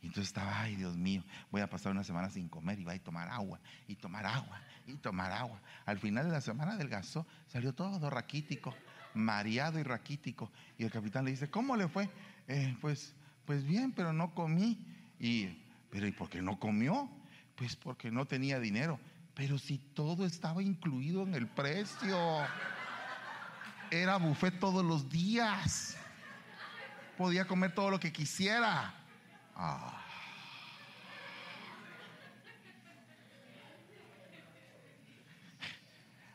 Y 0.00 0.06
entonces 0.06 0.28
estaba, 0.28 0.60
ay 0.60 0.76
Dios 0.76 0.96
mío, 0.96 1.24
voy 1.50 1.60
a 1.60 1.68
pasar 1.68 1.90
una 1.90 2.04
semana 2.04 2.30
sin 2.30 2.48
comer 2.48 2.78
y 2.78 2.84
va 2.84 2.92
a 2.92 2.98
tomar 3.00 3.28
agua, 3.28 3.58
y 3.88 3.96
tomar 3.96 4.24
agua, 4.24 4.62
y 4.86 4.94
tomar 4.94 5.32
agua. 5.32 5.60
Al 5.86 5.98
final 5.98 6.26
de 6.26 6.30
la 6.30 6.40
semana 6.40 6.76
del 6.76 6.88
gasto 6.88 7.26
salió 7.48 7.72
todo 7.72 8.08
raquítico, 8.10 8.72
mareado 9.12 9.80
y 9.80 9.82
raquítico. 9.82 10.52
Y 10.78 10.84
el 10.84 10.92
capitán 10.92 11.24
le 11.24 11.32
dice, 11.32 11.50
¿cómo 11.50 11.74
le 11.74 11.88
fue? 11.88 12.08
Eh, 12.46 12.76
pues, 12.80 13.12
pues 13.44 13.64
bien, 13.64 13.90
pero 13.90 14.12
no 14.12 14.32
comí. 14.36 14.86
Y 15.18 15.64
pero 15.90 16.06
¿y 16.06 16.12
por 16.12 16.28
qué 16.28 16.42
no 16.42 16.58
comió? 16.58 17.08
Pues 17.54 17.76
porque 17.76 18.10
no 18.10 18.26
tenía 18.26 18.60
dinero. 18.60 19.00
Pero 19.34 19.58
si 19.58 19.78
todo 19.78 20.26
estaba 20.26 20.62
incluido 20.62 21.22
en 21.22 21.34
el 21.34 21.46
precio. 21.46 22.18
Era 23.90 24.16
buffet 24.16 24.58
todos 24.58 24.84
los 24.84 25.08
días. 25.08 25.96
Podía 27.16 27.46
comer 27.46 27.74
todo 27.74 27.90
lo 27.90 27.98
que 27.98 28.12
quisiera. 28.12 28.94
Ah. 29.54 30.04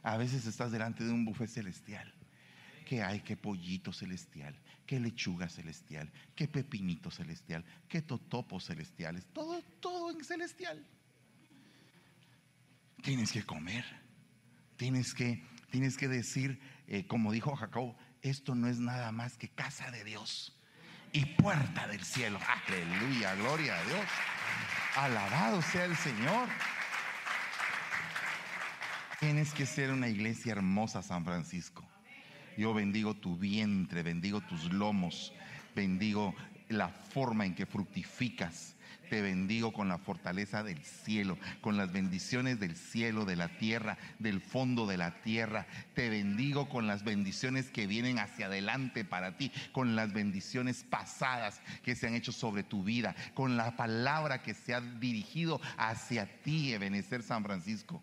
A 0.01 0.18
veces 0.18 0.45
estás 0.45 0.72
delante 0.72 1.04
de 1.04 1.12
un 1.12 1.24
buffet 1.24 1.47
celestial. 1.47 2.14
Que 2.94 3.02
hay 3.02 3.22
que 3.22 3.36
pollito 3.36 3.91
celestial, 3.91 4.56
qué 4.86 5.00
lechuga 5.00 5.50
celestial, 5.50 6.12
qué 6.36 6.48
pepinito 6.48 7.10
celestial, 7.10 7.66
qué 7.89 8.04
totopos 8.04 8.68
celestiales, 8.68 9.26
todo, 9.34 9.64
todo 9.80 10.12
en 10.12 10.24
celestial. 10.24 10.86
Tienes 13.02 13.32
que 13.32 13.41
comer, 13.41 13.84
tienes 14.78 15.16
que, 15.16 15.44
tienes 15.72 15.98
que 15.98 16.08
decir, 16.08 16.60
eh, 16.86 17.08
como 17.08 17.32
dijo 17.32 17.56
Jacob, 17.56 17.96
esto 18.22 18.54
no 18.54 18.68
es 18.68 18.78
nada 18.78 19.12
más 19.12 19.39
que 19.39 19.50
casa 19.50 19.89
de 19.89 20.04
Dios 20.04 20.56
y 21.14 21.26
puerta 21.26 21.88
del 21.88 22.04
cielo. 22.04 22.38
Aleluya, 22.68 23.34
gloria 23.34 23.76
a 23.76 23.84
Dios. 23.86 24.06
Alabado 24.98 25.64
sea 25.64 25.86
el 25.86 25.98
Señor. 25.98 26.48
Tienes 29.20 29.52
que 29.52 29.66
ser 29.66 29.89
una 29.89 30.10
iglesia 30.10 30.52
hermosa, 30.52 31.02
San 31.02 31.26
Francisco. 31.26 31.84
Yo 32.58 32.74
bendigo 32.74 33.16
tu 33.16 33.36
vientre, 33.36 34.04
bendigo 34.04 34.41
tus 34.41 34.72
lomos, 34.72 35.34
bendigo 35.76 36.36
la 36.70 36.89
forma 36.89 37.45
en 37.45 37.56
que 37.56 37.66
fructificas. 37.66 38.76
Te 39.10 39.22
bendigo 39.22 39.74
con 39.74 39.89
la 39.89 39.97
fortaleza 39.97 40.64
del 40.64 40.84
cielo, 40.84 41.38
con 41.62 41.78
las 41.78 41.91
bendiciones 41.91 42.60
del 42.60 42.76
cielo, 42.76 43.26
de 43.26 43.36
la 43.36 43.47
tierra, 43.58 43.97
del 44.20 44.39
fondo 44.39 44.88
de 44.88 44.97
la 44.97 45.22
tierra. 45.22 45.68
Te 45.93 46.10
bendigo 46.10 46.70
con 46.70 46.88
las 46.88 47.04
bendiciones 47.04 47.70
que 47.70 47.86
vienen 47.86 48.18
hacia 48.18 48.47
adelante 48.47 49.04
para 49.04 49.38
ti, 49.38 49.51
con 49.72 49.95
las 49.95 50.14
bendiciones 50.14 50.84
pasadas 50.84 51.62
que 51.84 51.95
se 51.95 52.08
han 52.08 52.16
hecho 52.16 52.32
sobre 52.32 52.64
tu 52.64 52.84
vida, 52.84 53.16
con 53.34 53.58
la 53.58 53.76
palabra 53.76 54.41
que 54.41 54.54
se 54.54 54.74
ha 54.74 54.82
dirigido 54.82 55.60
hacia 55.78 56.41
ti, 56.41 56.74
Ebenezer 56.74 57.24
San 57.24 57.43
Francisco. 57.43 58.01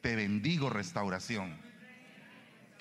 Te 0.00 0.16
bendigo 0.16 0.68
restauración 0.68 1.71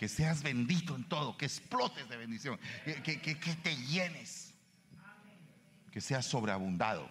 que 0.02 0.08
seas 0.08 0.41
bendito 0.41 0.95
en 0.95 1.04
todo, 1.04 1.38
que 1.38 1.45
explotes 1.45 2.10
de 2.10 2.18
bendición, 2.18 2.60
que, 3.04 3.36
te 3.62 3.76
llenes, 3.86 4.52
que 5.91 6.02
seas 6.02 6.26
sobreabundado, 6.26 7.08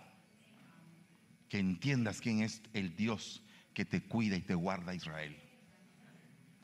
que 1.49 1.61
entiendas 1.61 2.21
quién 2.21 2.43
es 2.43 2.61
el 2.73 2.97
Dios 2.97 3.45
que 3.75 3.85
te 3.85 4.03
cuida 4.03 4.35
y 4.35 4.41
te 4.41 4.57
guarda 4.57 4.93
Israel. 4.93 5.39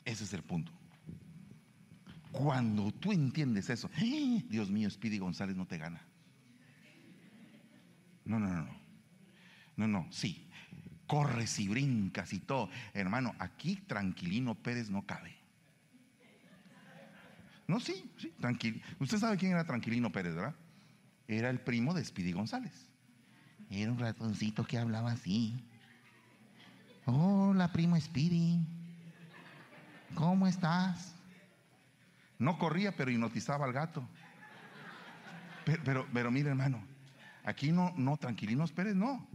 Ese 0.03 0.25
es 0.25 0.33
el 0.33 0.43
punto. 0.43 0.73
Cuando 2.33 2.91
tú 2.91 3.13
entiendes 3.13 3.69
eso, 3.69 3.89
¡eh! 3.95 4.43
Dios 4.49 4.69
mío, 4.69 4.89
Speedy 4.89 5.19
González 5.19 5.55
no 5.55 5.65
te 5.65 5.77
gana. 5.77 6.05
No, 8.25 8.37
no, 8.37 8.49
no, 8.49 8.65
no. 8.65 8.77
No, 9.77 9.87
no, 9.87 10.07
sí. 10.11 10.45
Corres 11.05 11.57
y 11.57 11.69
brincas 11.69 12.33
y 12.33 12.39
todo. 12.39 12.69
Hermano, 12.93 13.33
aquí 13.39 13.77
Tranquilino 13.77 14.55
Pérez 14.55 14.89
no 14.89 15.05
cabe. 15.05 15.36
No, 17.67 17.81
sí, 17.81 18.09
sí, 18.17 18.33
tranquilo. 18.39 18.79
Usted 18.99 19.17
sabe 19.17 19.37
quién 19.37 19.51
era 19.51 19.65
Tranquilino 19.65 20.11
Pérez, 20.11 20.35
¿verdad? 20.35 20.55
Era 21.27 21.49
el 21.49 21.59
primo 21.59 21.93
de 21.93 22.03
Speedy 22.03 22.31
González. 22.31 22.89
Era 23.69 23.91
un 23.91 23.99
ratoncito 23.99 24.65
que 24.65 24.77
hablaba 24.77 25.11
así. 25.11 25.61
Hola, 27.05 27.71
primo 27.73 27.99
Speedy. 27.99 28.65
¿Cómo 30.15 30.47
estás? 30.47 31.13
No 32.39 32.57
corría, 32.57 32.95
pero 32.95 33.11
hipnotizaba 33.11 33.65
al 33.65 33.73
gato. 33.73 34.07
Pero, 35.65 35.81
pero, 35.83 36.07
pero 36.13 36.31
mire, 36.31 36.49
hermano, 36.49 36.81
aquí 37.43 37.73
no, 37.73 37.93
no, 37.97 38.15
Tranquilinos 38.15 38.71
Pérez, 38.71 38.95
no. 38.95 39.27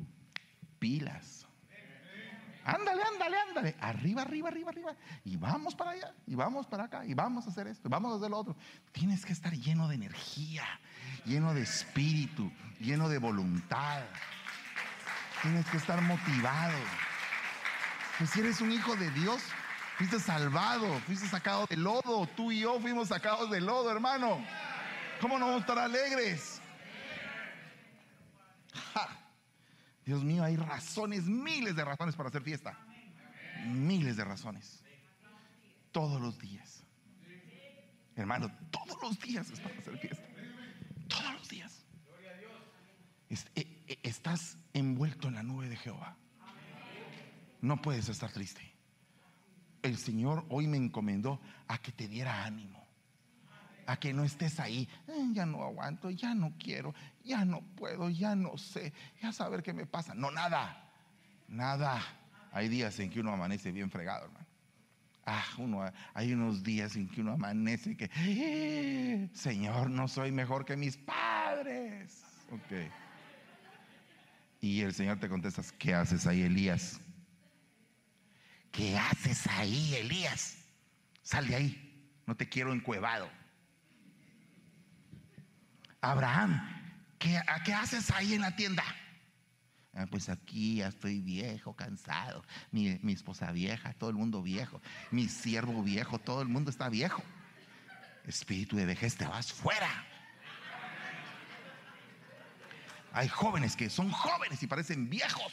Pilas. 0.79 1.47
Ándale, 2.65 3.03
ándale, 3.03 3.37
ándale. 3.49 3.77
Arriba, 3.81 4.23
arriba, 4.23 4.49
arriba, 4.49 4.71
arriba. 4.71 4.97
Y 5.25 5.37
vamos 5.37 5.75
para 5.75 5.93
allá, 5.93 6.15
y 6.27 6.35
vamos 6.35 6.67
para 6.67 6.85
acá, 6.85 7.05
y 7.05 7.15
vamos 7.15 7.47
a 7.47 7.51
hacer 7.51 7.67
esto, 7.67 7.89
y 7.89 7.91
vamos 7.91 8.13
a 8.13 8.17
hacer 8.17 8.31
lo 8.31 8.39
otro. 8.39 8.57
Tienes 8.93 9.25
que 9.25 9.33
estar 9.33 9.53
lleno 9.53 9.89
de 9.89 9.97
energía, 9.97 10.65
lleno 11.25 11.55
de 11.55 11.63
espíritu, 11.63 12.53
lleno 12.79 13.09
de 13.09 13.19
voluntad. 13.19 14.03
Tienes 15.43 15.67
que 15.67 15.77
estar 15.77 16.01
motivado. 16.03 16.79
Pues 18.19 18.31
si 18.31 18.41
eres 18.41 18.61
un 18.61 18.71
hijo 18.71 18.95
de 18.95 19.11
Dios, 19.11 19.43
fuiste 19.97 20.21
salvado, 20.21 21.01
fuiste 21.01 21.27
sacado 21.27 21.67
del 21.67 21.83
lodo. 21.83 22.27
Tú 22.37 22.53
y 22.53 22.61
yo 22.61 22.79
fuimos 22.81 23.09
sacados 23.09 23.51
del 23.51 23.67
lodo, 23.67 23.91
hermano. 23.91 24.45
¿Cómo 25.21 25.39
no 25.39 25.47
vamos 25.47 25.63
a 25.63 25.63
estar 25.63 25.79
alegres? 25.79 26.52
Dios 30.05 30.25
mío, 30.25 30.43
hay 30.43 30.57
razones, 30.57 31.25
miles 31.25 31.77
de 31.77 31.85
razones 31.85 32.17
para 32.17 32.29
hacer 32.29 32.43
fiesta. 32.43 32.77
Miles 33.67 34.17
de 34.17 34.25
razones. 34.25 34.83
Todos 35.93 36.21
los 36.21 36.39
días. 36.39 36.85
Hermano, 38.17 38.51
todos 38.71 39.01
los 39.03 39.19
días 39.21 39.51
es 39.51 39.61
para 39.61 39.79
hacer 39.79 39.99
fiesta. 39.99 40.27
Todos 41.09 41.33
los 41.35 41.49
días. 41.49 41.85
E, 43.31 43.85
e, 43.87 43.99
estás 44.03 44.59
envuelto 44.75 45.29
en 45.29 45.35
la 45.35 45.43
nube 45.43 45.69
de 45.69 45.77
Jehová. 45.77 46.17
No 47.61 47.81
puedes 47.81 48.09
estar 48.09 48.31
triste. 48.33 48.75
El 49.83 49.97
Señor 49.97 50.45
hoy 50.49 50.67
me 50.67 50.77
encomendó 50.77 51.41
a 51.69 51.79
que 51.79 51.93
te 51.93 52.09
diera 52.09 52.45
ánimo. 52.45 52.82
A 53.87 53.97
que 53.99 54.13
no 54.13 54.25
estés 54.25 54.61
ahí. 54.61 54.89
ya 55.33 55.47
no 55.47 55.63
aguanto, 55.65 56.11
ya 56.11 56.35
no 56.35 56.53
quiero, 56.59 56.95
ya 57.25 57.45
no 57.45 57.61
puedo, 57.77 58.11
ya 58.11 58.35
no 58.35 58.57
sé, 58.57 58.93
ya 59.21 59.33
saber 59.33 59.63
qué 59.63 59.73
me 59.73 59.87
pasa. 59.87 60.15
No, 60.15 60.31
nada. 60.31 60.91
Nada. 61.49 62.03
Hay 62.53 62.69
días 62.69 62.99
en 63.01 63.11
que 63.11 63.21
uno 63.21 63.33
amanece 63.33 63.73
bien 63.73 63.91
fregado, 63.91 64.27
hermano. 64.27 64.47
Ah, 65.25 65.45
uno, 65.59 65.91
hay 66.15 66.33
unos 66.33 66.63
días 66.65 66.97
en 66.97 67.09
que 67.09 67.21
uno 67.21 67.33
amanece 67.33 67.97
que, 67.97 68.11
eh, 68.17 69.29
Señor, 69.33 69.89
no 69.89 70.09
soy 70.09 70.33
mejor 70.33 70.65
que 70.65 70.77
mis 70.77 70.97
padres. 70.97 72.23
Ok. 72.51 72.91
Y 74.61 74.81
el 74.81 74.93
Señor 74.95 75.19
te 75.19 75.29
contesta, 75.29 75.63
¿qué 75.79 75.95
haces 75.95 76.27
ahí, 76.27 76.43
Elías? 76.43 77.01
¿Qué 78.73 78.97
haces 78.97 79.47
ahí, 79.47 79.95
Elías? 79.95 80.57
Sal 81.23 81.47
de 81.47 81.55
ahí, 81.55 82.21
no 82.27 82.37
te 82.37 82.49
quiero 82.49 82.73
encuevado. 82.73 83.31
Abraham, 86.03 86.61
¿qué, 87.19 87.41
¿qué 87.65 87.73
haces 87.73 88.11
ahí 88.11 88.35
en 88.35 88.41
la 88.41 88.55
tienda? 88.57 88.85
Ah, 89.95 90.07
pues 90.11 90.29
aquí 90.29 90.77
ya 90.77 90.89
estoy 90.89 91.21
viejo, 91.21 91.75
cansado. 91.75 92.45
Mi, 92.73 92.99
mi, 93.03 93.13
esposa 93.13 93.53
vieja, 93.53 93.93
todo 93.95 94.11
el 94.11 94.17
mundo 94.17 94.43
viejo. 94.43 94.83
Mi 95.11 95.29
siervo 95.29 95.83
viejo, 95.83 96.19
todo 96.19 96.43
el 96.43 96.49
mundo 96.49 96.71
está 96.71 96.89
viejo. 96.89 97.23
Espíritu 98.27 98.77
de 98.77 98.87
vejez, 98.87 99.17
te 99.17 99.27
vas 99.27 99.53
fuera. 99.53 99.89
Hay 103.13 103.29
jóvenes 103.29 103.77
que 103.77 103.89
son 103.89 104.11
jóvenes 104.11 104.63
y 104.63 104.67
parecen 104.67 105.09
viejos. 105.09 105.53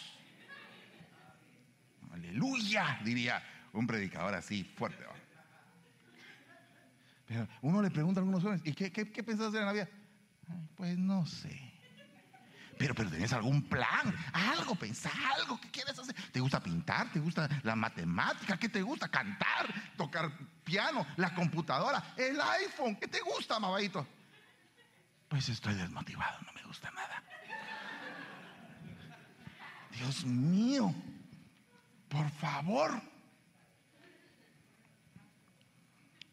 Aleluya, 2.12 3.00
diría 3.04 3.44
un 3.74 3.86
predicador 3.86 4.34
así 4.34 4.64
fuerte. 4.64 5.04
Pero 7.28 7.48
uno 7.62 7.84
le 7.84 7.92
pregunta 7.92 8.20
a 8.20 8.22
algunos 8.22 8.42
jóvenes, 8.42 8.62
¿y 8.66 8.74
qué, 8.74 8.92
qué, 8.92 9.12
qué 9.12 9.22
pensás 9.22 9.48
hacer 9.48 9.60
en 9.60 9.68
la 9.68 9.74
vida? 9.74 9.90
Pues 10.76 10.98
no 10.98 11.26
sé. 11.26 11.70
Pero, 12.80 12.96
pero 12.96 13.10
tenés 13.10 13.34
algún 13.34 13.64
plan, 13.64 14.16
algo, 14.32 14.74
pensá 14.74 15.12
algo, 15.36 15.60
¿qué 15.60 15.70
quieres 15.70 16.00
hacer? 16.00 16.16
¿Te 16.32 16.40
gusta 16.40 16.64
pintar? 16.64 17.12
¿Te 17.12 17.20
gusta 17.20 17.50
la 17.64 17.76
matemática? 17.76 18.56
¿Qué 18.58 18.70
te 18.70 18.82
gusta? 18.82 19.10
Cantar, 19.10 19.68
tocar 19.98 20.32
piano, 20.64 21.06
la 21.18 21.34
computadora, 21.34 22.14
el 22.16 22.40
iPhone, 22.40 22.96
¿qué 22.96 23.10
te 23.10 23.20
gusta, 23.20 23.60
mabadito? 23.60 24.08
Pues 25.28 25.50
estoy 25.50 25.74
desmotivado, 25.74 26.40
no 26.46 26.54
me 26.54 26.64
gusta 26.64 26.90
nada. 26.92 27.22
Dios 29.92 30.24
mío, 30.24 30.96
por 32.08 32.30
favor. 32.32 33.02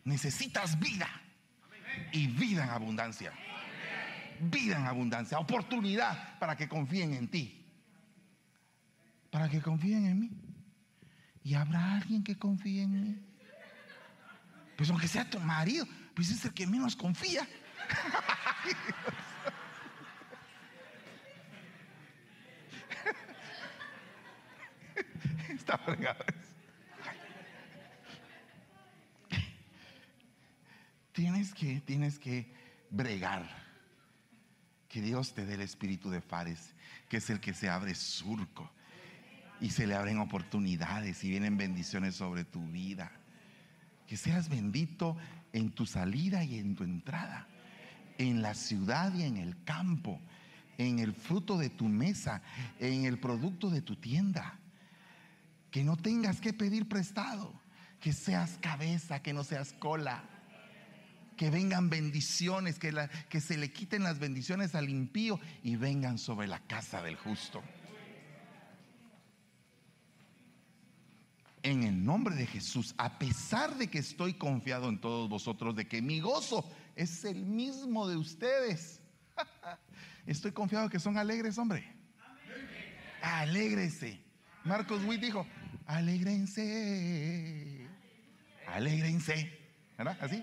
Necesitas 0.05 0.79
vida 0.79 1.09
y 2.13 2.29
vida 2.29 2.63
en 2.63 2.71
abundancia 2.71 3.33
vida 4.41 4.79
en 4.79 4.87
abundancia, 4.87 5.39
oportunidad 5.39 6.39
para 6.39 6.57
que 6.57 6.69
confíen 6.69 7.15
en 7.15 7.29
ti. 7.29 7.63
Para 9.31 9.49
que 9.49 9.61
confíen 9.61 10.07
en 10.07 10.21
mí. 10.21 10.31
¿Y 11.43 11.55
habrá 11.55 11.95
alguien 11.95 12.25
que 12.25 12.37
confíe 12.37 12.83
en 12.83 13.03
mí? 13.03 13.19
Pues 14.77 14.91
aunque 14.91 15.09
sea 15.09 15.29
tu 15.29 15.41
marido, 15.41 15.87
pues 16.15 16.31
es 16.31 16.45
el 16.45 16.53
que 16.53 16.67
menos 16.67 16.95
confía. 16.97 17.49
Está 25.49 25.79
fregado. 25.79 26.25
Tienes 31.13 31.55
que, 31.55 31.81
tienes 31.81 32.19
que 32.19 32.53
bregar 32.91 33.66
que 34.97 35.03
Dios 35.03 35.35
te 35.35 35.45
dé 35.45 35.57
el 35.57 35.61
espíritu 35.61 36.09
de 36.09 36.23
Fares, 36.23 36.75
que 37.11 37.19
es 37.19 37.29
el 37.29 37.39
que 37.39 37.53
se 37.53 37.69
abre 37.69 37.95
surco 37.95 38.73
y 39.61 39.69
se 39.69 39.87
le 39.87 39.95
abren 39.95 40.21
oportunidades 40.21 41.23
y 41.23 41.29
vienen 41.29 41.59
bendiciones 41.59 42.15
sobre 42.15 42.45
tu 42.45 42.67
vida. 42.69 43.13
Que 44.07 44.17
seas 44.17 44.49
bendito 44.49 45.15
en 45.53 45.71
tu 45.71 45.85
salida 45.85 46.45
y 46.45 46.59
en 46.59 46.77
tu 46.77 46.85
entrada, 46.85 47.47
en 48.17 48.41
la 48.41 48.55
ciudad 48.55 49.13
y 49.13 49.25
en 49.25 49.37
el 49.37 49.63
campo, 49.65 50.19
en 50.79 50.99
el 50.99 51.13
fruto 51.13 51.59
de 51.59 51.69
tu 51.69 51.91
mesa, 51.91 52.41
en 52.81 53.05
el 53.05 53.19
producto 53.19 53.69
de 53.69 53.83
tu 53.83 53.97
tienda. 53.97 54.59
Que 55.71 55.85
no 55.85 55.99
tengas 55.99 56.41
que 56.41 56.55
pedir 56.55 56.89
prestado, 56.89 57.53
que 58.01 58.15
seas 58.15 58.57
cabeza, 58.63 59.21
que 59.21 59.35
no 59.35 59.45
seas 59.45 59.75
cola 59.75 60.25
que 61.37 61.51
vengan 61.51 61.91
bendiciones, 61.91 62.79
que, 62.79 63.41
se 63.41 63.57
le 63.57 63.73
quiten 63.73 64.03
las 64.03 64.19
bendiciones 64.19 64.75
al 64.75 64.89
impío 64.89 65.39
y 65.63 65.77
vengan 65.77 66.19
sobre 66.19 66.47
la 66.47 66.61
casa 66.61 67.03
del 67.03 67.17
justo. 67.17 67.63
En 71.63 71.83
el 71.83 72.05
nombre 72.05 72.35
de 72.37 72.47
Jesús, 72.47 72.95
a 72.97 73.19
pesar 73.19 73.77
de 73.77 73.89
que 73.89 73.99
estoy 73.99 74.35
confiado 74.35 74.89
en 74.89 75.01
todos 75.01 75.29
vosotros, 75.29 75.75
de 75.75 75.87
que 75.87 76.01
mi 76.01 76.21
gozo 76.21 76.71
es 76.95 77.25
el 77.25 77.45
mismo 77.45 78.09
de 78.09 78.17
ustedes, 78.17 79.01
estoy 80.27 80.53
confiado 80.53 80.89
que 80.89 81.01
son 81.01 81.19
alegres, 81.19 81.59
hombre. 81.59 81.93
Alégrese. 83.21 84.21
Marcos 84.65 85.05
Witt 85.05 85.21
dijo, 85.21 85.47
alégrense, 85.87 86.67
alégrense. 88.69 89.53
¿Verdad? 89.99 90.19
Así. 90.21 90.43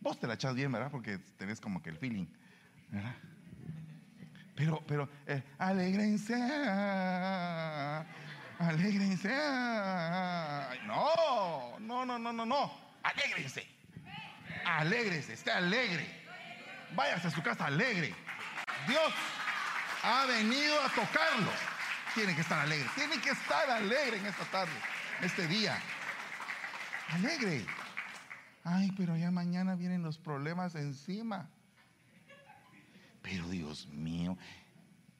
Vos 0.00 0.18
te 0.18 0.26
la 0.26 0.34
echas 0.34 0.54
bien, 0.54 0.72
¿verdad? 0.72 0.90
Porque 0.90 1.18
tenés 1.36 1.60
como 1.60 1.82
que 1.82 1.90
el 1.90 1.96
feeling, 1.96 2.26
¿verdad? 2.90 3.14
Pero, 4.54 4.82
pero, 4.86 5.08
eh, 5.26 5.42
alégrense, 5.58 6.34
alégrense. 8.58 9.28
No, 10.86 11.78
no, 11.78 12.04
no, 12.04 12.18
no, 12.18 12.32
no, 12.32 12.46
no. 12.46 12.72
Alégrense. 13.02 13.66
Alégrense, 14.64 15.32
esté 15.32 15.50
alegre. 15.50 16.06
Váyase 16.94 17.28
a 17.28 17.30
su 17.30 17.42
casa 17.42 17.66
alegre. 17.66 18.14
Dios 18.86 19.12
ha 20.02 20.26
venido 20.26 20.80
a 20.82 20.88
tocarlo. 20.88 21.52
Tiene 22.14 22.34
que 22.34 22.40
estar 22.40 22.58
alegre. 22.58 22.88
Tiene 22.94 23.20
que 23.20 23.30
estar 23.30 23.70
alegre 23.70 24.18
en 24.18 24.26
esta 24.26 24.44
tarde, 24.46 24.72
este 25.22 25.46
día. 25.46 25.78
Alegre. 27.12 27.64
Ay, 28.64 28.92
pero 28.96 29.16
ya 29.16 29.30
mañana 29.30 29.74
vienen 29.74 30.02
los 30.02 30.18
problemas 30.18 30.74
encima. 30.74 31.48
Pero 33.22 33.48
Dios 33.48 33.86
mío, 33.88 34.36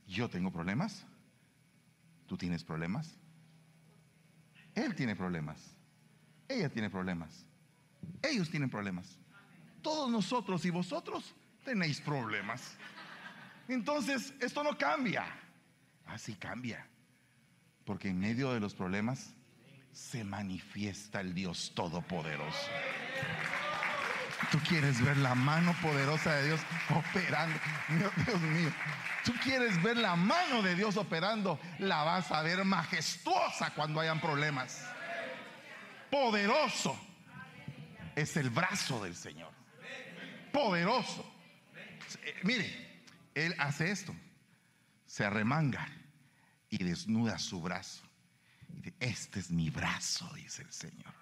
yo 0.06 0.28
tengo 0.28 0.50
problemas. 0.50 1.06
¿Tú 2.26 2.36
tienes 2.36 2.64
problemas? 2.64 3.18
Él 4.74 4.94
tiene 4.94 5.16
problemas. 5.16 5.76
Ella 6.48 6.68
tiene 6.68 6.90
problemas. 6.90 7.44
Ellos 8.22 8.50
tienen 8.50 8.70
problemas. 8.70 9.18
Todos 9.82 10.10
nosotros 10.10 10.64
y 10.64 10.70
vosotros 10.70 11.34
tenéis 11.64 12.00
problemas. 12.00 12.76
Entonces, 13.68 14.34
esto 14.40 14.62
no 14.62 14.76
cambia. 14.76 15.24
Así 16.06 16.34
cambia. 16.34 16.86
Porque 17.84 18.08
en 18.08 18.18
medio 18.18 18.52
de 18.52 18.60
los 18.60 18.74
problemas 18.74 19.34
se 19.92 20.24
manifiesta 20.24 21.20
el 21.20 21.34
Dios 21.34 21.72
Todopoderoso. 21.74 22.68
Tú 24.50 24.58
quieres 24.68 25.00
ver 25.04 25.16
la 25.18 25.34
mano 25.34 25.76
poderosa 25.82 26.34
de 26.36 26.46
Dios 26.48 26.60
operando. 26.88 27.58
Dios 28.24 28.40
mío. 28.40 28.72
Tú 29.24 29.32
quieres 29.42 29.80
ver 29.82 29.96
la 29.98 30.16
mano 30.16 30.62
de 30.62 30.74
Dios 30.74 30.96
operando. 30.96 31.60
La 31.78 32.02
vas 32.02 32.32
a 32.32 32.42
ver 32.42 32.64
majestuosa 32.64 33.70
cuando 33.74 34.00
hayan 34.00 34.20
problemas. 34.20 34.84
Poderoso 36.10 36.98
es 38.16 38.36
el 38.36 38.50
brazo 38.50 39.02
del 39.04 39.14
Señor. 39.14 39.52
Poderoso. 40.52 41.24
Eh, 42.24 42.34
mire, 42.42 43.02
Él 43.34 43.54
hace 43.58 43.90
esto. 43.90 44.14
Se 45.06 45.24
arremanga 45.24 45.86
y 46.70 46.82
desnuda 46.82 47.38
su 47.38 47.60
brazo. 47.60 48.09
Este 48.98 49.40
es 49.40 49.50
mi 49.50 49.70
brazo, 49.70 50.30
dice 50.34 50.62
el 50.62 50.72
Señor. 50.72 51.14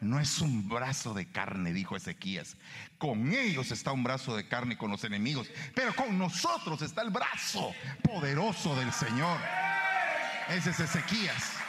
No 0.00 0.18
es 0.18 0.40
un 0.40 0.66
brazo 0.68 1.12
de 1.12 1.26
carne, 1.26 1.72
dijo 1.72 1.94
Ezequías. 1.94 2.56
Con 2.96 3.32
ellos 3.32 3.70
está 3.70 3.92
un 3.92 4.02
brazo 4.02 4.34
de 4.34 4.48
carne 4.48 4.78
con 4.78 4.90
los 4.90 5.04
enemigos, 5.04 5.50
pero 5.74 5.94
con 5.94 6.16
nosotros 6.18 6.80
está 6.80 7.02
el 7.02 7.10
brazo 7.10 7.74
poderoso 8.02 8.74
del 8.76 8.92
Señor. 8.92 9.38
Ese 10.48 10.70
es 10.70 10.80
Ezequías. 10.80 11.60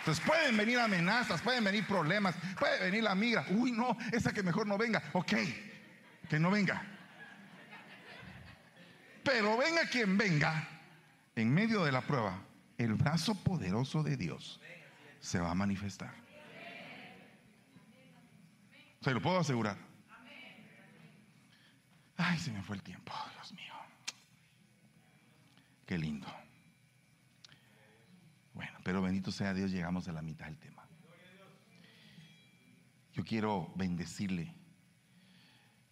Entonces 0.00 0.22
pueden 0.26 0.56
venir 0.56 0.78
amenazas, 0.78 1.40
pueden 1.40 1.64
venir 1.64 1.86
problemas, 1.86 2.34
puede 2.58 2.78
venir 2.80 3.04
la 3.04 3.14
migra. 3.14 3.46
Uy, 3.50 3.72
no, 3.72 3.96
esa 4.12 4.32
que 4.32 4.42
mejor 4.42 4.66
no 4.66 4.76
venga. 4.76 5.02
Ok, 5.14 5.32
que 6.28 6.38
no 6.38 6.50
venga. 6.50 6.82
Pero 9.22 9.56
venga 9.56 9.88
quien 9.88 10.18
venga, 10.18 10.68
en 11.34 11.54
medio 11.54 11.84
de 11.84 11.92
la 11.92 12.02
prueba, 12.02 12.38
el 12.78 12.94
brazo 12.94 13.34
poderoso 13.34 14.02
de 14.02 14.16
Dios 14.16 14.60
se 15.20 15.40
va 15.40 15.50
a 15.50 15.54
manifestar. 15.54 16.14
Se 19.00 19.12
lo 19.12 19.20
puedo 19.20 19.38
asegurar. 19.38 19.76
Ay, 22.16 22.38
se 22.38 22.52
me 22.52 22.62
fue 22.62 22.76
el 22.76 22.82
tiempo, 22.82 23.12
Dios 23.34 23.52
mío. 23.52 23.74
Qué 25.86 25.98
lindo. 25.98 26.26
Bueno, 28.54 28.78
pero 28.84 29.02
bendito 29.02 29.30
sea 29.32 29.52
Dios, 29.52 29.70
llegamos 29.70 30.08
a 30.08 30.12
la 30.12 30.22
mitad 30.22 30.46
del 30.46 30.58
tema. 30.58 30.86
Yo 33.12 33.24
quiero 33.24 33.72
bendecirle. 33.76 34.54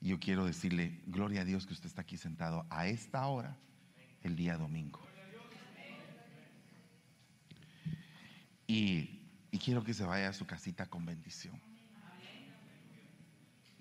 Yo 0.00 0.18
quiero 0.18 0.44
decirle, 0.44 1.00
gloria 1.06 1.42
a 1.42 1.44
Dios 1.44 1.66
que 1.66 1.74
usted 1.74 1.86
está 1.86 2.02
aquí 2.02 2.16
sentado 2.16 2.66
a 2.70 2.88
esta 2.88 3.26
hora, 3.26 3.56
el 4.22 4.34
día 4.34 4.56
domingo. 4.56 5.00
Y 8.66 9.22
quiero 9.62 9.84
que 9.84 9.94
se 9.94 10.04
vaya 10.04 10.28
a 10.28 10.32
su 10.32 10.46
casita 10.46 10.86
con 10.86 11.04
bendición. 11.06 11.60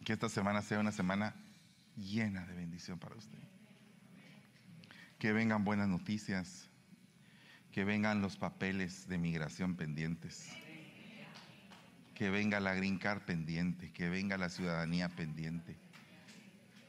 Que 0.04 0.14
esta 0.14 0.30
semana 0.30 0.62
sea 0.62 0.80
una 0.80 0.92
semana 0.92 1.36
llena 1.96 2.46
de 2.46 2.54
bendición 2.54 3.00
para 3.00 3.16
usted. 3.16 3.38
Que 5.20 5.32
vengan 5.32 5.64
buenas 5.64 5.88
noticias. 5.88 6.70
Que 7.72 7.84
vengan 7.84 8.22
los 8.22 8.38
papeles 8.38 9.08
de 9.08 9.18
migración 9.18 9.76
pendientes. 9.76 10.50
Que 12.16 12.30
venga 12.30 12.60
la 12.60 12.74
green 12.74 12.98
card 12.98 13.22
pendiente. 13.22 13.92
Que 13.92 14.10
venga 14.10 14.38
la 14.38 14.50
ciudadanía 14.50 15.10
pendiente. 15.10 15.78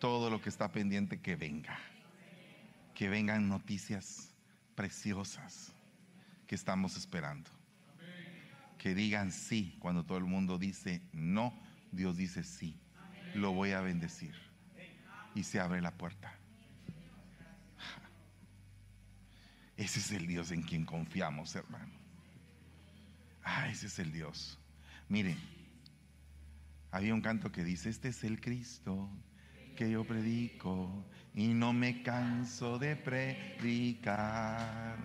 Todo 0.00 0.30
lo 0.30 0.40
que 0.40 0.48
está 0.48 0.72
pendiente, 0.72 1.20
que 1.20 1.36
venga. 1.36 1.78
Que 2.94 3.08
vengan 3.08 3.48
noticias 3.48 4.34
preciosas 4.74 5.72
que 6.46 6.54
estamos 6.54 6.96
esperando 6.96 7.61
que 8.82 8.96
digan 8.96 9.30
sí 9.30 9.76
cuando 9.78 10.04
todo 10.04 10.18
el 10.18 10.24
mundo 10.24 10.58
dice 10.58 11.02
no, 11.12 11.56
Dios 11.92 12.16
dice 12.16 12.42
sí. 12.42 12.80
Lo 13.32 13.52
voy 13.52 13.70
a 13.70 13.80
bendecir. 13.80 14.34
Y 15.36 15.44
se 15.44 15.60
abre 15.60 15.80
la 15.80 15.92
puerta. 15.92 16.34
Ese 19.76 20.00
es 20.00 20.10
el 20.10 20.26
Dios 20.26 20.50
en 20.50 20.62
quien 20.62 20.84
confiamos, 20.84 21.54
hermano. 21.54 21.92
Ah, 23.44 23.68
ese 23.68 23.86
es 23.86 23.98
el 23.98 24.12
Dios. 24.12 24.58
Mire, 25.08 25.36
había 26.92 27.12
un 27.12 27.20
canto 27.20 27.50
que 27.50 27.64
dice, 27.64 27.88
este 27.88 28.08
es 28.08 28.22
el 28.22 28.40
Cristo 28.40 29.10
que 29.76 29.90
yo 29.90 30.04
predico 30.04 31.04
y 31.34 31.48
no 31.48 31.72
me 31.72 32.04
canso 32.04 32.78
de 32.78 32.94
predicar 32.94 34.96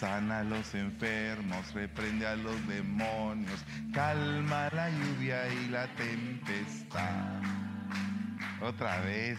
sana 0.00 0.38
a 0.38 0.44
los 0.44 0.74
enfermos, 0.74 1.74
reprende 1.74 2.26
a 2.26 2.34
los 2.34 2.66
demonios, 2.66 3.62
calma 3.92 4.70
la 4.72 4.88
lluvia 4.88 5.46
y 5.52 5.68
la 5.68 5.86
tempestad. 5.94 7.42
Otra 8.62 8.98
vez, 9.02 9.38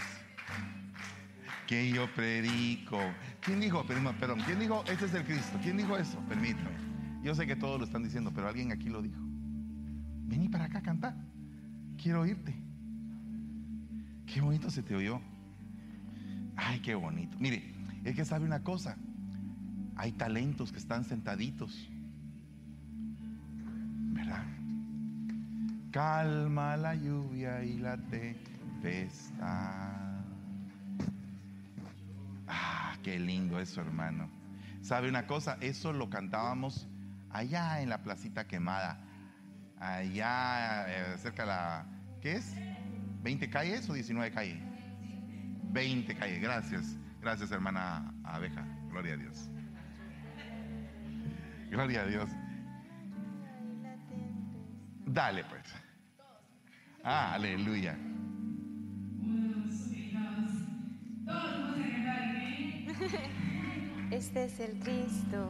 que 1.65 1.89
yo 1.89 2.07
predico. 2.13 2.99
¿Quién 3.39 3.59
dijo? 3.59 3.83
Perdón, 3.87 4.39
¿quién 4.45 4.59
dijo? 4.59 4.83
Este 4.87 5.05
es 5.05 5.13
el 5.15 5.23
Cristo. 5.23 5.57
¿Quién 5.63 5.77
dijo 5.77 5.97
eso? 5.97 6.19
Permítame. 6.29 6.69
Yo 7.23 7.33
sé 7.33 7.47
que 7.47 7.55
todos 7.55 7.79
lo 7.79 7.85
están 7.85 8.03
diciendo, 8.03 8.31
pero 8.31 8.47
alguien 8.47 8.71
aquí 8.71 8.87
lo 8.87 9.01
dijo. 9.01 9.19
Vení 10.27 10.47
para 10.47 10.65
acá 10.65 10.77
a 10.77 10.83
cantar. 10.83 11.15
Quiero 11.99 12.21
oírte. 12.21 12.53
Qué 14.27 14.41
bonito 14.41 14.69
se 14.69 14.83
te 14.83 14.93
oyó. 14.95 15.19
Ay, 16.55 16.79
qué 16.81 16.93
bonito. 16.93 17.35
Mire, 17.39 17.73
es 18.03 18.15
que 18.15 18.25
sabe 18.25 18.45
una 18.45 18.63
cosa. 18.63 18.95
Hay 20.01 20.13
talentos 20.13 20.71
que 20.71 20.79
están 20.79 21.05
sentaditos. 21.05 21.87
¿Verdad? 24.13 24.43
Calma 25.91 26.75
la 26.75 26.95
lluvia 26.95 27.63
y 27.63 27.77
la 27.77 27.97
tempestad. 27.97 29.45
Ah, 32.47 32.95
qué 33.03 33.19
lindo 33.19 33.59
eso, 33.59 33.81
hermano. 33.81 34.27
¿Sabe 34.81 35.07
una 35.07 35.27
cosa? 35.27 35.59
Eso 35.61 35.93
lo 35.93 36.09
cantábamos 36.09 36.87
allá 37.29 37.79
en 37.79 37.89
la 37.89 38.01
placita 38.01 38.47
quemada. 38.47 38.99
Allá 39.77 40.87
eh, 40.87 41.17
cerca 41.19 41.43
de 41.43 41.47
la. 41.49 41.85
¿Qué 42.21 42.37
es? 42.37 42.55
¿20 43.23 43.51
calles 43.51 43.87
o 43.87 43.93
19 43.93 44.31
calles? 44.31 44.57
20 45.71 46.15
calles. 46.15 46.41
Gracias. 46.41 46.97
Gracias, 47.21 47.51
hermana 47.51 48.15
abeja. 48.23 48.65
Gloria 48.89 49.13
a 49.13 49.17
Dios. 49.17 49.51
Gloria 51.71 52.01
a 52.01 52.05
Dios. 52.05 52.29
Dale 55.05 55.45
pues. 55.45 55.63
Ah, 57.01 57.35
aleluya. 57.35 57.97
Este 64.11 64.43
es 64.43 64.59
el 64.59 64.77
Cristo. 64.79 65.49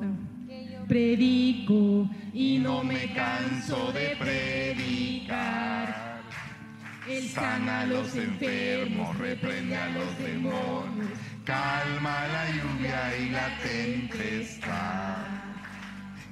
Predico 0.88 2.08
y 2.32 2.60
no 2.60 2.84
me 2.84 3.12
canso 3.16 3.92
de 3.92 4.16
predicar. 4.20 6.22
Él 7.10 7.28
sana 7.30 7.82
a 7.82 7.86
los 7.88 8.16
enfermos, 8.16 9.18
reprende 9.18 9.76
a 9.76 9.90
los 9.90 10.16
demonios, 10.20 11.10
calma 11.44 12.28
la 12.28 12.52
lluvia 12.52 13.18
y 13.18 13.30
la 13.32 13.58
tempestad 13.64 15.11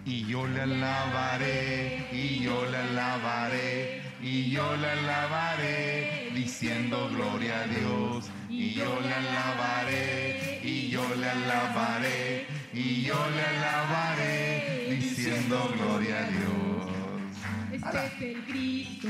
y 0.09 0.25
yo 0.25 0.47
le 0.47 0.61
alabaré, 0.61 2.07
y 2.11 2.39
yo 2.39 2.65
le 2.65 2.77
alabaré, 2.77 4.01
y 4.23 4.49
yo 4.49 4.75
le 4.77 4.89
alabaré, 4.89 6.31
diciendo 6.33 7.09
gloria 7.13 7.59
a 7.59 7.67
Dios, 7.67 8.25
y 8.49 8.71
yo 8.73 8.99
le 9.01 9.13
alabaré, 9.13 10.61
y 10.63 10.89
yo 10.89 11.03
le 11.15 11.29
alabaré, 11.29 12.47
y 12.73 13.03
yo 13.03 13.19
le 13.35 13.43
alabaré, 13.55 14.97
diciendo 14.99 15.71
gloria 15.77 16.25
a 16.25 16.29
Dios. 16.31 17.29
Este 17.71 18.05
es 18.07 18.35
el 18.35 18.43
Cristo 18.45 19.09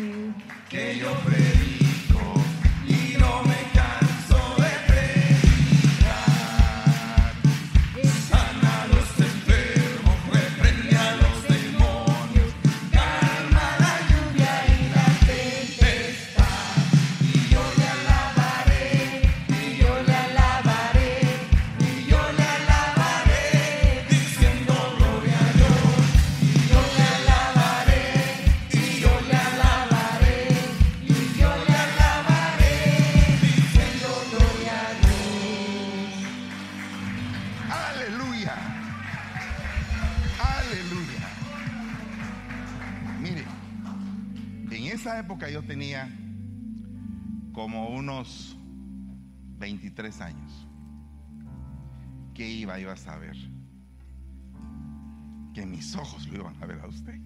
que 0.70 0.98
yo 1.00 1.14
predico 1.20 1.89
23 50.20 50.22
años. 50.22 50.68
¿Qué 52.34 52.48
iba, 52.48 52.80
iba 52.80 52.94
a 52.94 52.98
saber? 52.98 53.36
Que 55.54 55.66
mis 55.66 55.96
ojos 55.96 56.28
lo 56.28 56.36
iban 56.36 56.62
a 56.62 56.66
ver 56.66 56.80
a 56.82 56.88
usted. 56.88 57.20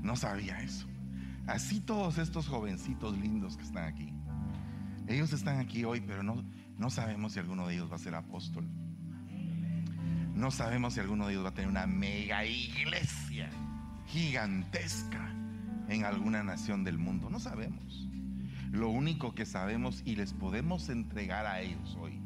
No 0.00 0.16
sabía 0.16 0.60
eso. 0.60 0.86
Así 1.46 1.80
todos 1.80 2.18
estos 2.18 2.48
jovencitos 2.48 3.16
lindos 3.18 3.56
que 3.56 3.64
están 3.64 3.84
aquí. 3.84 4.12
Ellos 5.06 5.32
están 5.32 5.58
aquí 5.58 5.84
hoy, 5.84 6.00
pero 6.00 6.22
no, 6.22 6.42
no 6.78 6.90
sabemos 6.90 7.32
si 7.32 7.40
alguno 7.40 7.66
de 7.66 7.74
ellos 7.74 7.90
va 7.90 7.96
a 7.96 7.98
ser 7.98 8.14
apóstol. 8.14 8.64
No 10.34 10.50
sabemos 10.50 10.94
si 10.94 11.00
alguno 11.00 11.26
de 11.26 11.34
ellos 11.34 11.44
va 11.44 11.50
a 11.50 11.54
tener 11.54 11.68
una 11.68 11.86
mega 11.86 12.44
iglesia 12.44 13.50
gigantesca 14.06 15.28
en 15.88 16.04
alguna 16.04 16.42
nación 16.42 16.84
del 16.84 16.98
mundo. 16.98 17.28
No 17.28 17.38
sabemos. 17.38 18.01
Lo 18.72 18.88
único 18.88 19.34
que 19.34 19.44
sabemos 19.44 20.02
y 20.06 20.16
les 20.16 20.32
podemos 20.32 20.88
entregar 20.88 21.44
a 21.44 21.60
ellos 21.60 21.94
hoy 22.00 22.18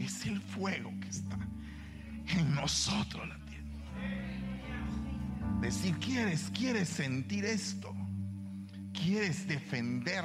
es 0.00 0.26
el 0.26 0.40
fuego 0.40 0.92
que 1.00 1.08
está 1.08 1.38
en 2.36 2.54
nosotros 2.56 3.28
latiendo. 3.28 3.78
Decir, 5.60 5.96
quieres, 5.98 6.50
quieres 6.52 6.88
sentir 6.88 7.44
esto, 7.44 7.94
quieres 8.92 9.46
defender, 9.46 10.24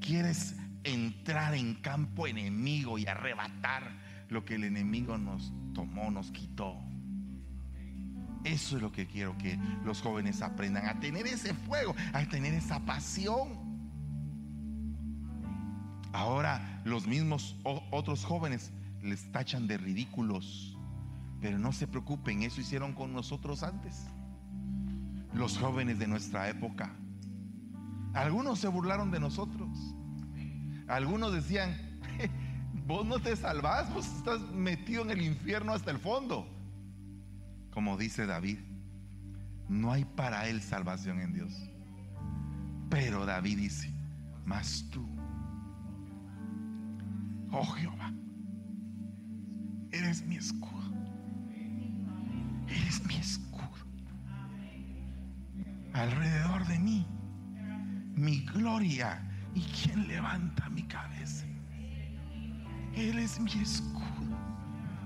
quieres 0.00 0.56
entrar 0.84 1.54
en 1.54 1.74
campo 1.74 2.26
enemigo 2.26 2.96
y 2.96 3.06
arrebatar 3.06 3.92
lo 4.30 4.42
que 4.42 4.54
el 4.54 4.64
enemigo 4.64 5.18
nos 5.18 5.52
tomó, 5.74 6.10
nos 6.10 6.30
quitó. 6.30 6.76
Eso 8.44 8.76
es 8.76 8.82
lo 8.82 8.90
que 8.90 9.06
quiero 9.06 9.36
que 9.36 9.58
los 9.84 10.00
jóvenes 10.00 10.40
aprendan, 10.40 10.86
a 10.86 10.98
tener 10.98 11.26
ese 11.26 11.52
fuego, 11.52 11.94
a 12.14 12.24
tener 12.24 12.54
esa 12.54 12.80
pasión. 12.80 13.67
Ahora 16.18 16.80
los 16.84 17.06
mismos 17.06 17.54
otros 17.62 18.24
jóvenes 18.24 18.72
les 19.04 19.30
tachan 19.30 19.68
de 19.68 19.78
ridículos, 19.78 20.76
pero 21.40 21.60
no 21.60 21.72
se 21.72 21.86
preocupen, 21.86 22.42
eso 22.42 22.60
hicieron 22.60 22.92
con 22.92 23.12
nosotros 23.12 23.62
antes. 23.62 24.08
Los 25.32 25.56
jóvenes 25.56 26.00
de 26.00 26.08
nuestra 26.08 26.48
época. 26.48 26.90
Algunos 28.14 28.58
se 28.58 28.66
burlaron 28.66 29.12
de 29.12 29.20
nosotros. 29.20 29.68
Algunos 30.88 31.32
decían, 31.32 32.00
vos 32.88 33.06
no 33.06 33.20
te 33.20 33.36
salvás, 33.36 33.94
vos 33.94 34.04
estás 34.04 34.40
metido 34.50 35.02
en 35.02 35.12
el 35.12 35.22
infierno 35.22 35.72
hasta 35.72 35.92
el 35.92 35.98
fondo. 35.98 36.48
Como 37.72 37.96
dice 37.96 38.26
David, 38.26 38.58
no 39.68 39.92
hay 39.92 40.04
para 40.04 40.48
él 40.48 40.62
salvación 40.62 41.20
en 41.20 41.32
Dios. 41.32 41.52
Pero 42.90 43.24
David 43.24 43.58
dice, 43.58 43.94
mas 44.44 44.84
tú 44.90 45.17
Oh 47.50 47.64
Jehová, 47.64 48.12
eres 49.90 50.24
mi 50.26 50.36
escudo. 50.36 50.92
Eres 52.68 53.04
mi 53.06 53.16
escudo. 53.16 53.58
Alrededor 55.94 56.66
de 56.66 56.78
mí, 56.78 57.06
mi 58.14 58.40
gloria. 58.40 59.24
¿Y 59.54 59.62
quien 59.62 60.06
levanta 60.06 60.68
mi 60.68 60.82
cabeza? 60.82 61.46
Él 62.94 63.18
es 63.18 63.40
mi 63.40 63.52
escudo. 63.52 64.36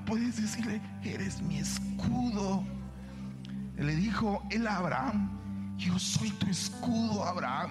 Puedes 0.05 0.37
decirle, 0.37 0.81
eres 1.05 1.41
mi 1.41 1.59
escudo. 1.59 2.65
Le 3.77 3.95
dijo 3.95 4.43
el 4.51 4.67
Abraham, 4.67 5.77
yo 5.79 5.99
soy 5.99 6.31
tu 6.33 6.47
escudo, 6.47 7.25
Abraham. 7.25 7.71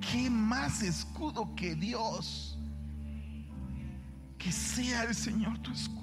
¿Qué 0.00 0.30
más 0.30 0.82
escudo 0.82 1.54
que 1.54 1.74
Dios? 1.74 2.49
Que 4.40 4.50
sea 4.50 5.04
el 5.04 5.14
Señor 5.14 5.58
tu 5.58 5.70
escudo. 5.70 6.00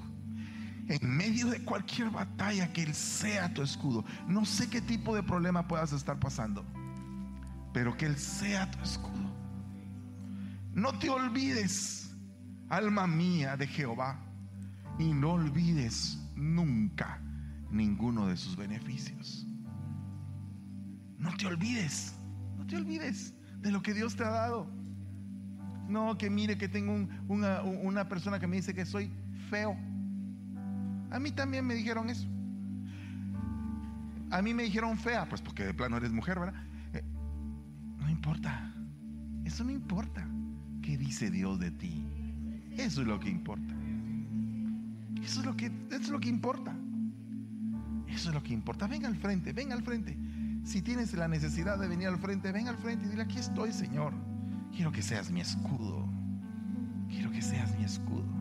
En 0.88 1.18
medio 1.18 1.48
de 1.48 1.62
cualquier 1.64 2.10
batalla, 2.12 2.72
que 2.72 2.84
Él 2.84 2.94
sea 2.94 3.54
tu 3.54 3.62
escudo. 3.62 4.06
No 4.28 4.46
sé 4.46 4.70
qué 4.70 4.80
tipo 4.80 5.14
de 5.14 5.24
problema 5.24 5.68
puedas 5.68 5.92
estar 5.92 6.18
pasando, 6.18 6.64
pero 7.74 7.98
que 7.98 8.06
Él 8.06 8.16
sea 8.16 8.72
tu 8.72 8.80
escudo. 8.82 9.36
No 10.74 10.98
te 11.00 11.10
olvides, 11.10 12.16
alma 12.70 13.08
mía, 13.08 13.58
de 13.58 13.68
Jehová, 13.68 14.20
y 15.00 15.12
no 15.14 15.32
olvides 15.32 16.20
nunca 16.36 17.20
ninguno 17.72 18.28
de 18.28 18.38
sus 18.38 18.56
beneficios. 18.56 19.46
No 21.18 21.36
te 21.36 21.48
olvides, 21.48 22.14
no 22.56 22.66
te 22.68 22.78
olvides 22.78 23.34
de 23.58 23.72
lo 23.72 23.82
que 23.82 23.96
Dios 23.96 24.16
te 24.16 24.24
ha 24.24 24.30
dado. 24.30 24.77
No, 25.88 26.18
que 26.18 26.30
mire 26.30 26.58
que 26.58 26.68
tengo 26.68 27.08
una, 27.28 28.10
persona 28.10 28.40
que 28.40 28.48
me 28.48 28.58
dice 28.58 28.74
que 28.74 28.86
soy 28.86 29.12
feo. 29.50 29.78
A 31.12 31.20
mí 31.20 31.32
también 31.32 31.66
me 31.66 31.76
dijeron 31.76 32.10
eso. 32.10 32.28
A 34.30 34.42
mí 34.42 34.54
me 34.54 34.64
dijeron 34.64 34.98
fea, 34.98 35.28
pues 35.30 35.42
porque 35.42 35.64
de 35.64 35.74
plano 35.74 35.96
eres 35.98 36.12
mujer, 36.12 36.40
¿verdad? 36.40 36.62
Eh, 36.94 37.04
no 38.00 38.10
importa. 38.10 38.74
Eso 39.46 39.64
no 39.64 39.72
importa. 39.72 40.28
¿Qué 40.82 40.98
dice 40.98 41.32
Dios 41.32 41.60
de 41.60 41.72
ti? 41.72 42.04
Eso 42.72 43.02
es 43.02 43.08
lo 43.08 43.20
que 43.20 43.30
importa. 43.30 43.74
Eso 45.24 45.40
es 45.40 45.46
lo 45.46 45.56
que, 45.56 45.68
eso 45.68 45.96
es 45.96 46.10
lo 46.10 46.20
que 46.20 46.30
importa. 46.30 46.76
Eso 48.08 48.30
es 48.30 48.36
lo 48.36 48.44
que 48.44 48.54
importa. 48.54 48.88
Ven 48.88 49.06
al 49.06 49.16
frente, 49.16 49.54
ven 49.54 49.72
al 49.72 49.84
frente. 49.84 50.18
Si 50.64 50.82
tienes 50.82 51.14
la 51.14 51.30
necesidad 51.30 51.80
de 51.80 51.88
venir 51.88 52.10
al 52.10 52.18
frente, 52.18 52.52
ven 52.52 52.68
al 52.68 52.78
frente 52.78 53.06
y 53.06 53.10
dile, 53.10 53.22
aquí 53.22 53.40
estoy, 53.40 53.72
Señor. 53.72 54.14
Quiero 54.78 54.92
que 54.92 55.02
seas 55.02 55.32
mi 55.32 55.42
escudo. 55.42 56.08
Quiero 57.10 57.32
que 57.32 57.42
seas 57.42 57.76
mi 57.80 57.84
escudo. 57.84 58.32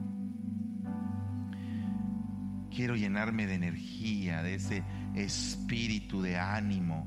Quiero 2.70 2.94
llenarme 2.94 3.46
de 3.46 3.54
energía, 3.54 4.42
de 4.42 4.56
ese 4.56 4.84
espíritu 5.14 6.20
de 6.20 6.38
ánimo. 6.38 7.06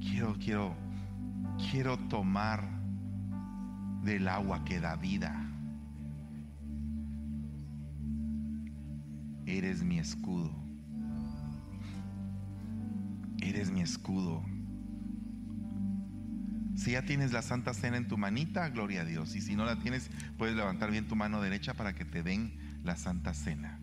Quiero, 0.00 0.38
quiero, 0.38 0.74
quiero 1.70 1.98
tomar 2.08 2.66
del 4.04 4.26
agua 4.26 4.64
que 4.64 4.80
da 4.80 4.96
vida. 4.96 5.38
Eres 9.44 9.82
mi 9.82 9.98
escudo. 9.98 10.50
Eres 13.42 13.70
mi 13.70 13.82
escudo. 13.82 14.49
Si 16.80 16.92
ya 16.92 17.02
tienes 17.02 17.30
la 17.30 17.42
Santa 17.42 17.74
Cena 17.74 17.98
en 17.98 18.08
tu 18.08 18.16
manita, 18.16 18.70
gloria 18.70 19.02
a 19.02 19.04
Dios. 19.04 19.36
Y 19.36 19.42
si 19.42 19.54
no 19.54 19.66
la 19.66 19.78
tienes, 19.78 20.08
puedes 20.38 20.56
levantar 20.56 20.90
bien 20.90 21.06
tu 21.06 21.14
mano 21.14 21.42
derecha 21.42 21.74
para 21.74 21.94
que 21.94 22.06
te 22.06 22.22
den 22.22 22.80
la 22.82 22.96
Santa 22.96 23.34
Cena. 23.34 23.78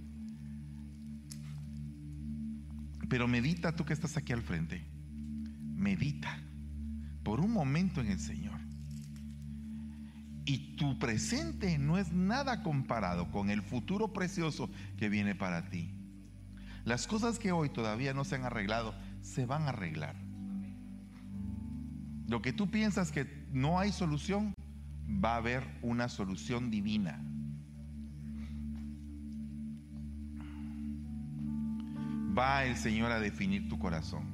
Pero 3.08 3.28
medita 3.28 3.76
tú 3.76 3.86
que 3.86 3.94
estás 3.94 4.18
aquí 4.18 4.34
al 4.34 4.42
frente. 4.42 4.84
Medita 5.76 6.40
por 7.22 7.40
un 7.40 7.52
momento 7.52 8.02
en 8.02 8.08
el 8.08 8.20
Señor. 8.20 8.60
Y 10.46 10.76
tu 10.76 10.98
presente 10.98 11.78
no 11.78 12.00
es 12.00 12.12
nada 12.12 12.64
comparado 12.64 13.30
con 13.30 13.52
el 13.52 13.62
futuro 13.62 14.12
precioso 14.12 14.72
que 14.98 15.08
viene 15.08 15.36
para 15.36 15.70
ti. 15.70 15.94
Las 16.84 17.06
cosas 17.06 17.38
que 17.38 17.52
hoy 17.52 17.70
todavía 17.70 18.16
no 18.16 18.24
se 18.24 18.34
han 18.34 18.44
arreglado, 18.44 18.96
se 19.22 19.46
van 19.46 19.68
a 19.68 19.70
arreglar. 19.70 20.27
Lo 22.28 22.42
que 22.42 22.52
tú 22.52 22.70
piensas 22.70 23.12
que 23.12 23.48
no 23.54 23.80
hay 23.80 23.92
solución, 23.92 24.54
va 25.08 25.36
a 25.36 25.38
haber 25.38 25.64
una 25.82 26.10
solución 26.10 26.70
divina. 26.70 27.24
Va 32.38 32.66
el 32.66 32.76
Señor 32.76 33.12
a 33.12 33.20
definir 33.20 33.70
tu 33.70 33.80
corazón. 33.80 34.26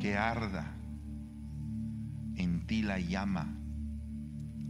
Que 0.00 0.16
arda 0.16 0.74
en 2.36 2.66
ti 2.66 2.82
la 2.82 2.98
llama 2.98 3.56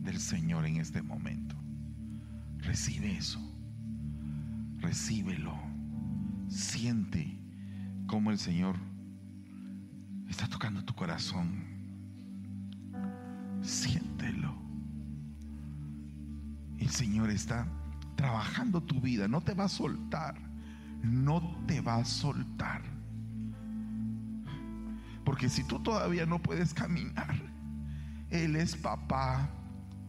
del 0.02 0.18
Señor 0.18 0.66
en 0.66 0.76
este 0.76 1.00
momento. 1.00 1.56
Recibe 2.58 3.16
eso. 3.16 3.40
Recíbelo. 4.78 5.71
Siente 6.52 7.34
cómo 8.06 8.30
el 8.30 8.38
Señor 8.38 8.76
está 10.28 10.46
tocando 10.48 10.84
tu 10.84 10.94
corazón. 10.94 11.64
Siéntelo. 13.62 14.54
El 16.78 16.90
Señor 16.90 17.30
está 17.30 17.66
trabajando 18.16 18.82
tu 18.82 19.00
vida. 19.00 19.28
No 19.28 19.40
te 19.40 19.54
va 19.54 19.64
a 19.64 19.68
soltar. 19.68 20.34
No 21.02 21.40
te 21.66 21.80
va 21.80 21.96
a 21.96 22.04
soltar. 22.04 22.82
Porque 25.24 25.48
si 25.48 25.64
tú 25.64 25.82
todavía 25.82 26.26
no 26.26 26.42
puedes 26.42 26.74
caminar, 26.74 27.34
Él 28.28 28.56
es 28.56 28.76
papá 28.76 29.48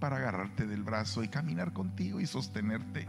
para 0.02 0.18
agarrarte 0.18 0.68
del 0.68 0.84
brazo 0.84 1.24
y 1.24 1.30
caminar 1.30 1.72
contigo 1.72 2.20
y 2.20 2.26
sostenerte. 2.26 3.08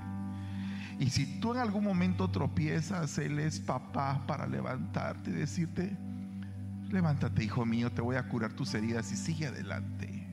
Y 0.98 1.10
si 1.10 1.40
tú 1.40 1.52
en 1.52 1.60
algún 1.60 1.84
momento 1.84 2.30
tropiezas, 2.30 3.18
Él 3.18 3.38
es 3.38 3.60
papá 3.60 4.24
para 4.26 4.46
levantarte 4.46 5.30
y 5.30 5.34
decirte, 5.34 5.96
levántate 6.90 7.44
hijo 7.44 7.66
mío, 7.66 7.90
te 7.90 8.00
voy 8.00 8.16
a 8.16 8.28
curar 8.28 8.52
tus 8.52 8.74
heridas 8.74 9.10
y 9.12 9.16
sigue 9.16 9.46
adelante. 9.46 10.28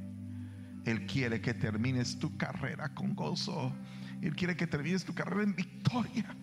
Él 0.85 1.05
quiere 1.05 1.41
que 1.41 1.53
termines 1.53 2.17
tu 2.17 2.37
carrera 2.37 2.89
con 2.89 3.15
gozo. 3.15 3.73
Él 4.21 4.35
quiere 4.35 4.55
que 4.55 4.67
termines 4.67 5.03
tu 5.03 5.13
carrera 5.13 5.43
en 5.43 5.55
victoria. 5.55 6.35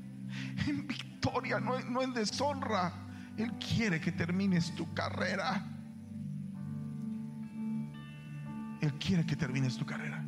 En 0.66 0.86
victoria, 0.86 1.58
no, 1.58 1.80
no 1.80 2.02
en 2.02 2.12
deshonra. 2.12 2.92
Él 3.36 3.52
quiere 3.52 4.00
que 4.00 4.12
termines 4.12 4.74
tu 4.74 4.92
carrera. 4.92 5.64
Él 8.80 8.92
quiere 8.94 9.24
que 9.24 9.36
termines 9.36 9.76
tu 9.76 9.86
carrera. 9.86 10.22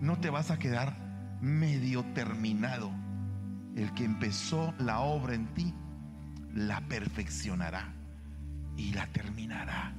No 0.00 0.18
te 0.20 0.28
vas 0.28 0.50
a 0.50 0.58
quedar 0.58 1.03
medio 1.44 2.02
terminado. 2.14 2.90
El 3.76 3.92
que 3.92 4.04
empezó 4.04 4.74
la 4.78 5.00
obra 5.00 5.34
en 5.34 5.46
ti, 5.54 5.74
la 6.54 6.80
perfeccionará 6.88 7.92
y 8.76 8.92
la 8.92 9.06
terminará. 9.08 9.94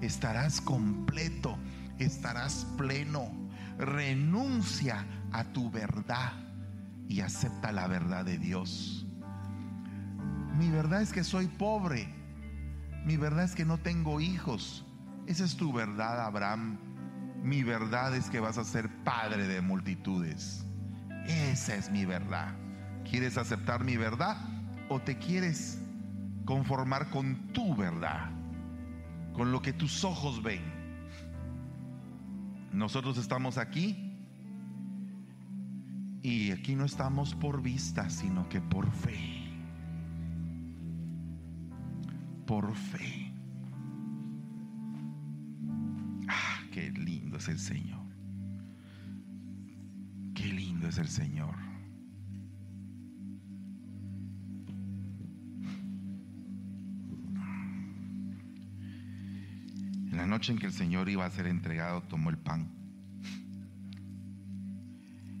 Estarás 0.00 0.60
completo, 0.60 1.58
estarás 1.98 2.66
pleno. 2.76 3.30
Renuncia 3.78 5.04
a 5.32 5.44
tu 5.44 5.70
verdad 5.70 6.32
y 7.08 7.20
acepta 7.20 7.72
la 7.72 7.86
verdad 7.88 8.24
de 8.24 8.38
Dios. 8.38 9.06
Mi 10.58 10.70
verdad 10.70 11.02
es 11.02 11.12
que 11.12 11.24
soy 11.24 11.46
pobre. 11.46 12.08
Mi 13.04 13.16
verdad 13.16 13.44
es 13.44 13.54
que 13.54 13.64
no 13.64 13.78
tengo 13.78 14.20
hijos. 14.20 14.86
Esa 15.26 15.44
es 15.44 15.56
tu 15.56 15.72
verdad, 15.72 16.24
Abraham. 16.24 16.78
Mi 17.46 17.62
verdad 17.62 18.16
es 18.16 18.28
que 18.28 18.40
vas 18.40 18.58
a 18.58 18.64
ser 18.64 18.90
padre 19.04 19.46
de 19.46 19.60
multitudes. 19.60 20.66
Esa 21.28 21.76
es 21.76 21.88
mi 21.92 22.04
verdad. 22.04 22.52
¿Quieres 23.08 23.38
aceptar 23.38 23.84
mi 23.84 23.96
verdad 23.96 24.36
o 24.88 24.98
te 24.98 25.16
quieres 25.16 25.80
conformar 26.44 27.08
con 27.10 27.52
tu 27.52 27.76
verdad? 27.76 28.32
Con 29.32 29.52
lo 29.52 29.62
que 29.62 29.72
tus 29.72 30.02
ojos 30.02 30.42
ven. 30.42 30.60
Nosotros 32.72 33.16
estamos 33.16 33.58
aquí 33.58 34.12
y 36.22 36.50
aquí 36.50 36.74
no 36.74 36.84
estamos 36.84 37.32
por 37.36 37.62
vista, 37.62 38.10
sino 38.10 38.48
que 38.48 38.60
por 38.60 38.90
fe. 38.90 39.46
Por 42.44 42.74
fe. 42.74 43.32
Ah, 46.26 46.60
qué 46.72 46.90
es 47.36 47.48
el 47.48 47.58
Señor. 47.58 48.06
Qué 50.34 50.52
lindo 50.52 50.88
es 50.88 50.98
el 50.98 51.08
Señor. 51.08 51.54
En 60.10 60.16
la 60.16 60.26
noche 60.26 60.52
en 60.52 60.58
que 60.58 60.66
el 60.66 60.72
Señor 60.72 61.08
iba 61.08 61.26
a 61.26 61.30
ser 61.30 61.46
entregado, 61.46 62.02
tomó 62.02 62.30
el 62.30 62.38
pan. 62.38 62.70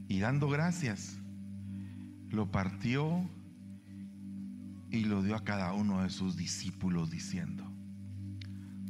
Y 0.08 0.20
dando 0.20 0.48
gracias, 0.48 1.18
lo 2.30 2.50
partió 2.50 3.28
y 4.90 5.04
lo 5.04 5.22
dio 5.22 5.34
a 5.34 5.44
cada 5.44 5.72
uno 5.72 6.02
de 6.02 6.10
sus 6.10 6.36
discípulos 6.36 7.10
diciendo, 7.10 7.64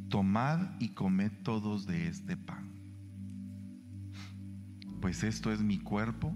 tomad 0.08 0.80
y 0.80 0.90
comed 0.90 1.32
todos 1.42 1.86
de 1.86 2.08
este 2.08 2.36
pan, 2.36 2.65
pues 5.00 5.22
esto 5.24 5.52
es 5.52 5.60
mi 5.60 5.78
cuerpo 5.78 6.34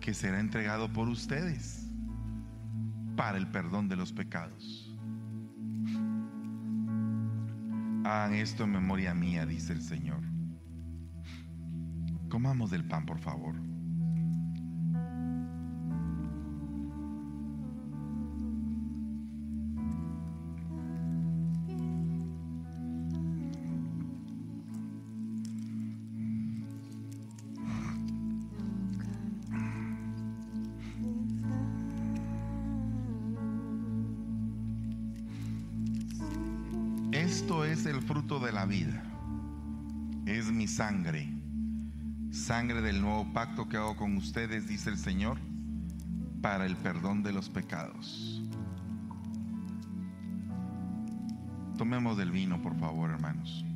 que 0.00 0.14
será 0.14 0.40
entregado 0.40 0.92
por 0.92 1.08
ustedes 1.08 1.88
para 3.16 3.38
el 3.38 3.48
perdón 3.48 3.88
de 3.88 3.96
los 3.96 4.12
pecados. 4.12 4.96
Hagan 8.04 8.34
esto 8.34 8.64
en 8.64 8.72
memoria 8.72 9.14
mía, 9.14 9.44
dice 9.44 9.72
el 9.72 9.82
Señor. 9.82 10.20
Comamos 12.28 12.70
del 12.70 12.84
pan, 12.84 13.04
por 13.04 13.18
favor. 13.18 13.54
Fruto 38.08 38.40
de 38.40 38.52
la 38.52 38.64
vida. 38.64 39.04
Es 40.24 40.50
mi 40.50 40.66
sangre. 40.66 41.28
Sangre 42.30 42.80
del 42.80 43.02
nuevo 43.02 43.30
pacto 43.34 43.68
que 43.68 43.76
hago 43.76 43.96
con 43.96 44.16
ustedes, 44.16 44.66
dice 44.66 44.88
el 44.88 44.96
Señor, 44.96 45.36
para 46.40 46.64
el 46.64 46.74
perdón 46.76 47.22
de 47.22 47.32
los 47.32 47.50
pecados. 47.50 48.42
Tomemos 51.76 52.16
del 52.16 52.30
vino, 52.30 52.62
por 52.62 52.78
favor, 52.78 53.10
hermanos. 53.10 53.67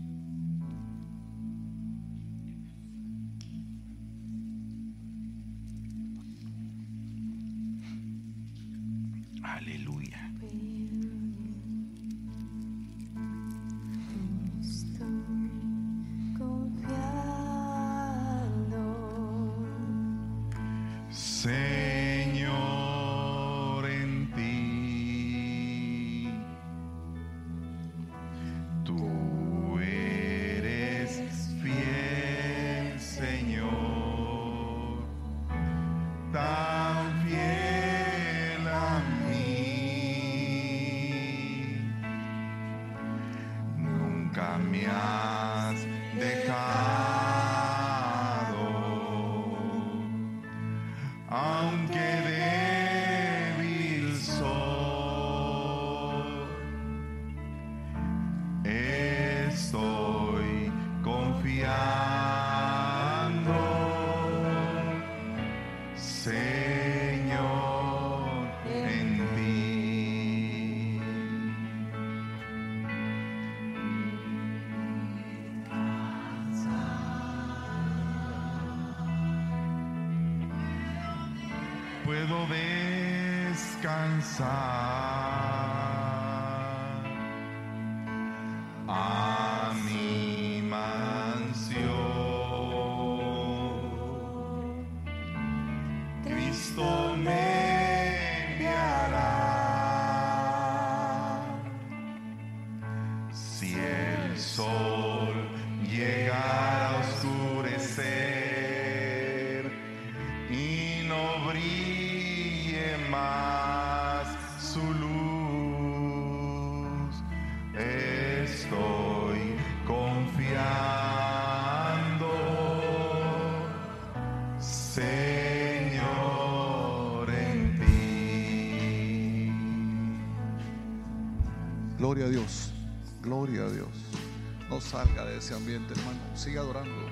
Ese 135.43 135.55
ambiente, 135.55 135.93
hermano. 135.95 136.21
Siga 136.37 136.61
adorando. 136.61 137.11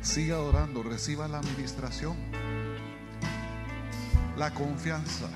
Siga 0.00 0.36
adorando, 0.36 0.82
reciba 0.82 1.28
la 1.28 1.40
administración. 1.40 2.16
La 4.38 4.54
confianza. 4.54 5.28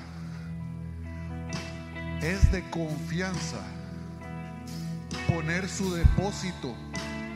Es 2.21 2.51
de 2.51 2.67
confianza 2.71 3.59
poner 5.27 5.69
su 5.69 5.93
depósito 5.93 6.73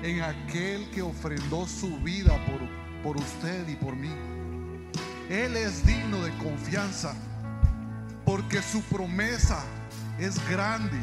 en 0.01 0.22
aquel 0.22 0.89
que 0.89 1.03
ofrendó 1.03 1.68
su 1.68 1.99
vida 1.99 2.34
por, 2.47 3.03
por 3.03 3.18
usted 3.18 3.68
y 3.68 3.76
por 3.76 3.95
mí. 3.95 4.12
Él 5.30 5.55
es 5.55 5.86
digno 5.86 6.24
de 6.24 6.36
confianza 6.38 7.14
porque 8.26 8.64
su 8.64 8.82
promesa 8.84 9.64
es 10.18 10.39
grande. 10.49 10.97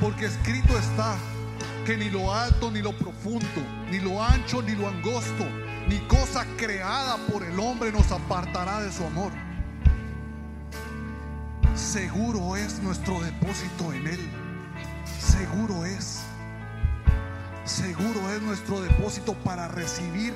Porque 0.00 0.26
escrito 0.26 0.78
está 0.78 1.16
que 1.84 1.96
ni 1.98 2.08
lo 2.08 2.32
alto 2.32 2.70
ni 2.70 2.80
lo 2.80 2.96
profundo, 2.96 3.46
ni 3.90 4.00
lo 4.00 4.22
ancho 4.22 4.62
ni 4.62 4.74
lo 4.74 4.88
angosto, 4.88 5.46
ni 5.86 5.98
cosa 6.08 6.46
creada 6.56 7.18
por 7.30 7.42
el 7.44 7.60
hombre 7.60 7.92
nos 7.92 8.10
apartará 8.10 8.80
de 8.80 8.90
su 8.90 9.04
amor. 9.04 9.32
Seguro 11.74 12.56
es 12.56 12.82
nuestro 12.82 13.20
depósito 13.20 13.92
en 13.92 14.06
Él. 14.06 14.30
Seguro 15.18 15.84
es. 15.84 16.20
Seguro 17.64 18.32
es 18.32 18.40
nuestro 18.40 18.80
depósito 18.80 19.34
para 19.34 19.68
recibir 19.68 20.32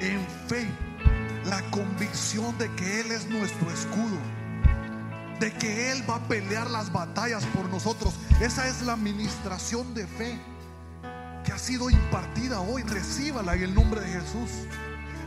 en 0.00 0.20
fe 0.48 0.66
la 1.46 1.62
convicción 1.70 2.56
de 2.58 2.70
que 2.74 3.00
Él 3.00 3.10
es 3.10 3.26
nuestro 3.28 3.70
escudo. 3.70 4.18
De 5.40 5.52
que 5.52 5.92
Él 5.92 6.02
va 6.08 6.16
a 6.16 6.28
pelear 6.28 6.70
las 6.70 6.92
batallas 6.92 7.44
por 7.46 7.68
nosotros. 7.70 8.14
Esa 8.40 8.68
es 8.68 8.82
la 8.82 8.92
administración 8.92 9.94
de 9.94 10.06
fe 10.06 10.38
que 11.42 11.52
ha 11.52 11.58
sido 11.58 11.88
impartida 11.88 12.60
hoy. 12.60 12.82
Recíbala 12.82 13.54
en 13.54 13.62
el 13.62 13.74
nombre 13.74 14.02
de 14.02 14.08
Jesús. 14.08 14.66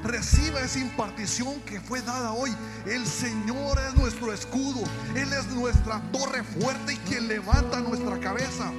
Reciba 0.03 0.61
esa 0.61 0.77
impartición 0.77 1.59
que 1.61 1.81
fue 1.81 2.03
dada 2.03 2.33
hoy. 2.33 2.55
El 2.85 3.07
Señor 3.07 3.79
es 3.79 3.95
nuestro 3.95 4.31
escudo. 4.31 4.83
Él 5.15 5.33
es 5.33 5.47
nuestra 5.47 5.99
torre 6.11 6.43
fuerte 6.43 6.93
y 6.93 6.97
quien 6.97 7.27
levanta 7.27 7.79
nuestra 7.79 8.19
cabeza. 8.19 8.71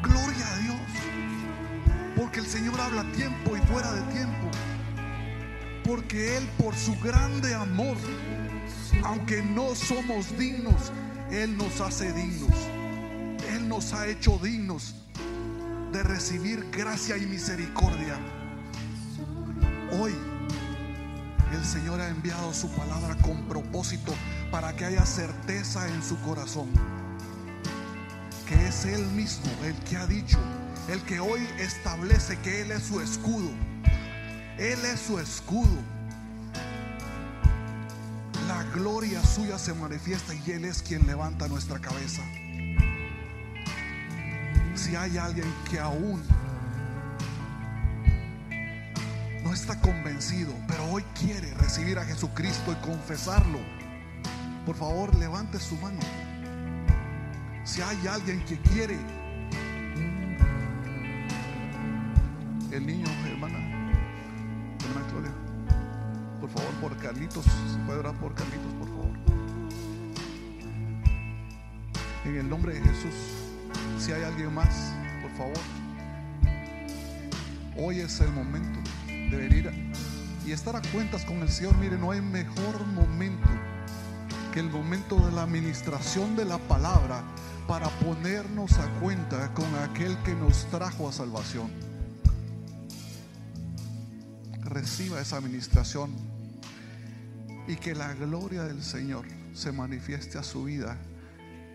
Gloria 0.00 0.52
a 0.52 0.58
Dios. 0.58 2.14
Porque 2.16 2.38
el 2.38 2.46
Señor 2.46 2.80
habla 2.80 3.00
a 3.00 3.12
tiempo 3.12 3.56
y 3.56 3.60
fuera 3.62 3.92
de 3.92 4.02
tiempo. 4.12 4.50
Porque 5.82 6.36
Él 6.36 6.48
por 6.58 6.76
su 6.76 6.96
grande 7.00 7.52
amor, 7.54 7.96
aunque 9.02 9.42
no 9.42 9.74
somos 9.74 10.38
dignos, 10.38 10.92
Él 11.34 11.56
nos 11.58 11.80
hace 11.80 12.12
dignos. 12.12 12.54
Él 13.50 13.68
nos 13.68 13.92
ha 13.92 14.06
hecho 14.06 14.38
dignos 14.38 14.94
de 15.92 16.00
recibir 16.04 16.64
gracia 16.70 17.16
y 17.16 17.26
misericordia. 17.26 18.16
Hoy 19.98 20.14
el 21.52 21.64
Señor 21.64 22.00
ha 22.00 22.08
enviado 22.08 22.54
su 22.54 22.68
palabra 22.70 23.16
con 23.16 23.48
propósito 23.48 24.14
para 24.52 24.76
que 24.76 24.84
haya 24.84 25.04
certeza 25.04 25.88
en 25.88 26.04
su 26.04 26.16
corazón. 26.20 26.68
Que 28.46 28.68
es 28.68 28.84
Él 28.84 29.04
mismo 29.08 29.50
el 29.64 29.74
que 29.88 29.96
ha 29.96 30.06
dicho, 30.06 30.38
el 30.88 31.02
que 31.02 31.18
hoy 31.18 31.40
establece 31.58 32.38
que 32.38 32.62
Él 32.62 32.70
es 32.70 32.84
su 32.84 33.00
escudo. 33.00 33.50
Él 34.56 34.78
es 34.84 35.00
su 35.00 35.18
escudo. 35.18 35.93
Gloria 38.74 39.22
suya 39.22 39.56
se 39.56 39.72
manifiesta 39.72 40.34
y 40.34 40.50
Él 40.50 40.64
es 40.64 40.82
quien 40.82 41.06
levanta 41.06 41.46
nuestra 41.46 41.78
cabeza. 41.78 42.22
Si 44.74 44.96
hay 44.96 45.16
alguien 45.16 45.46
que 45.70 45.78
aún 45.78 46.20
no 49.44 49.54
está 49.54 49.80
convencido, 49.80 50.52
pero 50.66 50.86
hoy 50.86 51.04
quiere 51.20 51.54
recibir 51.54 52.00
a 52.00 52.04
Jesucristo 52.04 52.72
y 52.72 52.84
confesarlo, 52.84 53.60
por 54.66 54.74
favor 54.74 55.14
levante 55.20 55.60
su 55.60 55.76
mano. 55.76 56.00
Si 57.62 57.80
hay 57.80 58.08
alguien 58.08 58.44
que 58.44 58.58
quiere, 58.58 58.98
el 62.72 62.84
niño, 62.84 63.06
por 66.44 66.60
favor, 66.60 66.74
por 66.74 66.96
Carlitos, 66.98 67.44
se 67.44 67.78
puede 67.86 68.00
orar 68.00 68.14
por 68.20 68.34
Carlitos, 68.34 68.72
por 68.74 68.88
favor. 68.88 69.10
En 72.26 72.36
el 72.36 72.48
nombre 72.50 72.74
de 72.74 72.80
Jesús, 72.80 73.14
si 73.98 74.12
hay 74.12 74.22
alguien 74.24 74.52
más, 74.52 74.92
por 75.22 75.30
favor, 75.38 75.58
hoy 77.78 78.00
es 78.00 78.20
el 78.20 78.30
momento 78.32 78.78
de 79.06 79.36
venir 79.36 79.70
y 80.46 80.52
estar 80.52 80.76
a 80.76 80.82
cuentas 80.92 81.24
con 81.24 81.38
el 81.38 81.48
Señor. 81.48 81.76
Mire, 81.78 81.96
no 81.96 82.10
hay 82.10 82.20
mejor 82.20 82.86
momento 82.88 83.48
que 84.52 84.60
el 84.60 84.68
momento 84.68 85.16
de 85.16 85.32
la 85.32 85.44
administración 85.44 86.36
de 86.36 86.44
la 86.44 86.58
palabra 86.58 87.22
para 87.66 87.88
ponernos 88.00 88.72
a 88.74 88.86
cuenta 89.00 89.54
con 89.54 89.74
aquel 89.76 90.18
que 90.24 90.34
nos 90.34 90.66
trajo 90.66 91.08
a 91.08 91.12
salvación. 91.12 91.70
Reciba 94.62 95.20
esa 95.20 95.38
administración 95.38 96.33
y 97.66 97.76
que 97.76 97.94
la 97.94 98.12
gloria 98.14 98.64
del 98.64 98.82
Señor 98.82 99.26
se 99.52 99.72
manifieste 99.72 100.38
a 100.38 100.42
su 100.42 100.64
vida 100.64 100.98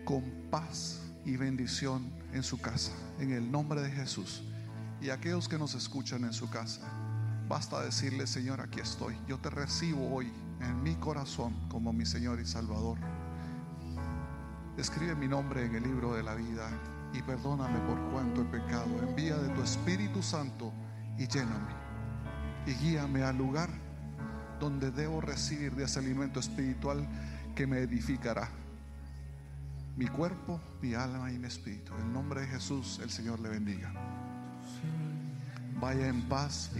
con 0.04 0.22
paz 0.50 1.00
y 1.24 1.36
bendición 1.36 2.10
en 2.32 2.42
su 2.42 2.60
casa, 2.60 2.92
en 3.18 3.32
el 3.32 3.50
nombre 3.50 3.82
de 3.82 3.90
Jesús. 3.90 4.42
Y 5.00 5.10
aquellos 5.10 5.48
que 5.48 5.58
nos 5.58 5.74
escuchan 5.74 6.24
en 6.24 6.32
su 6.32 6.48
casa, 6.48 6.82
basta 7.48 7.80
decirle, 7.80 8.26
Señor, 8.26 8.60
aquí 8.60 8.80
estoy. 8.80 9.16
Yo 9.26 9.38
te 9.38 9.50
recibo 9.50 10.14
hoy 10.14 10.32
en 10.60 10.82
mi 10.82 10.94
corazón 10.96 11.54
como 11.68 11.92
mi 11.92 12.06
Señor 12.06 12.40
y 12.40 12.46
Salvador. 12.46 12.98
Escribe 14.76 15.14
mi 15.14 15.26
nombre 15.26 15.64
en 15.64 15.74
el 15.74 15.82
libro 15.82 16.14
de 16.14 16.22
la 16.22 16.34
vida 16.34 16.70
y 17.12 17.22
perdóname 17.22 17.78
por 17.80 17.98
cuanto 18.12 18.42
he 18.42 18.44
pecado. 18.44 19.02
Envía 19.02 19.36
de 19.36 19.48
tu 19.54 19.62
Espíritu 19.62 20.22
Santo 20.22 20.72
y 21.18 21.26
lléname. 21.26 21.74
Y 22.66 22.74
guíame 22.74 23.22
al 23.22 23.36
lugar 23.36 23.70
donde 24.60 24.90
debo 24.90 25.20
recibir 25.20 25.74
de 25.74 25.84
ese 25.84 25.98
alimento 25.98 26.38
espiritual 26.38 27.08
que 27.56 27.66
me 27.66 27.78
edificará. 27.78 28.48
Mi 29.96 30.06
cuerpo, 30.06 30.60
mi 30.80 30.94
alma 30.94 31.32
y 31.32 31.38
mi 31.38 31.48
espíritu. 31.48 31.92
En 31.94 32.06
el 32.06 32.12
nombre 32.12 32.42
de 32.42 32.46
Jesús, 32.46 33.00
el 33.02 33.10
Señor 33.10 33.40
le 33.40 33.48
bendiga. 33.48 33.92
Vaya 35.80 36.06
en 36.06 36.28
paz. 36.28 36.70
y 36.76 36.78